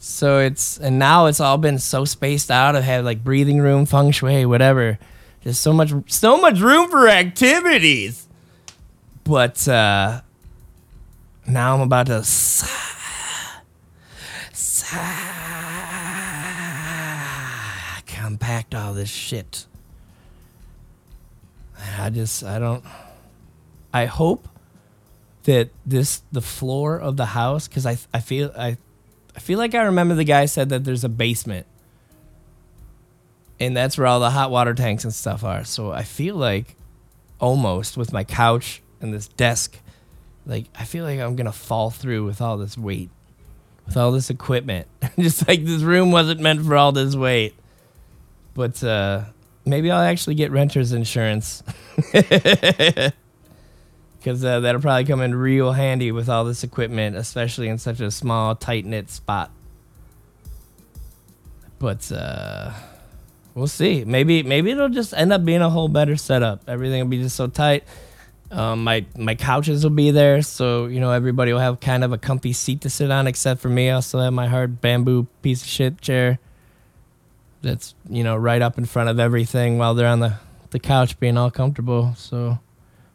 So 0.00 0.38
it's 0.38 0.78
and 0.78 0.96
now 0.96 1.26
it's 1.26 1.40
all 1.40 1.58
been 1.58 1.80
so 1.80 2.04
spaced 2.04 2.52
out. 2.52 2.76
I've 2.76 2.84
had 2.84 3.04
like 3.04 3.24
breathing 3.24 3.58
room, 3.58 3.84
feng 3.84 4.12
shui, 4.12 4.46
whatever. 4.46 4.96
There's 5.42 5.58
so 5.58 5.72
much 5.72 5.92
so 6.06 6.40
much 6.40 6.60
room 6.60 6.88
for 6.88 7.08
activities. 7.08 8.28
But 9.24 9.66
uh 9.66 10.20
now 11.48 11.74
I'm 11.74 11.80
about 11.80 12.06
to 12.06 12.22
sigh, 12.22 12.68
sigh, 14.52 15.27
compact 18.48 18.74
all 18.74 18.94
this 18.94 19.10
shit. 19.10 19.66
I 21.98 22.08
just 22.08 22.42
I 22.42 22.58
don't 22.58 22.82
I 23.92 24.06
hope 24.06 24.48
that 25.44 25.68
this 25.84 26.22
the 26.32 26.40
floor 26.40 26.98
of 26.98 27.18
the 27.18 27.26
house 27.26 27.68
cuz 27.68 27.84
I 27.84 27.98
I 28.12 28.20
feel 28.20 28.50
I 28.56 28.78
I 29.36 29.40
feel 29.40 29.58
like 29.58 29.74
I 29.74 29.82
remember 29.82 30.14
the 30.14 30.24
guy 30.24 30.46
said 30.46 30.70
that 30.70 30.84
there's 30.84 31.04
a 31.04 31.10
basement 31.10 31.66
and 33.60 33.76
that's 33.76 33.98
where 33.98 34.06
all 34.06 34.18
the 34.18 34.30
hot 34.30 34.50
water 34.50 34.72
tanks 34.72 35.04
and 35.04 35.12
stuff 35.12 35.44
are. 35.44 35.64
So 35.64 35.92
I 35.92 36.04
feel 36.04 36.34
like 36.34 36.74
almost 37.38 37.98
with 37.98 38.14
my 38.14 38.24
couch 38.24 38.80
and 39.02 39.12
this 39.12 39.28
desk, 39.28 39.78
like 40.46 40.64
I 40.74 40.84
feel 40.84 41.04
like 41.04 41.20
I'm 41.20 41.36
gonna 41.36 41.52
fall 41.52 41.90
through 41.90 42.24
with 42.24 42.40
all 42.40 42.56
this 42.56 42.78
weight, 42.78 43.10
with 43.84 43.98
all 43.98 44.10
this 44.10 44.30
equipment. 44.30 44.86
Just 45.18 45.46
like 45.46 45.66
this 45.66 45.82
room 45.82 46.12
wasn't 46.12 46.40
meant 46.40 46.64
for 46.64 46.76
all 46.76 46.92
this 46.92 47.14
weight. 47.14 47.54
But 48.54 48.82
uh, 48.82 49.24
maybe 49.64 49.90
I'll 49.90 50.02
actually 50.02 50.34
get 50.34 50.50
renter's 50.50 50.92
insurance. 50.92 51.62
Because 54.18 54.44
uh, 54.44 54.58
that'll 54.58 54.80
probably 54.80 55.04
come 55.04 55.20
in 55.20 55.32
real 55.32 55.70
handy 55.70 56.10
with 56.10 56.28
all 56.28 56.44
this 56.44 56.64
equipment, 56.64 57.14
especially 57.14 57.68
in 57.68 57.78
such 57.78 58.00
a 58.00 58.10
small, 58.10 58.56
tight 58.56 58.84
knit 58.84 59.08
spot. 59.10 59.52
But 61.78 62.10
uh, 62.10 62.72
We'll 63.58 63.66
see. 63.66 64.04
Maybe 64.04 64.44
maybe 64.44 64.70
it'll 64.70 64.88
just 64.88 65.12
end 65.12 65.32
up 65.32 65.44
being 65.44 65.62
a 65.62 65.68
whole 65.68 65.88
better 65.88 66.16
setup. 66.16 66.62
Everything 66.68 67.02
will 67.02 67.10
be 67.10 67.20
just 67.20 67.34
so 67.34 67.48
tight. 67.48 67.82
Um, 68.52 68.84
my 68.84 69.04
my 69.16 69.34
couches 69.34 69.82
will 69.82 69.90
be 69.90 70.12
there, 70.12 70.42
so 70.42 70.86
you 70.86 71.00
know 71.00 71.10
everybody 71.10 71.52
will 71.52 71.58
have 71.58 71.80
kind 71.80 72.04
of 72.04 72.12
a 72.12 72.18
comfy 72.18 72.52
seat 72.52 72.82
to 72.82 72.90
sit 72.90 73.10
on, 73.10 73.26
except 73.26 73.60
for 73.60 73.68
me. 73.68 73.90
I'll 73.90 74.00
still 74.00 74.20
have 74.20 74.32
my 74.32 74.46
hard 74.46 74.80
bamboo 74.80 75.26
piece 75.42 75.62
of 75.62 75.68
shit 75.68 76.00
chair. 76.00 76.38
That's 77.62 77.94
you 78.08 78.22
know 78.22 78.36
right 78.36 78.62
up 78.62 78.78
in 78.78 78.84
front 78.84 79.08
of 79.08 79.18
everything 79.18 79.78
while 79.78 79.94
they're 79.94 80.06
on 80.06 80.20
the 80.20 80.34
the 80.70 80.78
couch 80.78 81.18
being 81.18 81.36
all 81.36 81.50
comfortable. 81.50 82.14
So, 82.16 82.58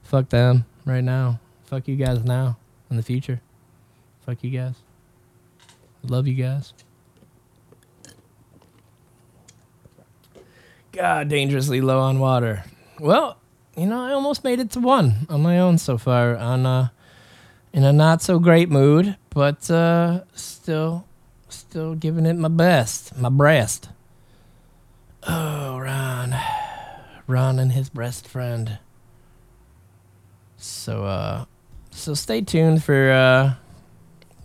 fuck 0.02 0.30
them 0.30 0.66
right 0.86 1.04
now. 1.04 1.39
Fuck 1.66 1.88
you 1.88 1.96
guys 1.96 2.24
now 2.24 2.58
in 2.89 2.98
the 2.98 3.04
future. 3.04 3.41
Fuck 4.26 4.44
you 4.44 4.50
guys. 4.50 4.76
Love 6.04 6.28
you 6.28 6.34
guys. 6.34 6.74
God, 10.91 11.30
dangerously 11.30 11.82
low 11.82 12.00
on 12.00 12.20
water. 12.20 12.66
Well, 13.00 13.38
you 13.76 13.88
know, 13.88 14.04
I 14.04 14.12
almost 14.12 14.44
made 14.44 14.60
it 14.60 14.70
to 14.72 14.80
one 14.80 15.26
on 15.30 15.41
my 15.41 15.60
own 15.60 15.78
so 15.78 15.98
far. 15.98 16.38
On 16.38 16.66
uh, 16.66 16.89
in 17.74 17.84
a 17.84 17.91
not 17.91 18.22
so 18.22 18.38
great 18.38 18.70
mood, 18.70 19.18
but 19.32 19.70
uh, 19.72 20.22
still, 20.36 21.08
still 21.50 21.96
giving 21.96 22.26
it 22.28 22.36
my 22.36 22.50
best, 22.50 23.18
my 23.18 23.30
breast. 23.30 23.89
Oh, 25.28 25.78
Ron, 25.78 26.36
Ron 27.28 27.59
and 27.59 27.71
his 27.71 27.89
best 27.89 28.28
friend. 28.28 28.80
So, 30.57 31.05
uh, 31.05 31.45
so 31.91 32.13
stay 32.13 32.41
tuned 32.41 32.84
for 32.84 33.11
uh, 33.11 33.53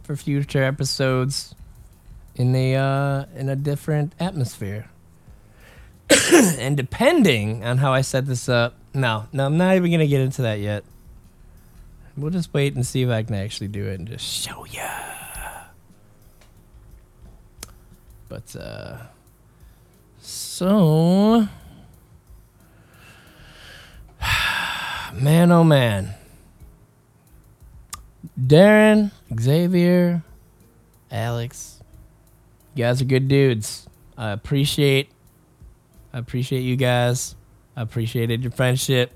for 0.02 0.16
future 0.16 0.62
episodes 0.62 1.54
in 2.34 2.52
the 2.52 2.74
uh, 2.74 3.24
in 3.34 3.48
a 3.48 3.56
different 3.56 4.14
atmosphere. 4.20 4.88
and 6.32 6.76
depending 6.76 7.64
on 7.64 7.78
how 7.78 7.92
I 7.92 8.00
set 8.00 8.26
this 8.26 8.48
up, 8.48 8.74
no, 8.94 9.26
no, 9.32 9.46
I'm 9.46 9.58
not 9.58 9.76
even 9.76 9.90
gonna 9.90 10.06
get 10.06 10.20
into 10.20 10.42
that 10.42 10.60
yet. 10.60 10.84
We'll 12.16 12.30
just 12.30 12.52
wait 12.52 12.74
and 12.74 12.84
see 12.84 13.02
if 13.02 13.10
I 13.10 13.22
can 13.22 13.34
actually 13.34 13.68
do 13.68 13.86
it 13.86 13.98
and 13.98 14.08
just 14.08 14.24
show 14.24 14.64
ya. 14.64 14.88
But 18.28 18.56
uh, 18.56 18.98
so, 20.28 21.48
man, 25.14 25.50
oh 25.50 25.64
man, 25.64 26.14
Darren, 28.38 29.10
Xavier, 29.40 30.22
Alex, 31.10 31.82
you 32.74 32.84
guys 32.84 33.00
are 33.00 33.06
good 33.06 33.28
dudes. 33.28 33.88
I 34.18 34.32
appreciate 34.32 35.10
I 36.12 36.18
appreciate 36.18 36.60
you 36.60 36.76
guys. 36.76 37.34
I 37.74 37.80
appreciated 37.80 38.42
your 38.42 38.52
friendship. 38.52 39.12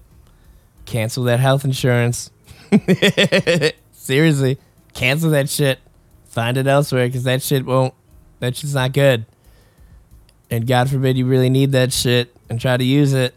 Cancel 0.86 1.24
that 1.24 1.40
health 1.40 1.64
insurance. 1.64 2.30
Seriously, 3.92 4.58
cancel 4.94 5.30
that 5.30 5.50
shit. 5.50 5.78
Find 6.24 6.56
it 6.56 6.66
elsewhere 6.66 7.06
because 7.06 7.24
that 7.24 7.42
shit 7.42 7.66
won't. 7.66 7.92
That 8.40 8.56
shit's 8.56 8.74
not 8.74 8.92
good. 8.92 9.26
And 10.52 10.66
God 10.66 10.90
forbid 10.90 11.16
you 11.16 11.24
really 11.24 11.48
need 11.48 11.72
that 11.72 11.94
shit 11.94 12.36
and 12.50 12.60
try 12.60 12.76
to 12.76 12.84
use 12.84 13.14
it. 13.14 13.34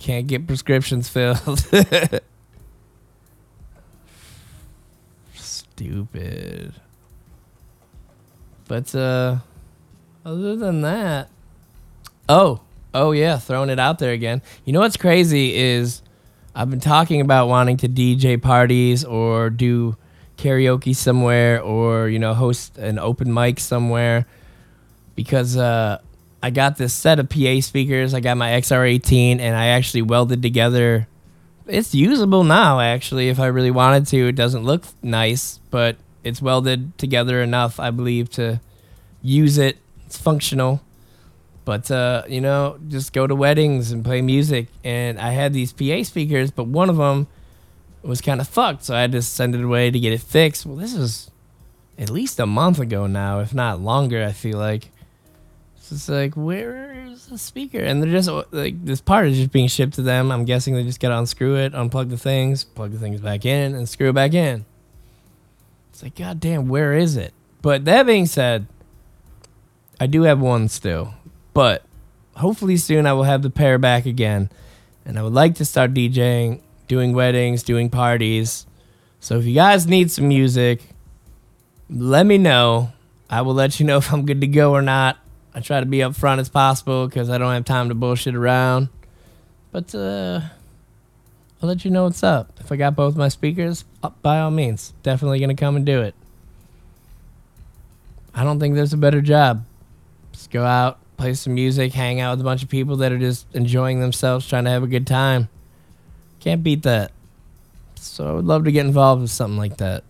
Can't 0.00 0.26
get 0.26 0.48
prescriptions 0.48 1.08
filled. 1.08 1.60
Stupid. 5.36 6.74
But 8.66 8.92
uh 8.96 9.36
other 10.24 10.56
than 10.56 10.80
that, 10.80 11.28
Oh, 12.28 12.62
oh 12.92 13.12
yeah, 13.12 13.38
throwing 13.38 13.70
it 13.70 13.78
out 13.78 14.00
there 14.00 14.10
again. 14.10 14.42
You 14.64 14.72
know 14.72 14.80
what's 14.80 14.96
crazy 14.96 15.54
is 15.54 16.02
I've 16.52 16.68
been 16.68 16.80
talking 16.80 17.20
about 17.20 17.46
wanting 17.46 17.76
to 17.76 17.88
DJ 17.88 18.42
parties 18.42 19.04
or 19.04 19.50
do 19.50 19.96
karaoke 20.36 20.96
somewhere 20.96 21.62
or 21.62 22.08
you 22.08 22.18
know 22.18 22.34
host 22.34 22.76
an 22.76 22.98
open 22.98 23.32
mic 23.32 23.60
somewhere 23.60 24.26
because 25.14 25.56
uh, 25.56 26.00
I 26.44 26.50
got 26.50 26.76
this 26.76 26.92
set 26.92 27.18
of 27.18 27.30
PA 27.30 27.60
speakers. 27.62 28.12
I 28.12 28.20
got 28.20 28.36
my 28.36 28.50
XR18 28.50 29.40
and 29.40 29.56
I 29.56 29.68
actually 29.68 30.02
welded 30.02 30.42
together. 30.42 31.08
It's 31.66 31.94
usable 31.94 32.44
now 32.44 32.80
actually 32.80 33.30
if 33.30 33.40
I 33.40 33.46
really 33.46 33.70
wanted 33.70 34.06
to. 34.08 34.28
It 34.28 34.36
doesn't 34.36 34.62
look 34.62 34.84
nice, 35.02 35.58
but 35.70 35.96
it's 36.22 36.42
welded 36.42 36.98
together 36.98 37.40
enough 37.40 37.80
I 37.80 37.90
believe 37.90 38.28
to 38.32 38.60
use 39.22 39.56
it. 39.56 39.78
It's 40.04 40.18
functional. 40.18 40.82
But 41.64 41.90
uh, 41.90 42.24
you 42.28 42.42
know, 42.42 42.78
just 42.88 43.14
go 43.14 43.26
to 43.26 43.34
weddings 43.34 43.90
and 43.90 44.04
play 44.04 44.20
music. 44.20 44.68
And 44.84 45.18
I 45.18 45.30
had 45.30 45.54
these 45.54 45.72
PA 45.72 46.02
speakers, 46.02 46.50
but 46.50 46.66
one 46.66 46.90
of 46.90 46.98
them 46.98 47.26
was 48.02 48.20
kind 48.20 48.38
of 48.38 48.46
fucked, 48.46 48.84
so 48.84 48.94
I 48.94 49.00
had 49.00 49.12
to 49.12 49.22
send 49.22 49.54
it 49.54 49.64
away 49.64 49.90
to 49.90 49.98
get 49.98 50.12
it 50.12 50.20
fixed. 50.20 50.66
Well, 50.66 50.76
this 50.76 50.94
was 50.94 51.30
at 51.98 52.10
least 52.10 52.38
a 52.38 52.44
month 52.44 52.80
ago 52.80 53.06
now, 53.06 53.40
if 53.40 53.54
not 53.54 53.80
longer. 53.80 54.22
I 54.22 54.32
feel 54.32 54.58
like. 54.58 54.90
It's 55.92 56.08
like, 56.08 56.34
where's 56.34 57.26
the 57.26 57.38
speaker? 57.38 57.78
And 57.78 58.02
they're 58.02 58.10
just 58.10 58.28
like, 58.52 58.84
this 58.84 59.00
part 59.00 59.28
is 59.28 59.36
just 59.36 59.52
being 59.52 59.68
shipped 59.68 59.94
to 59.94 60.02
them. 60.02 60.30
I'm 60.32 60.44
guessing 60.44 60.74
they 60.74 60.84
just 60.84 61.00
gotta 61.00 61.18
unscrew 61.18 61.56
it, 61.56 61.72
unplug 61.72 62.10
the 62.10 62.16
things, 62.16 62.64
plug 62.64 62.92
the 62.92 62.98
things 62.98 63.20
back 63.20 63.44
in, 63.44 63.74
and 63.74 63.88
screw 63.88 64.10
it 64.10 64.14
back 64.14 64.34
in. 64.34 64.64
It's 65.90 66.02
like, 66.02 66.16
God 66.16 66.40
damn, 66.40 66.68
where 66.68 66.92
is 66.94 67.16
it? 67.16 67.32
But 67.62 67.84
that 67.84 68.06
being 68.06 68.26
said, 68.26 68.66
I 70.00 70.06
do 70.06 70.22
have 70.22 70.40
one 70.40 70.68
still. 70.68 71.14
But 71.52 71.84
hopefully 72.36 72.76
soon 72.76 73.06
I 73.06 73.12
will 73.12 73.22
have 73.22 73.42
the 73.42 73.50
pair 73.50 73.78
back 73.78 74.06
again. 74.06 74.50
And 75.04 75.18
I 75.18 75.22
would 75.22 75.32
like 75.32 75.54
to 75.56 75.64
start 75.64 75.94
DJing, 75.94 76.60
doing 76.88 77.12
weddings, 77.12 77.62
doing 77.62 77.90
parties. 77.90 78.66
So 79.20 79.38
if 79.38 79.44
you 79.44 79.54
guys 79.54 79.86
need 79.86 80.10
some 80.10 80.28
music, 80.28 80.82
let 81.88 82.26
me 82.26 82.38
know. 82.38 82.92
I 83.30 83.42
will 83.42 83.54
let 83.54 83.78
you 83.78 83.86
know 83.86 83.98
if 83.98 84.12
I'm 84.12 84.26
good 84.26 84.40
to 84.40 84.46
go 84.46 84.72
or 84.72 84.82
not. 84.82 85.18
I 85.54 85.60
try 85.60 85.80
to 85.80 85.86
be 85.86 85.98
upfront 85.98 86.40
as 86.40 86.48
possible 86.48 87.06
because 87.06 87.30
I 87.30 87.38
don't 87.38 87.52
have 87.52 87.64
time 87.64 87.88
to 87.88 87.94
bullshit 87.94 88.34
around. 88.34 88.88
But 89.70 89.94
uh, 89.94 90.40
I'll 91.62 91.68
let 91.68 91.84
you 91.84 91.90
know 91.90 92.04
what's 92.04 92.22
up. 92.22 92.52
If 92.60 92.72
I 92.72 92.76
got 92.76 92.96
both 92.96 93.16
my 93.16 93.28
speakers, 93.28 93.84
uh, 94.02 94.10
by 94.22 94.40
all 94.40 94.50
means, 94.50 94.92
definitely 95.02 95.38
gonna 95.40 95.54
come 95.54 95.76
and 95.76 95.86
do 95.86 96.02
it. 96.02 96.14
I 98.34 98.42
don't 98.42 98.58
think 98.58 98.74
there's 98.74 98.92
a 98.92 98.96
better 98.98 99.20
job. 99.20 99.64
Just 100.32 100.50
go 100.50 100.64
out, 100.64 100.98
play 101.16 101.34
some 101.34 101.54
music, 101.54 101.92
hang 101.92 102.20
out 102.20 102.32
with 102.32 102.40
a 102.40 102.44
bunch 102.44 102.64
of 102.64 102.68
people 102.68 102.96
that 102.96 103.12
are 103.12 103.18
just 103.18 103.46
enjoying 103.54 104.00
themselves, 104.00 104.48
trying 104.48 104.64
to 104.64 104.70
have 104.70 104.82
a 104.82 104.88
good 104.88 105.06
time. 105.06 105.48
Can't 106.40 106.62
beat 106.62 106.82
that. 106.82 107.12
So 107.94 108.28
I 108.28 108.32
would 108.32 108.44
love 108.44 108.64
to 108.64 108.72
get 108.72 108.84
involved 108.84 109.22
with 109.22 109.30
something 109.30 109.56
like 109.56 109.76
that. 109.76 110.04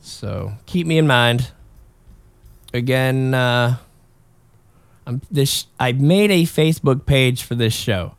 So 0.00 0.54
keep 0.66 0.86
me 0.86 0.98
in 0.98 1.06
mind. 1.06 1.52
Again, 2.72 3.34
uh, 3.34 3.76
I'm 5.06 5.22
this. 5.30 5.66
I 5.78 5.92
made 5.92 6.30
a 6.30 6.42
Facebook 6.42 7.06
page 7.06 7.42
for 7.42 7.54
this 7.54 7.74
show. 7.74 8.14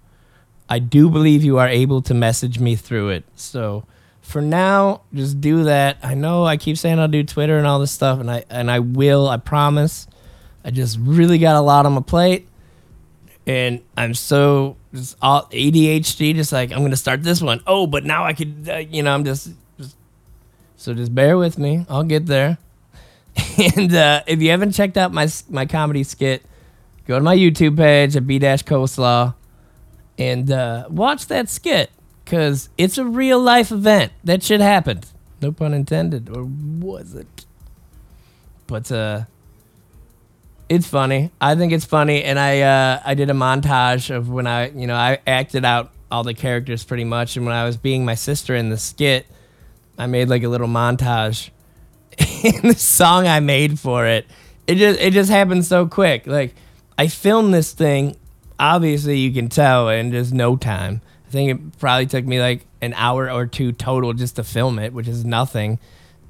I 0.70 0.80
do 0.80 1.10
believe 1.10 1.44
you 1.44 1.58
are 1.58 1.68
able 1.68 2.02
to 2.04 2.14
message 2.14 2.60
me 2.60 2.76
through 2.76 3.10
it. 3.10 3.26
So 3.36 3.84
for 4.22 4.42
now, 4.42 5.02
just 5.14 5.42
do 5.42 5.66
that. 5.66 5.98
I 6.02 6.14
know 6.14 6.46
I 6.46 6.58
keep 6.58 6.78
saying 6.78 7.00
I'll 7.00 7.08
do 7.08 7.24
Twitter 7.24 7.58
and 7.58 7.68
all 7.68 7.80
this 7.80 7.92
stuff, 7.92 8.20
and 8.20 8.32
I 8.32 8.46
and 8.50 8.72
I 8.72 8.80
will. 8.80 9.28
I 9.28 9.38
promise. 9.38 10.08
I 10.64 10.72
just 10.72 10.98
really 11.02 11.40
got 11.40 11.56
a 11.56 11.62
lot 11.62 11.86
on 11.86 11.94
my 11.94 12.02
plate, 12.02 12.48
and 13.46 13.82
I'm 13.98 14.14
so 14.14 14.78
just 14.94 15.18
all 15.22 15.48
ADHD. 15.48 16.36
Just 16.36 16.54
like 16.54 16.72
I'm 16.72 16.82
gonna 16.82 16.96
start 16.96 17.24
this 17.24 17.42
one. 17.42 17.62
Oh, 17.68 17.88
but 17.88 18.06
now 18.06 18.24
I 18.24 18.34
could. 18.34 18.70
Uh, 18.70 18.78
you 18.78 19.04
know, 19.04 19.14
I'm 19.14 19.26
just, 19.26 19.50
just. 19.78 19.98
So 20.78 20.94
just 20.94 21.14
bear 21.14 21.38
with 21.38 21.58
me. 21.58 21.86
I'll 21.90 22.04
get 22.04 22.28
there. 22.28 22.58
and 23.76 23.94
uh, 23.94 24.22
if 24.28 24.42
you 24.42 24.52
haven't 24.52 24.72
checked 24.72 24.98
out 24.98 25.12
my 25.12 25.28
my 25.50 25.66
comedy 25.66 26.04
skit, 26.04 26.44
go 27.12 27.20
to 27.20 27.24
my 27.24 27.36
YouTube 27.36 27.78
page 27.78 28.16
at 28.16 28.26
b 28.26 28.40
dash 28.40 28.64
coleslaw, 28.64 29.36
and 30.18 30.50
uh, 30.50 30.86
watch 30.90 31.28
that 31.28 31.50
skit 31.50 31.92
because 32.24 32.70
it's 32.78 32.98
a 32.98 33.06
real 33.06 33.40
life 33.40 33.72
event. 33.72 34.14
That 34.24 34.42
shit 34.44 34.62
happened. 34.62 35.06
No 35.42 35.52
pun 35.52 35.74
intended, 35.74 36.30
or 36.30 36.46
was 36.46 37.14
it? 37.14 37.46
But 38.68 38.92
uh, 38.92 39.24
it's 40.70 40.88
funny. 40.88 41.32
I 41.42 41.56
think 41.56 41.74
it's 41.74 41.86
funny, 41.86 42.24
and 42.24 42.40
I 42.40 42.62
uh, 42.62 43.02
I 43.04 43.14
did 43.14 43.30
a 43.30 43.34
montage 43.34 44.16
of 44.16 44.30
when 44.30 44.48
I 44.48 44.70
you 44.70 44.88
know 44.88 44.96
I 44.96 45.20
acted 45.28 45.66
out 45.66 45.92
all 46.10 46.24
the 46.24 46.34
characters 46.34 46.84
pretty 46.84 47.04
much, 47.04 47.36
and 47.36 47.46
when 47.46 47.56
I 47.56 47.66
was 47.66 47.76
being 47.76 48.06
my 48.06 48.16
sister 48.16 48.56
in 48.56 48.70
the 48.70 48.78
skit, 48.78 49.26
I 49.98 50.08
made 50.08 50.30
like 50.30 50.44
a 50.44 50.50
little 50.50 50.68
montage. 50.68 51.50
and 52.44 52.72
the 52.72 52.76
song 52.78 53.28
I 53.28 53.40
made 53.40 53.80
for 53.80 54.06
it, 54.06 54.26
it 54.68 54.76
just 54.76 55.00
it 55.00 55.12
just 55.12 55.30
happened 55.30 55.66
so 55.66 55.88
quick. 55.88 56.26
Like 56.28 56.56
I 57.02 57.08
filmed 57.08 57.52
this 57.52 57.72
thing, 57.72 58.16
obviously 58.60 59.18
you 59.18 59.34
can 59.34 59.50
tell 59.50 59.90
in 59.90 60.12
just 60.12 60.32
no 60.32 60.56
time. 60.56 61.02
I 61.28 61.32
think 61.32 61.50
it 61.50 61.80
probably 61.80 62.06
took 62.06 62.26
me 62.26 62.40
like 62.40 62.68
an 62.80 62.94
hour 62.96 63.28
or 63.28 63.48
two 63.48 63.72
total 63.72 64.14
just 64.14 64.36
to 64.36 64.44
film 64.44 64.78
it, 64.78 64.94
which 64.94 65.08
is 65.08 65.26
nothing. 65.26 65.80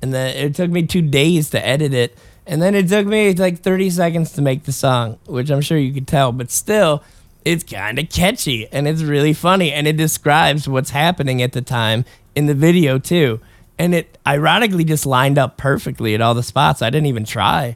And 0.01 0.13
then 0.13 0.33
it 0.33 0.55
took 0.55 0.71
me 0.71 0.87
two 0.87 1.01
days 1.01 1.49
to 1.49 1.67
edit 1.67 1.93
it. 1.93 2.17
And 2.47 2.61
then 2.61 2.73
it 2.73 2.87
took 2.87 3.05
me 3.05 3.33
like 3.33 3.59
30 3.59 3.89
seconds 3.89 4.31
to 4.31 4.41
make 4.41 4.63
the 4.63 4.71
song, 4.71 5.19
which 5.25 5.49
I'm 5.49 5.59
sure 5.59 5.77
you 5.77 5.93
could 5.93 6.07
tell, 6.07 6.31
but 6.31 6.49
still, 6.49 7.03
it's 7.43 7.65
kind 7.65 7.99
of 7.99 8.07
catchy 8.07 8.65
and 8.71 8.87
it's 8.87 9.01
really 9.01 9.33
funny. 9.33 9.73
And 9.73 9.89
it 9.89 9.97
describes 9.97 10.69
what's 10.69 10.91
happening 10.91 11.41
at 11.41 11.51
the 11.51 11.61
time 11.61 12.05
in 12.33 12.45
the 12.45 12.55
video, 12.55 12.97
too. 12.97 13.41
And 13.77 13.93
it 13.93 14.17
ironically 14.25 14.85
just 14.85 15.05
lined 15.05 15.37
up 15.37 15.57
perfectly 15.57 16.15
at 16.15 16.21
all 16.21 16.33
the 16.33 16.43
spots. 16.43 16.81
I 16.81 16.89
didn't 16.89 17.07
even 17.07 17.25
try. 17.25 17.75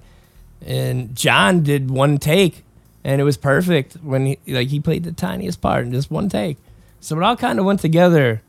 And 0.66 1.14
John 1.14 1.62
did 1.62 1.92
one 1.92 2.20
take 2.20 2.65
and 3.06 3.22
it 3.22 3.24
was 3.24 3.38
perfect 3.38 3.94
when 4.02 4.26
he 4.26 4.40
like 4.48 4.70
he 4.70 4.80
played 4.80 5.04
the 5.04 5.12
tiniest 5.12 5.62
part 5.62 5.86
in 5.86 5.92
just 5.92 6.10
one 6.10 6.28
take. 6.28 6.58
So 7.00 7.16
it 7.16 7.24
all 7.24 7.38
kind 7.38 7.60
of 7.60 7.66
went 7.66 7.80
together 7.80 8.42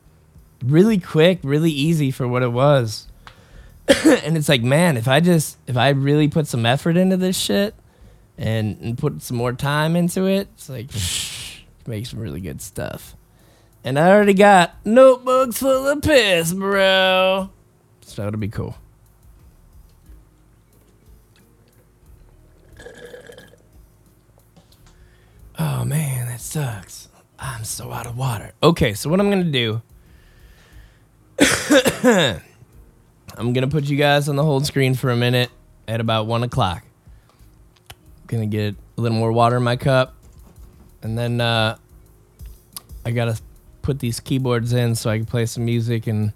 really 0.65 0.97
quick, 0.97 1.39
really 1.43 1.69
easy 1.69 2.09
for 2.09 2.27
what 2.27 2.41
it 2.41 2.51
was. 2.51 3.07
and 4.05 4.35
it's 4.35 4.49
like, 4.49 4.63
man, 4.63 4.97
if 4.97 5.07
I 5.07 5.19
just 5.19 5.57
if 5.67 5.77
I 5.77 5.89
really 5.89 6.27
put 6.27 6.47
some 6.47 6.65
effort 6.65 6.97
into 6.97 7.17
this 7.17 7.37
shit 7.37 7.75
and, 8.35 8.77
and 8.81 8.97
put 8.97 9.21
some 9.21 9.37
more 9.37 9.53
time 9.53 9.95
into 9.95 10.25
it, 10.25 10.47
it's 10.55 10.69
like 10.69 10.89
make 11.87 12.07
some 12.07 12.19
really 12.19 12.41
good 12.41 12.59
stuff. 12.59 13.15
And 13.83 13.99
I 13.99 14.09
already 14.09 14.33
got 14.33 14.75
notebooks 14.83 15.59
full 15.59 15.87
of 15.87 16.01
piss, 16.01 16.51
bro. 16.51 17.51
So 18.01 18.23
that'll 18.23 18.39
be 18.39 18.47
cool. 18.47 18.75
Oh 25.57 25.83
man, 25.85 26.27
that 26.27 26.39
sucks. 26.39 27.09
I'm 27.39 27.63
so 27.63 27.91
out 27.91 28.05
of 28.05 28.17
water. 28.17 28.51
Okay, 28.61 28.93
so 28.93 29.09
what 29.09 29.19
I'm 29.19 29.29
gonna 29.29 29.43
do. 29.43 29.81
I'm 33.37 33.53
gonna 33.53 33.67
put 33.67 33.85
you 33.85 33.97
guys 33.97 34.29
on 34.29 34.35
the 34.35 34.43
hold 34.43 34.65
screen 34.65 34.93
for 34.95 35.09
a 35.09 35.15
minute 35.15 35.49
at 35.87 35.99
about 35.99 36.27
one 36.27 36.43
o'clock. 36.43 36.83
Gonna 38.27 38.45
get 38.45 38.75
a 38.97 39.01
little 39.01 39.17
more 39.17 39.31
water 39.31 39.57
in 39.57 39.63
my 39.63 39.77
cup, 39.77 40.15
and 41.01 41.17
then 41.17 41.41
uh, 41.41 41.77
I 43.05 43.11
gotta 43.11 43.39
put 43.81 43.99
these 43.99 44.19
keyboards 44.19 44.73
in 44.73 44.95
so 44.95 45.09
I 45.09 45.17
can 45.17 45.25
play 45.25 45.45
some 45.45 45.65
music 45.65 46.07
and 46.07 46.33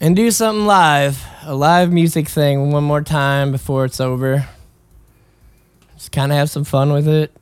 and 0.00 0.16
do 0.16 0.30
something 0.30 0.66
live, 0.66 1.24
a 1.44 1.54
live 1.54 1.92
music 1.92 2.28
thing 2.28 2.72
one 2.72 2.84
more 2.84 3.02
time 3.02 3.52
before 3.52 3.84
it's 3.84 4.00
over. 4.00 4.48
Just 5.94 6.10
kind 6.10 6.32
of 6.32 6.38
have 6.38 6.50
some 6.50 6.64
fun 6.64 6.92
with 6.92 7.06
it. 7.06 7.36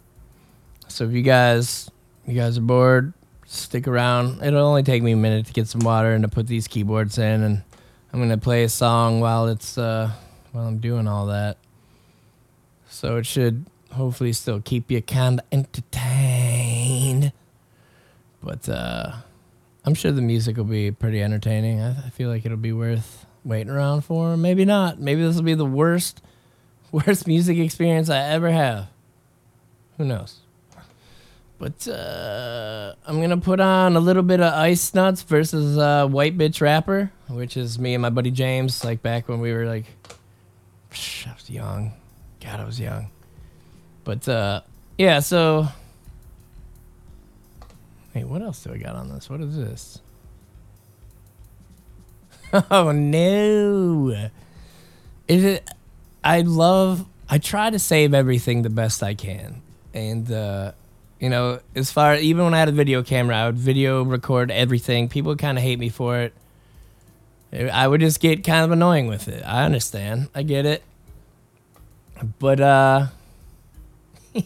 So 0.90 1.04
if 1.04 1.12
you 1.12 1.22
guys 1.22 1.88
you 2.26 2.34
guys 2.34 2.58
are 2.58 2.62
bored, 2.62 3.12
stick 3.46 3.86
around. 3.86 4.42
It'll 4.42 4.66
only 4.66 4.82
take 4.82 5.02
me 5.02 5.12
a 5.12 5.16
minute 5.16 5.46
to 5.46 5.52
get 5.52 5.68
some 5.68 5.80
water 5.82 6.12
and 6.12 6.22
to 6.22 6.28
put 6.28 6.46
these 6.48 6.66
keyboards 6.66 7.16
in 7.16 7.42
and 7.42 7.62
I'm 8.12 8.20
gonna 8.20 8.38
play 8.38 8.64
a 8.64 8.68
song 8.68 9.20
while 9.20 9.46
it's 9.46 9.78
uh 9.78 10.10
while 10.52 10.66
I'm 10.66 10.78
doing 10.78 11.06
all 11.06 11.26
that. 11.26 11.58
So 12.88 13.16
it 13.18 13.26
should 13.26 13.66
hopefully 13.92 14.32
still 14.32 14.60
keep 14.60 14.90
you 14.90 15.00
kinda 15.00 15.44
entertained. 15.52 17.32
But 18.42 18.68
uh 18.68 19.12
I'm 19.84 19.94
sure 19.94 20.10
the 20.10 20.22
music 20.22 20.56
will 20.56 20.64
be 20.64 20.90
pretty 20.90 21.22
entertaining. 21.22 21.80
I, 21.80 21.90
I 22.06 22.10
feel 22.10 22.28
like 22.28 22.44
it'll 22.44 22.58
be 22.58 22.72
worth 22.72 23.26
waiting 23.44 23.70
around 23.70 24.02
for. 24.02 24.36
Maybe 24.36 24.64
not. 24.64 24.98
Maybe 24.98 25.22
this 25.22 25.36
will 25.36 25.44
be 25.44 25.54
the 25.54 25.64
worst 25.64 26.20
worst 26.92 27.28
music 27.28 27.58
experience 27.58 28.10
I 28.10 28.22
ever 28.24 28.50
have. 28.50 28.88
Who 29.98 30.04
knows? 30.04 30.40
But 31.60 31.86
uh, 31.86 32.94
I'm 33.06 33.20
gonna 33.20 33.36
put 33.36 33.60
on 33.60 33.94
a 33.94 34.00
little 34.00 34.22
bit 34.22 34.40
of 34.40 34.50
Ice 34.54 34.94
Nuts 34.94 35.22
versus 35.22 35.76
uh, 35.76 36.06
White 36.06 36.38
Bitch 36.38 36.62
Rapper, 36.62 37.12
which 37.28 37.54
is 37.54 37.78
me 37.78 37.92
and 37.92 38.00
my 38.00 38.08
buddy 38.08 38.30
James, 38.30 38.82
like 38.82 39.02
back 39.02 39.28
when 39.28 39.40
we 39.40 39.52
were 39.52 39.66
like, 39.66 39.84
psh, 40.90 41.28
I 41.28 41.34
was 41.34 41.50
young. 41.50 41.92
God, 42.40 42.60
I 42.60 42.64
was 42.64 42.80
young. 42.80 43.10
But 44.04 44.26
uh, 44.26 44.62
yeah, 44.96 45.20
so 45.20 45.68
wait, 48.14 48.24
what 48.24 48.40
else 48.40 48.64
do 48.64 48.72
I 48.72 48.78
got 48.78 48.96
on 48.96 49.10
this? 49.10 49.28
What 49.28 49.42
is 49.42 49.54
this? 49.54 50.00
Oh 52.70 52.90
no! 52.90 54.28
Is 55.28 55.44
it? 55.44 55.70
I 56.24 56.40
love. 56.40 57.06
I 57.28 57.38
try 57.38 57.70
to 57.70 57.78
save 57.78 58.12
everything 58.12 58.62
the 58.62 58.70
best 58.70 59.04
I 59.04 59.14
can, 59.14 59.62
and 59.94 60.32
uh, 60.32 60.72
you 61.20 61.28
know, 61.28 61.60
as 61.76 61.92
far 61.92 62.16
even 62.16 62.44
when 62.44 62.54
I 62.54 62.58
had 62.58 62.70
a 62.70 62.72
video 62.72 63.02
camera, 63.02 63.36
I 63.36 63.46
would 63.46 63.58
video 63.58 64.02
record 64.02 64.50
everything. 64.50 65.08
People 65.08 65.36
kind 65.36 65.58
of 65.58 65.62
hate 65.62 65.78
me 65.78 65.90
for 65.90 66.18
it. 66.18 66.32
I 67.52 67.86
would 67.86 68.00
just 68.00 68.20
get 68.20 68.42
kind 68.42 68.64
of 68.64 68.70
annoying 68.70 69.06
with 69.06 69.28
it. 69.28 69.42
I 69.44 69.64
understand. 69.64 70.28
I 70.34 70.42
get 70.42 70.64
it. 70.64 70.82
But 72.38 72.60
uh 72.60 73.06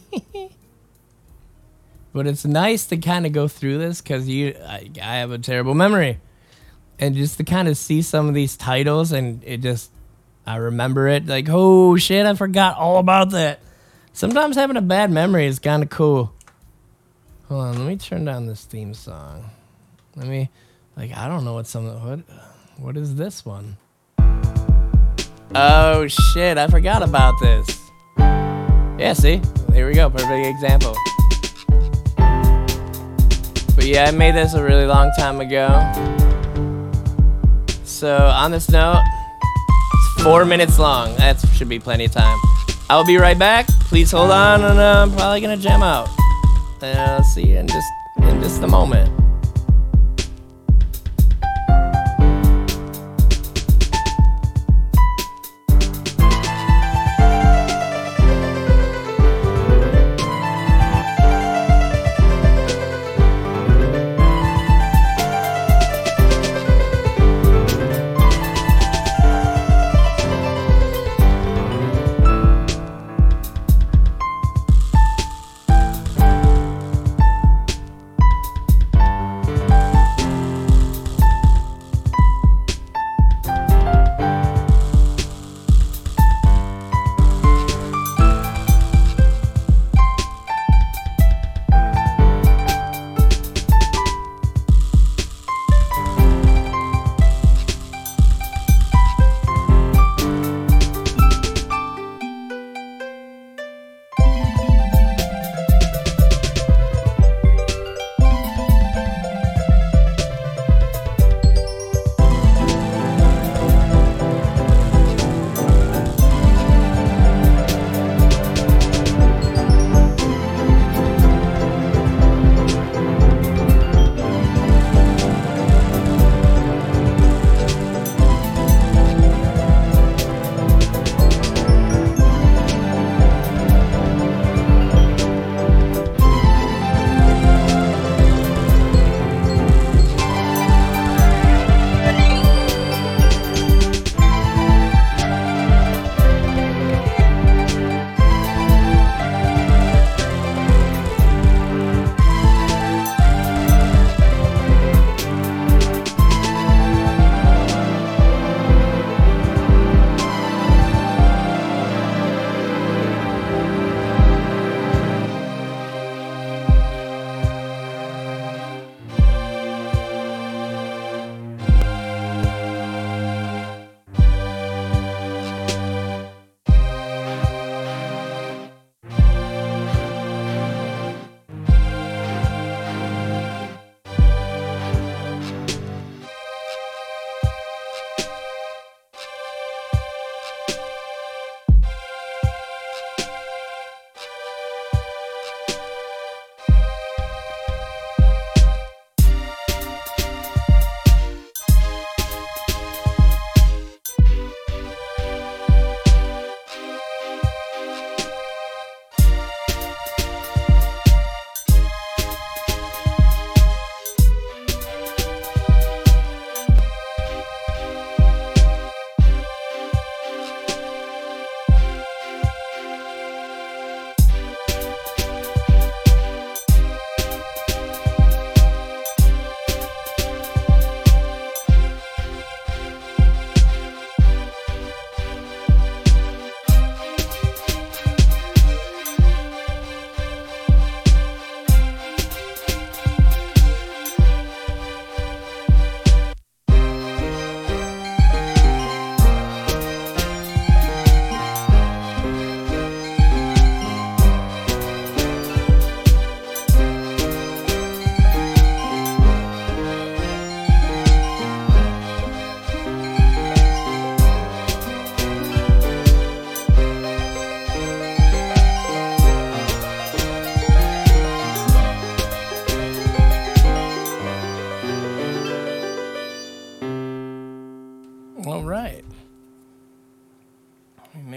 But 2.12 2.26
it's 2.26 2.44
nice 2.44 2.86
to 2.86 2.96
kind 2.96 3.26
of 3.26 3.32
go 3.32 3.46
through 3.46 3.78
this 3.78 4.00
cuz 4.00 4.28
you 4.28 4.56
I, 4.66 4.90
I 5.00 5.16
have 5.16 5.30
a 5.30 5.38
terrible 5.38 5.74
memory. 5.74 6.18
And 6.98 7.14
just 7.14 7.36
to 7.38 7.44
kind 7.44 7.68
of 7.68 7.76
see 7.76 8.02
some 8.02 8.26
of 8.28 8.34
these 8.34 8.56
titles 8.56 9.12
and 9.12 9.42
it 9.44 9.58
just 9.58 9.90
I 10.46 10.56
remember 10.56 11.06
it 11.08 11.26
like, 11.26 11.46
"Oh 11.48 11.96
shit, 11.96 12.26
I 12.26 12.34
forgot 12.34 12.76
all 12.76 12.98
about 12.98 13.30
that." 13.30 13.60
Sometimes 14.12 14.56
having 14.56 14.76
a 14.76 14.82
bad 14.82 15.10
memory 15.10 15.46
is 15.46 15.58
kind 15.58 15.82
of 15.82 15.88
cool. 15.88 16.33
Hold 17.48 17.60
on, 17.60 17.78
let 17.78 17.86
me 17.86 17.96
turn 17.96 18.24
down 18.24 18.46
this 18.46 18.64
theme 18.64 18.94
song. 18.94 19.50
Let 20.16 20.26
me, 20.26 20.48
like, 20.96 21.14
I 21.14 21.28
don't 21.28 21.44
know 21.44 21.52
what 21.52 21.66
some 21.66 21.84
what, 22.02 22.20
what 22.78 22.96
is 22.96 23.16
this 23.16 23.44
one? 23.44 23.76
Oh 25.54 26.06
shit! 26.08 26.56
I 26.56 26.66
forgot 26.68 27.02
about 27.02 27.34
this. 27.42 27.78
Yeah, 28.16 29.12
see, 29.12 29.42
here 29.74 29.86
we 29.86 29.92
go. 29.92 30.08
Perfect 30.08 30.46
example. 30.46 30.96
But 33.76 33.84
yeah, 33.84 34.06
I 34.06 34.10
made 34.10 34.34
this 34.34 34.54
a 34.54 34.64
really 34.64 34.86
long 34.86 35.10
time 35.18 35.40
ago. 35.40 35.68
So 37.84 38.16
on 38.16 38.52
this 38.52 38.70
note, 38.70 39.02
it's 39.92 40.22
four 40.22 40.46
minutes 40.46 40.78
long. 40.78 41.14
That 41.16 41.38
should 41.52 41.68
be 41.68 41.78
plenty 41.78 42.06
of 42.06 42.12
time. 42.12 42.38
I'll 42.88 43.04
be 43.04 43.18
right 43.18 43.38
back. 43.38 43.66
Please 43.90 44.10
hold 44.10 44.30
on, 44.30 44.64
and 44.64 44.80
I'm 44.80 45.12
probably 45.12 45.42
gonna 45.42 45.58
jam 45.58 45.82
out. 45.82 46.08
And 46.92 47.24
see 47.24 47.46
you 47.46 47.58
in 47.58 47.66
just 47.66 47.92
in 48.18 48.42
just 48.42 48.62
a 48.62 48.68
moment. 48.68 49.23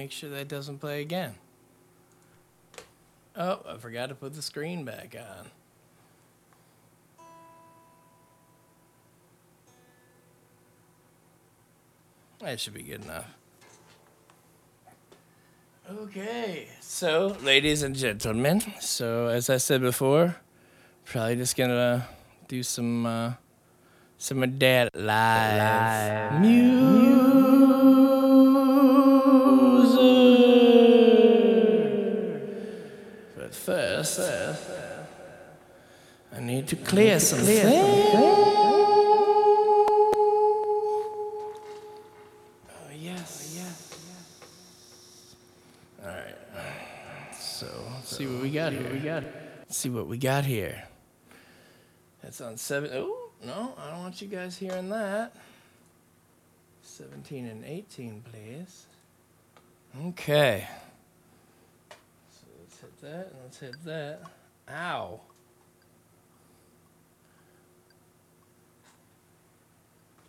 Make 0.07 0.13
sure 0.13 0.29
that 0.29 0.47
doesn't 0.47 0.79
play 0.79 1.01
again. 1.01 1.35
Oh, 3.35 3.59
I 3.67 3.75
forgot 3.75 4.07
to 4.07 4.15
put 4.15 4.33
the 4.33 4.41
screen 4.41 4.85
back 4.85 5.17
on. 5.19 5.47
That 12.39 12.57
should 12.57 12.73
be 12.73 12.83
good 12.83 13.03
enough. 13.03 13.27
Okay, 15.91 16.69
so 16.79 17.35
ladies 17.43 17.83
and 17.83 17.93
gentlemen, 17.93 18.63
so 18.79 19.27
as 19.27 19.49
I 19.49 19.57
said 19.57 19.81
before, 19.81 20.37
probably 21.03 21.35
just 21.35 21.57
gonna 21.57 22.07
do 22.47 22.63
some 22.63 23.05
uh, 23.05 23.33
some 24.17 24.41
of 24.41 24.57
that 24.57 24.95
live, 24.95 26.39
music. 26.39 27.66
I 36.37 36.39
need 36.39 36.67
to 36.67 36.75
clear 36.75 37.19
some 37.19 37.39
things. 37.39 37.65
Oh, 37.65 38.93
yes, 42.95 43.55
yes, 43.57 43.97
yes. 44.07 44.45
All 46.03 46.09
right. 46.09 46.35
So, 47.35 47.65
let's 47.95 48.15
see 48.15 48.27
what 48.27 48.43
we 48.43 48.51
got 48.51 48.71
here. 48.71 48.87
We 48.93 48.99
got. 48.99 49.23
Let's 49.23 49.77
see 49.77 49.89
what 49.89 50.05
we 50.05 50.19
got 50.19 50.45
here. 50.45 50.83
That's 52.21 52.39
on 52.39 52.55
seven. 52.57 52.91
Oh 52.93 53.31
no, 53.43 53.73
I 53.77 53.89
don't 53.89 53.99
want 53.99 54.21
you 54.21 54.27
guys 54.27 54.57
hearing 54.57 54.89
that. 54.89 55.35
Seventeen 56.83 57.47
and 57.47 57.65
eighteen, 57.65 58.23
please. 58.31 58.85
Okay. 60.05 60.67
So 62.29 62.45
let's 62.59 62.79
hit 62.79 63.01
that 63.01 63.31
and 63.31 63.41
let's 63.43 63.59
hit 63.59 63.83
that. 63.85 64.21
Ow. 64.69 65.19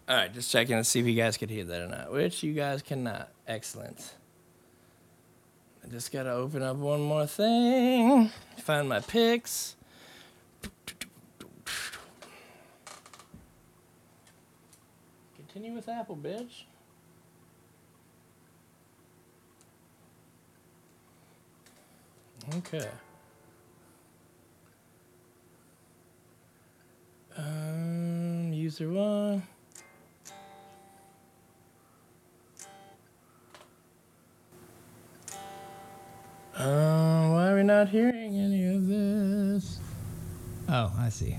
All 0.08 0.16
right, 0.16 0.32
just 0.32 0.50
checking 0.50 0.74
to 0.74 0.84
see 0.84 1.00
if 1.00 1.06
you 1.06 1.14
guys 1.14 1.36
could 1.36 1.50
hear 1.50 1.64
that 1.64 1.82
or 1.82 1.88
not, 1.88 2.10
which 2.10 2.42
you 2.42 2.54
guys 2.54 2.80
cannot. 2.80 3.28
Excellent. 3.46 4.14
I 5.84 5.88
just 5.88 6.10
gotta 6.10 6.30
open 6.30 6.62
up 6.62 6.76
one 6.76 7.02
more 7.02 7.26
thing, 7.26 8.30
find 8.56 8.88
my 8.88 9.00
picks. 9.00 9.76
Continue 15.36 15.74
with 15.74 15.90
Apple, 15.90 16.16
bitch. 16.16 16.62
Okay. 22.54 22.88
Um, 27.36 28.54
user 28.54 28.88
one. 28.88 29.42
Um, 36.58 37.30
why 37.34 37.50
are 37.50 37.54
we 37.54 37.62
not 37.62 37.88
hearing 37.88 38.36
any 38.36 38.66
of 38.74 38.88
this? 38.88 39.78
Oh, 40.68 40.92
I 40.98 41.08
see. 41.08 41.36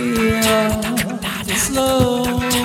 Feel 0.00 1.56
slow. 1.56 2.24
I 2.40 2.59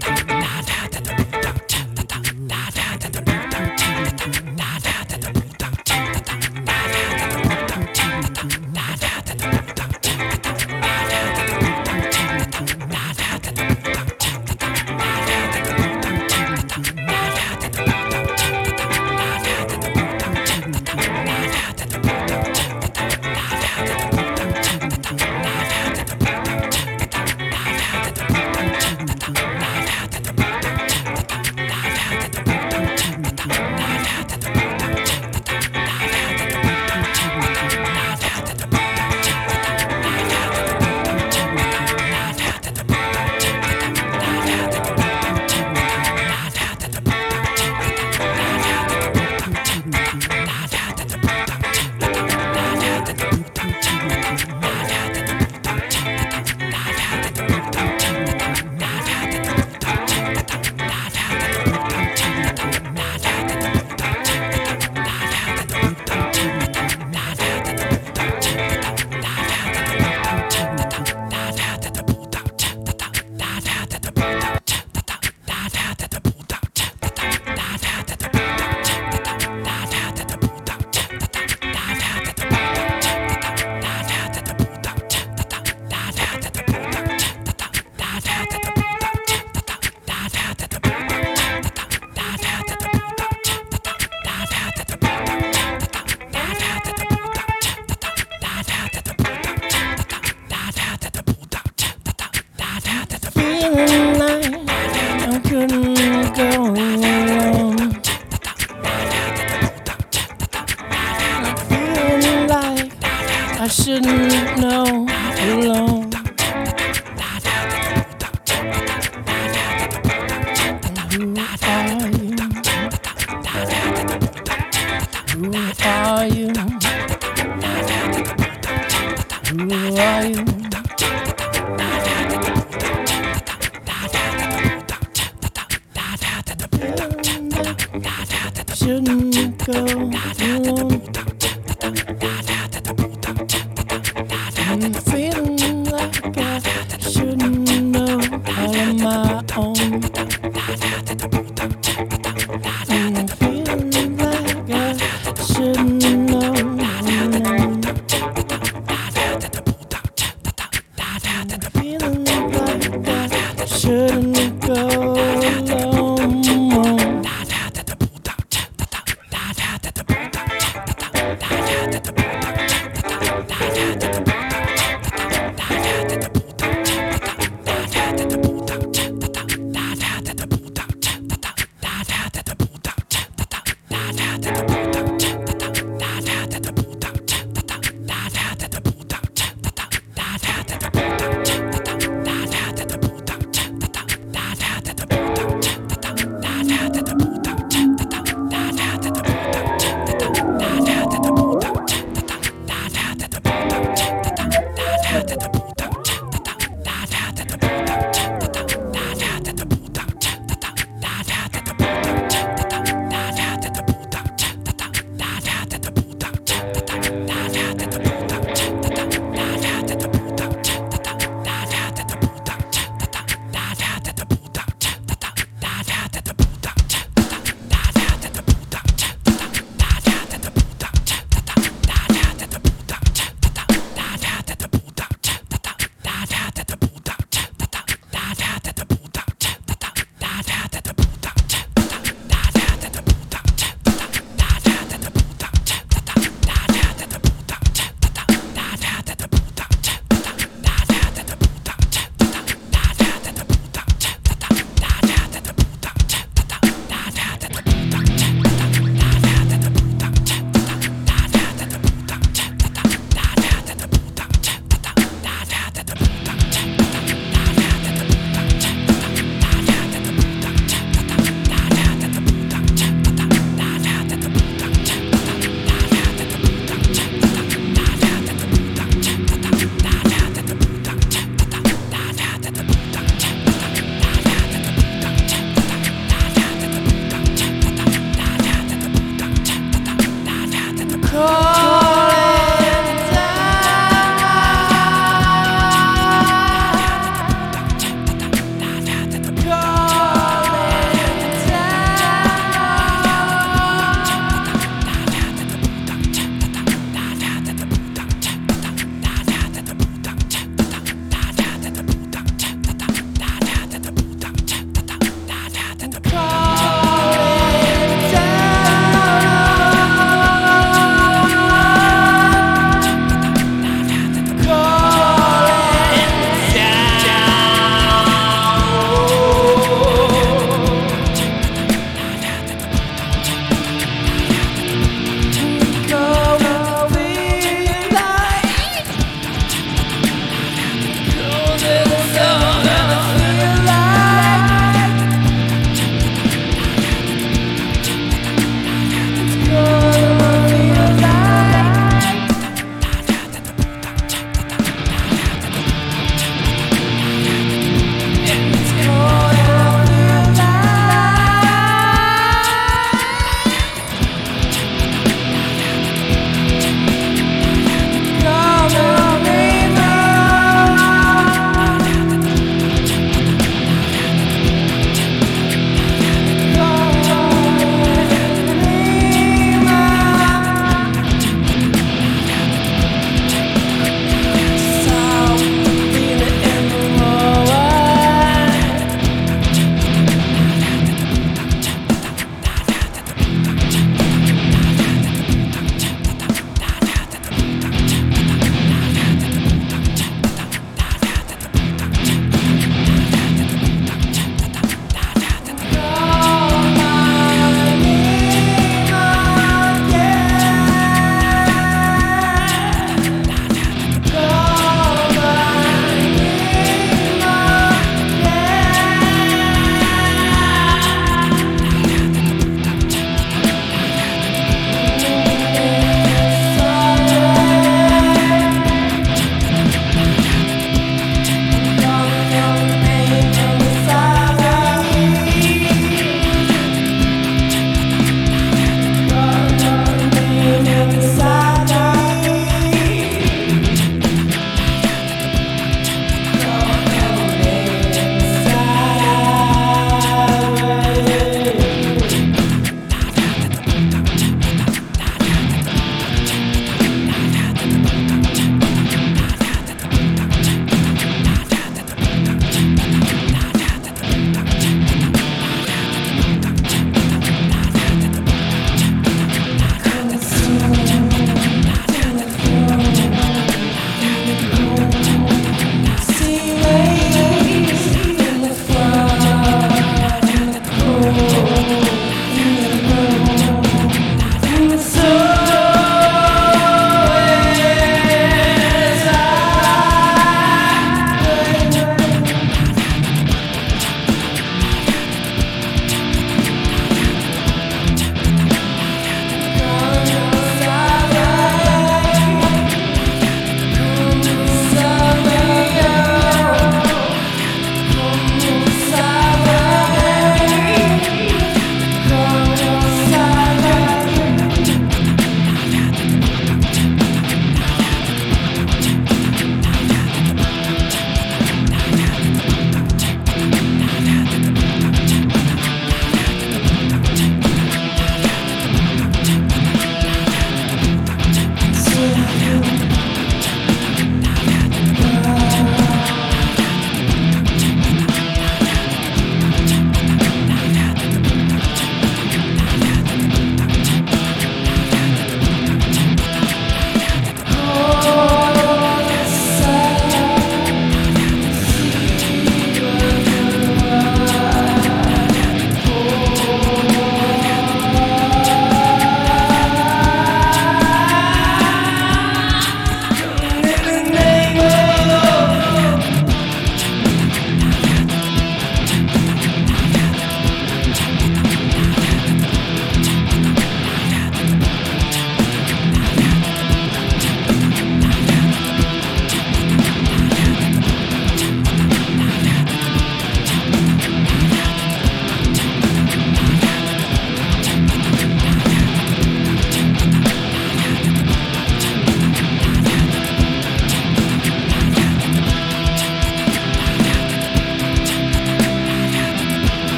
Feeling 0.00 0.41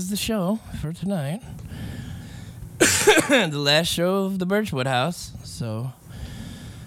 was 0.00 0.08
the 0.08 0.16
show 0.16 0.58
for 0.80 0.94
tonight. 0.94 1.42
the 2.78 3.50
last 3.52 3.88
show 3.88 4.24
of 4.24 4.38
the 4.38 4.46
Birchwood 4.46 4.86
House. 4.86 5.32
So, 5.44 5.92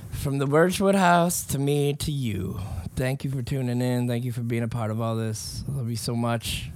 from 0.10 0.40
the 0.40 0.48
Birchwood 0.48 0.96
House 0.96 1.46
to 1.46 1.60
me 1.60 1.94
to 1.94 2.12
you. 2.12 2.60
Thank 2.96 3.24
you 3.24 3.30
for 3.30 3.44
tuning 3.44 3.84
in. 3.84 4.08
Thank 4.08 4.26
you 4.26 4.32
for 4.32 4.42
being 4.42 4.64
a 4.64 4.68
part 4.68 4.90
of 4.90 5.00
all 5.00 5.16
this. 5.16 5.64
I 5.70 5.78
love 5.78 5.92
you 5.92 5.96
so 5.96 6.16
much. 6.16 6.72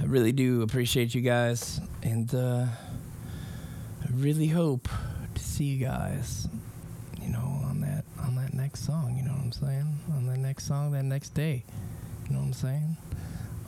I 0.00 0.06
really 0.06 0.32
do 0.32 0.62
appreciate 0.62 1.14
you 1.14 1.20
guys, 1.20 1.80
and 2.02 2.34
uh, 2.34 2.66
I 2.66 4.06
really 4.12 4.48
hope 4.48 4.88
to 5.36 5.40
see 5.40 5.66
you 5.66 5.86
guys. 5.86 6.48
You 7.22 7.28
know, 7.28 7.60
on 7.64 7.80
that 7.82 8.04
on 8.24 8.34
that 8.34 8.54
next 8.54 8.84
song. 8.84 9.16
You 9.16 9.22
know 9.22 9.34
what 9.34 9.42
I'm 9.44 9.52
saying? 9.52 9.98
On 10.16 10.26
that 10.26 10.38
next 10.38 10.66
song, 10.66 10.90
that 10.90 11.04
next 11.04 11.28
day. 11.28 11.62
You 12.26 12.32
know 12.32 12.40
what 12.40 12.46
I'm 12.46 12.52
saying? 12.54 12.96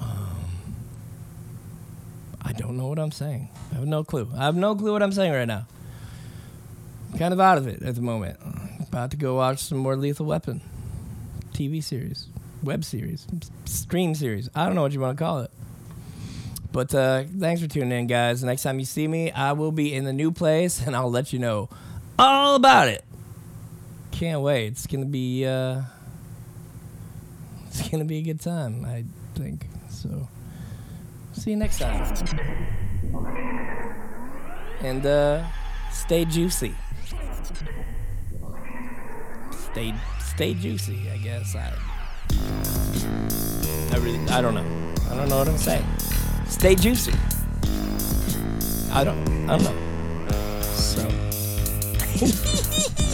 Um, 0.01 0.30
I 2.43 2.53
don't 2.53 2.77
know 2.77 2.87
what 2.87 2.99
I'm 2.99 3.13
saying. 3.13 3.49
I 3.73 3.77
have 3.77 3.87
no 3.87 4.03
clue. 4.05 4.29
I 4.35 4.45
have 4.45 4.57
no 4.57 4.75
clue 4.75 4.93
what 4.93 5.03
I'm 5.03 5.13
saying 5.13 5.33
right 5.33 5.47
now. 5.47 5.67
Kind 7.19 7.33
of 7.33 7.41
out 7.41 7.59
of 7.59 7.67
it 7.67 7.83
at 7.83 7.95
the 7.95 8.01
moment. 8.01 8.39
About 8.89 9.11
to 9.11 9.17
go 9.17 9.35
watch 9.37 9.59
some 9.59 9.79
more 9.79 9.97
Lethal 9.97 10.27
Weapon 10.27 10.61
TV 11.53 11.83
series, 11.83 12.27
web 12.63 12.85
series, 12.85 13.27
stream 13.65 14.15
series. 14.15 14.49
I 14.55 14.67
don't 14.67 14.75
know 14.75 14.83
what 14.83 14.93
you 14.93 15.01
want 15.01 15.19
to 15.19 15.23
call 15.25 15.41
it. 15.41 15.51
But 16.73 16.95
uh, 16.95 17.25
thanks 17.39 17.61
for 17.61 17.69
tuning 17.69 17.93
in, 17.93 18.07
guys. 18.07 18.45
Next 18.45 18.63
time 18.63 18.79
you 18.79 18.85
see 18.85 19.09
me, 19.09 19.33
I 19.33 19.53
will 19.53 19.73
be 19.73 19.93
in 19.93 20.05
the 20.05 20.13
new 20.13 20.31
place, 20.31 20.85
and 20.87 20.95
I'll 20.95 21.11
let 21.11 21.33
you 21.33 21.39
know 21.39 21.69
all 22.19 22.55
about 22.55 22.89
it. 22.89 23.05
Can't 24.13 24.41
wait. 24.41 24.69
It's 24.69 24.87
gonna 24.87 25.07
be 25.07 25.45
uh, 25.47 25.83
it's 27.69 27.89
gonna 27.89 28.05
be 28.05 28.19
a 28.19 28.23
good 28.23 28.41
time. 28.41 28.85
I 28.85 29.05
think 29.35 29.67
so. 29.89 30.29
See 31.41 31.53
you 31.53 31.57
next 31.57 31.79
time. 31.79 32.05
And 34.83 35.07
uh, 35.07 35.43
stay 35.91 36.27
juicy. 36.27 36.75
Stay 39.51 39.95
stay 40.19 40.53
juicy. 40.53 41.09
I 41.11 41.17
guess 41.17 41.57
I. 41.57 41.73
I 43.91 43.97
really 44.01 44.21
I 44.29 44.43
don't 44.43 44.55
know. 44.55 44.93
I 45.11 45.17
don't 45.17 45.31
know 45.31 45.39
what 45.39 45.49
I'm 45.49 45.57
saying. 45.57 45.87
Stay 46.47 46.75
juicy. 46.75 47.15
I 48.93 49.03
don't 49.03 49.49
I 49.49 49.57
don't 49.57 49.65
know. 49.65 50.61
So. 50.61 51.09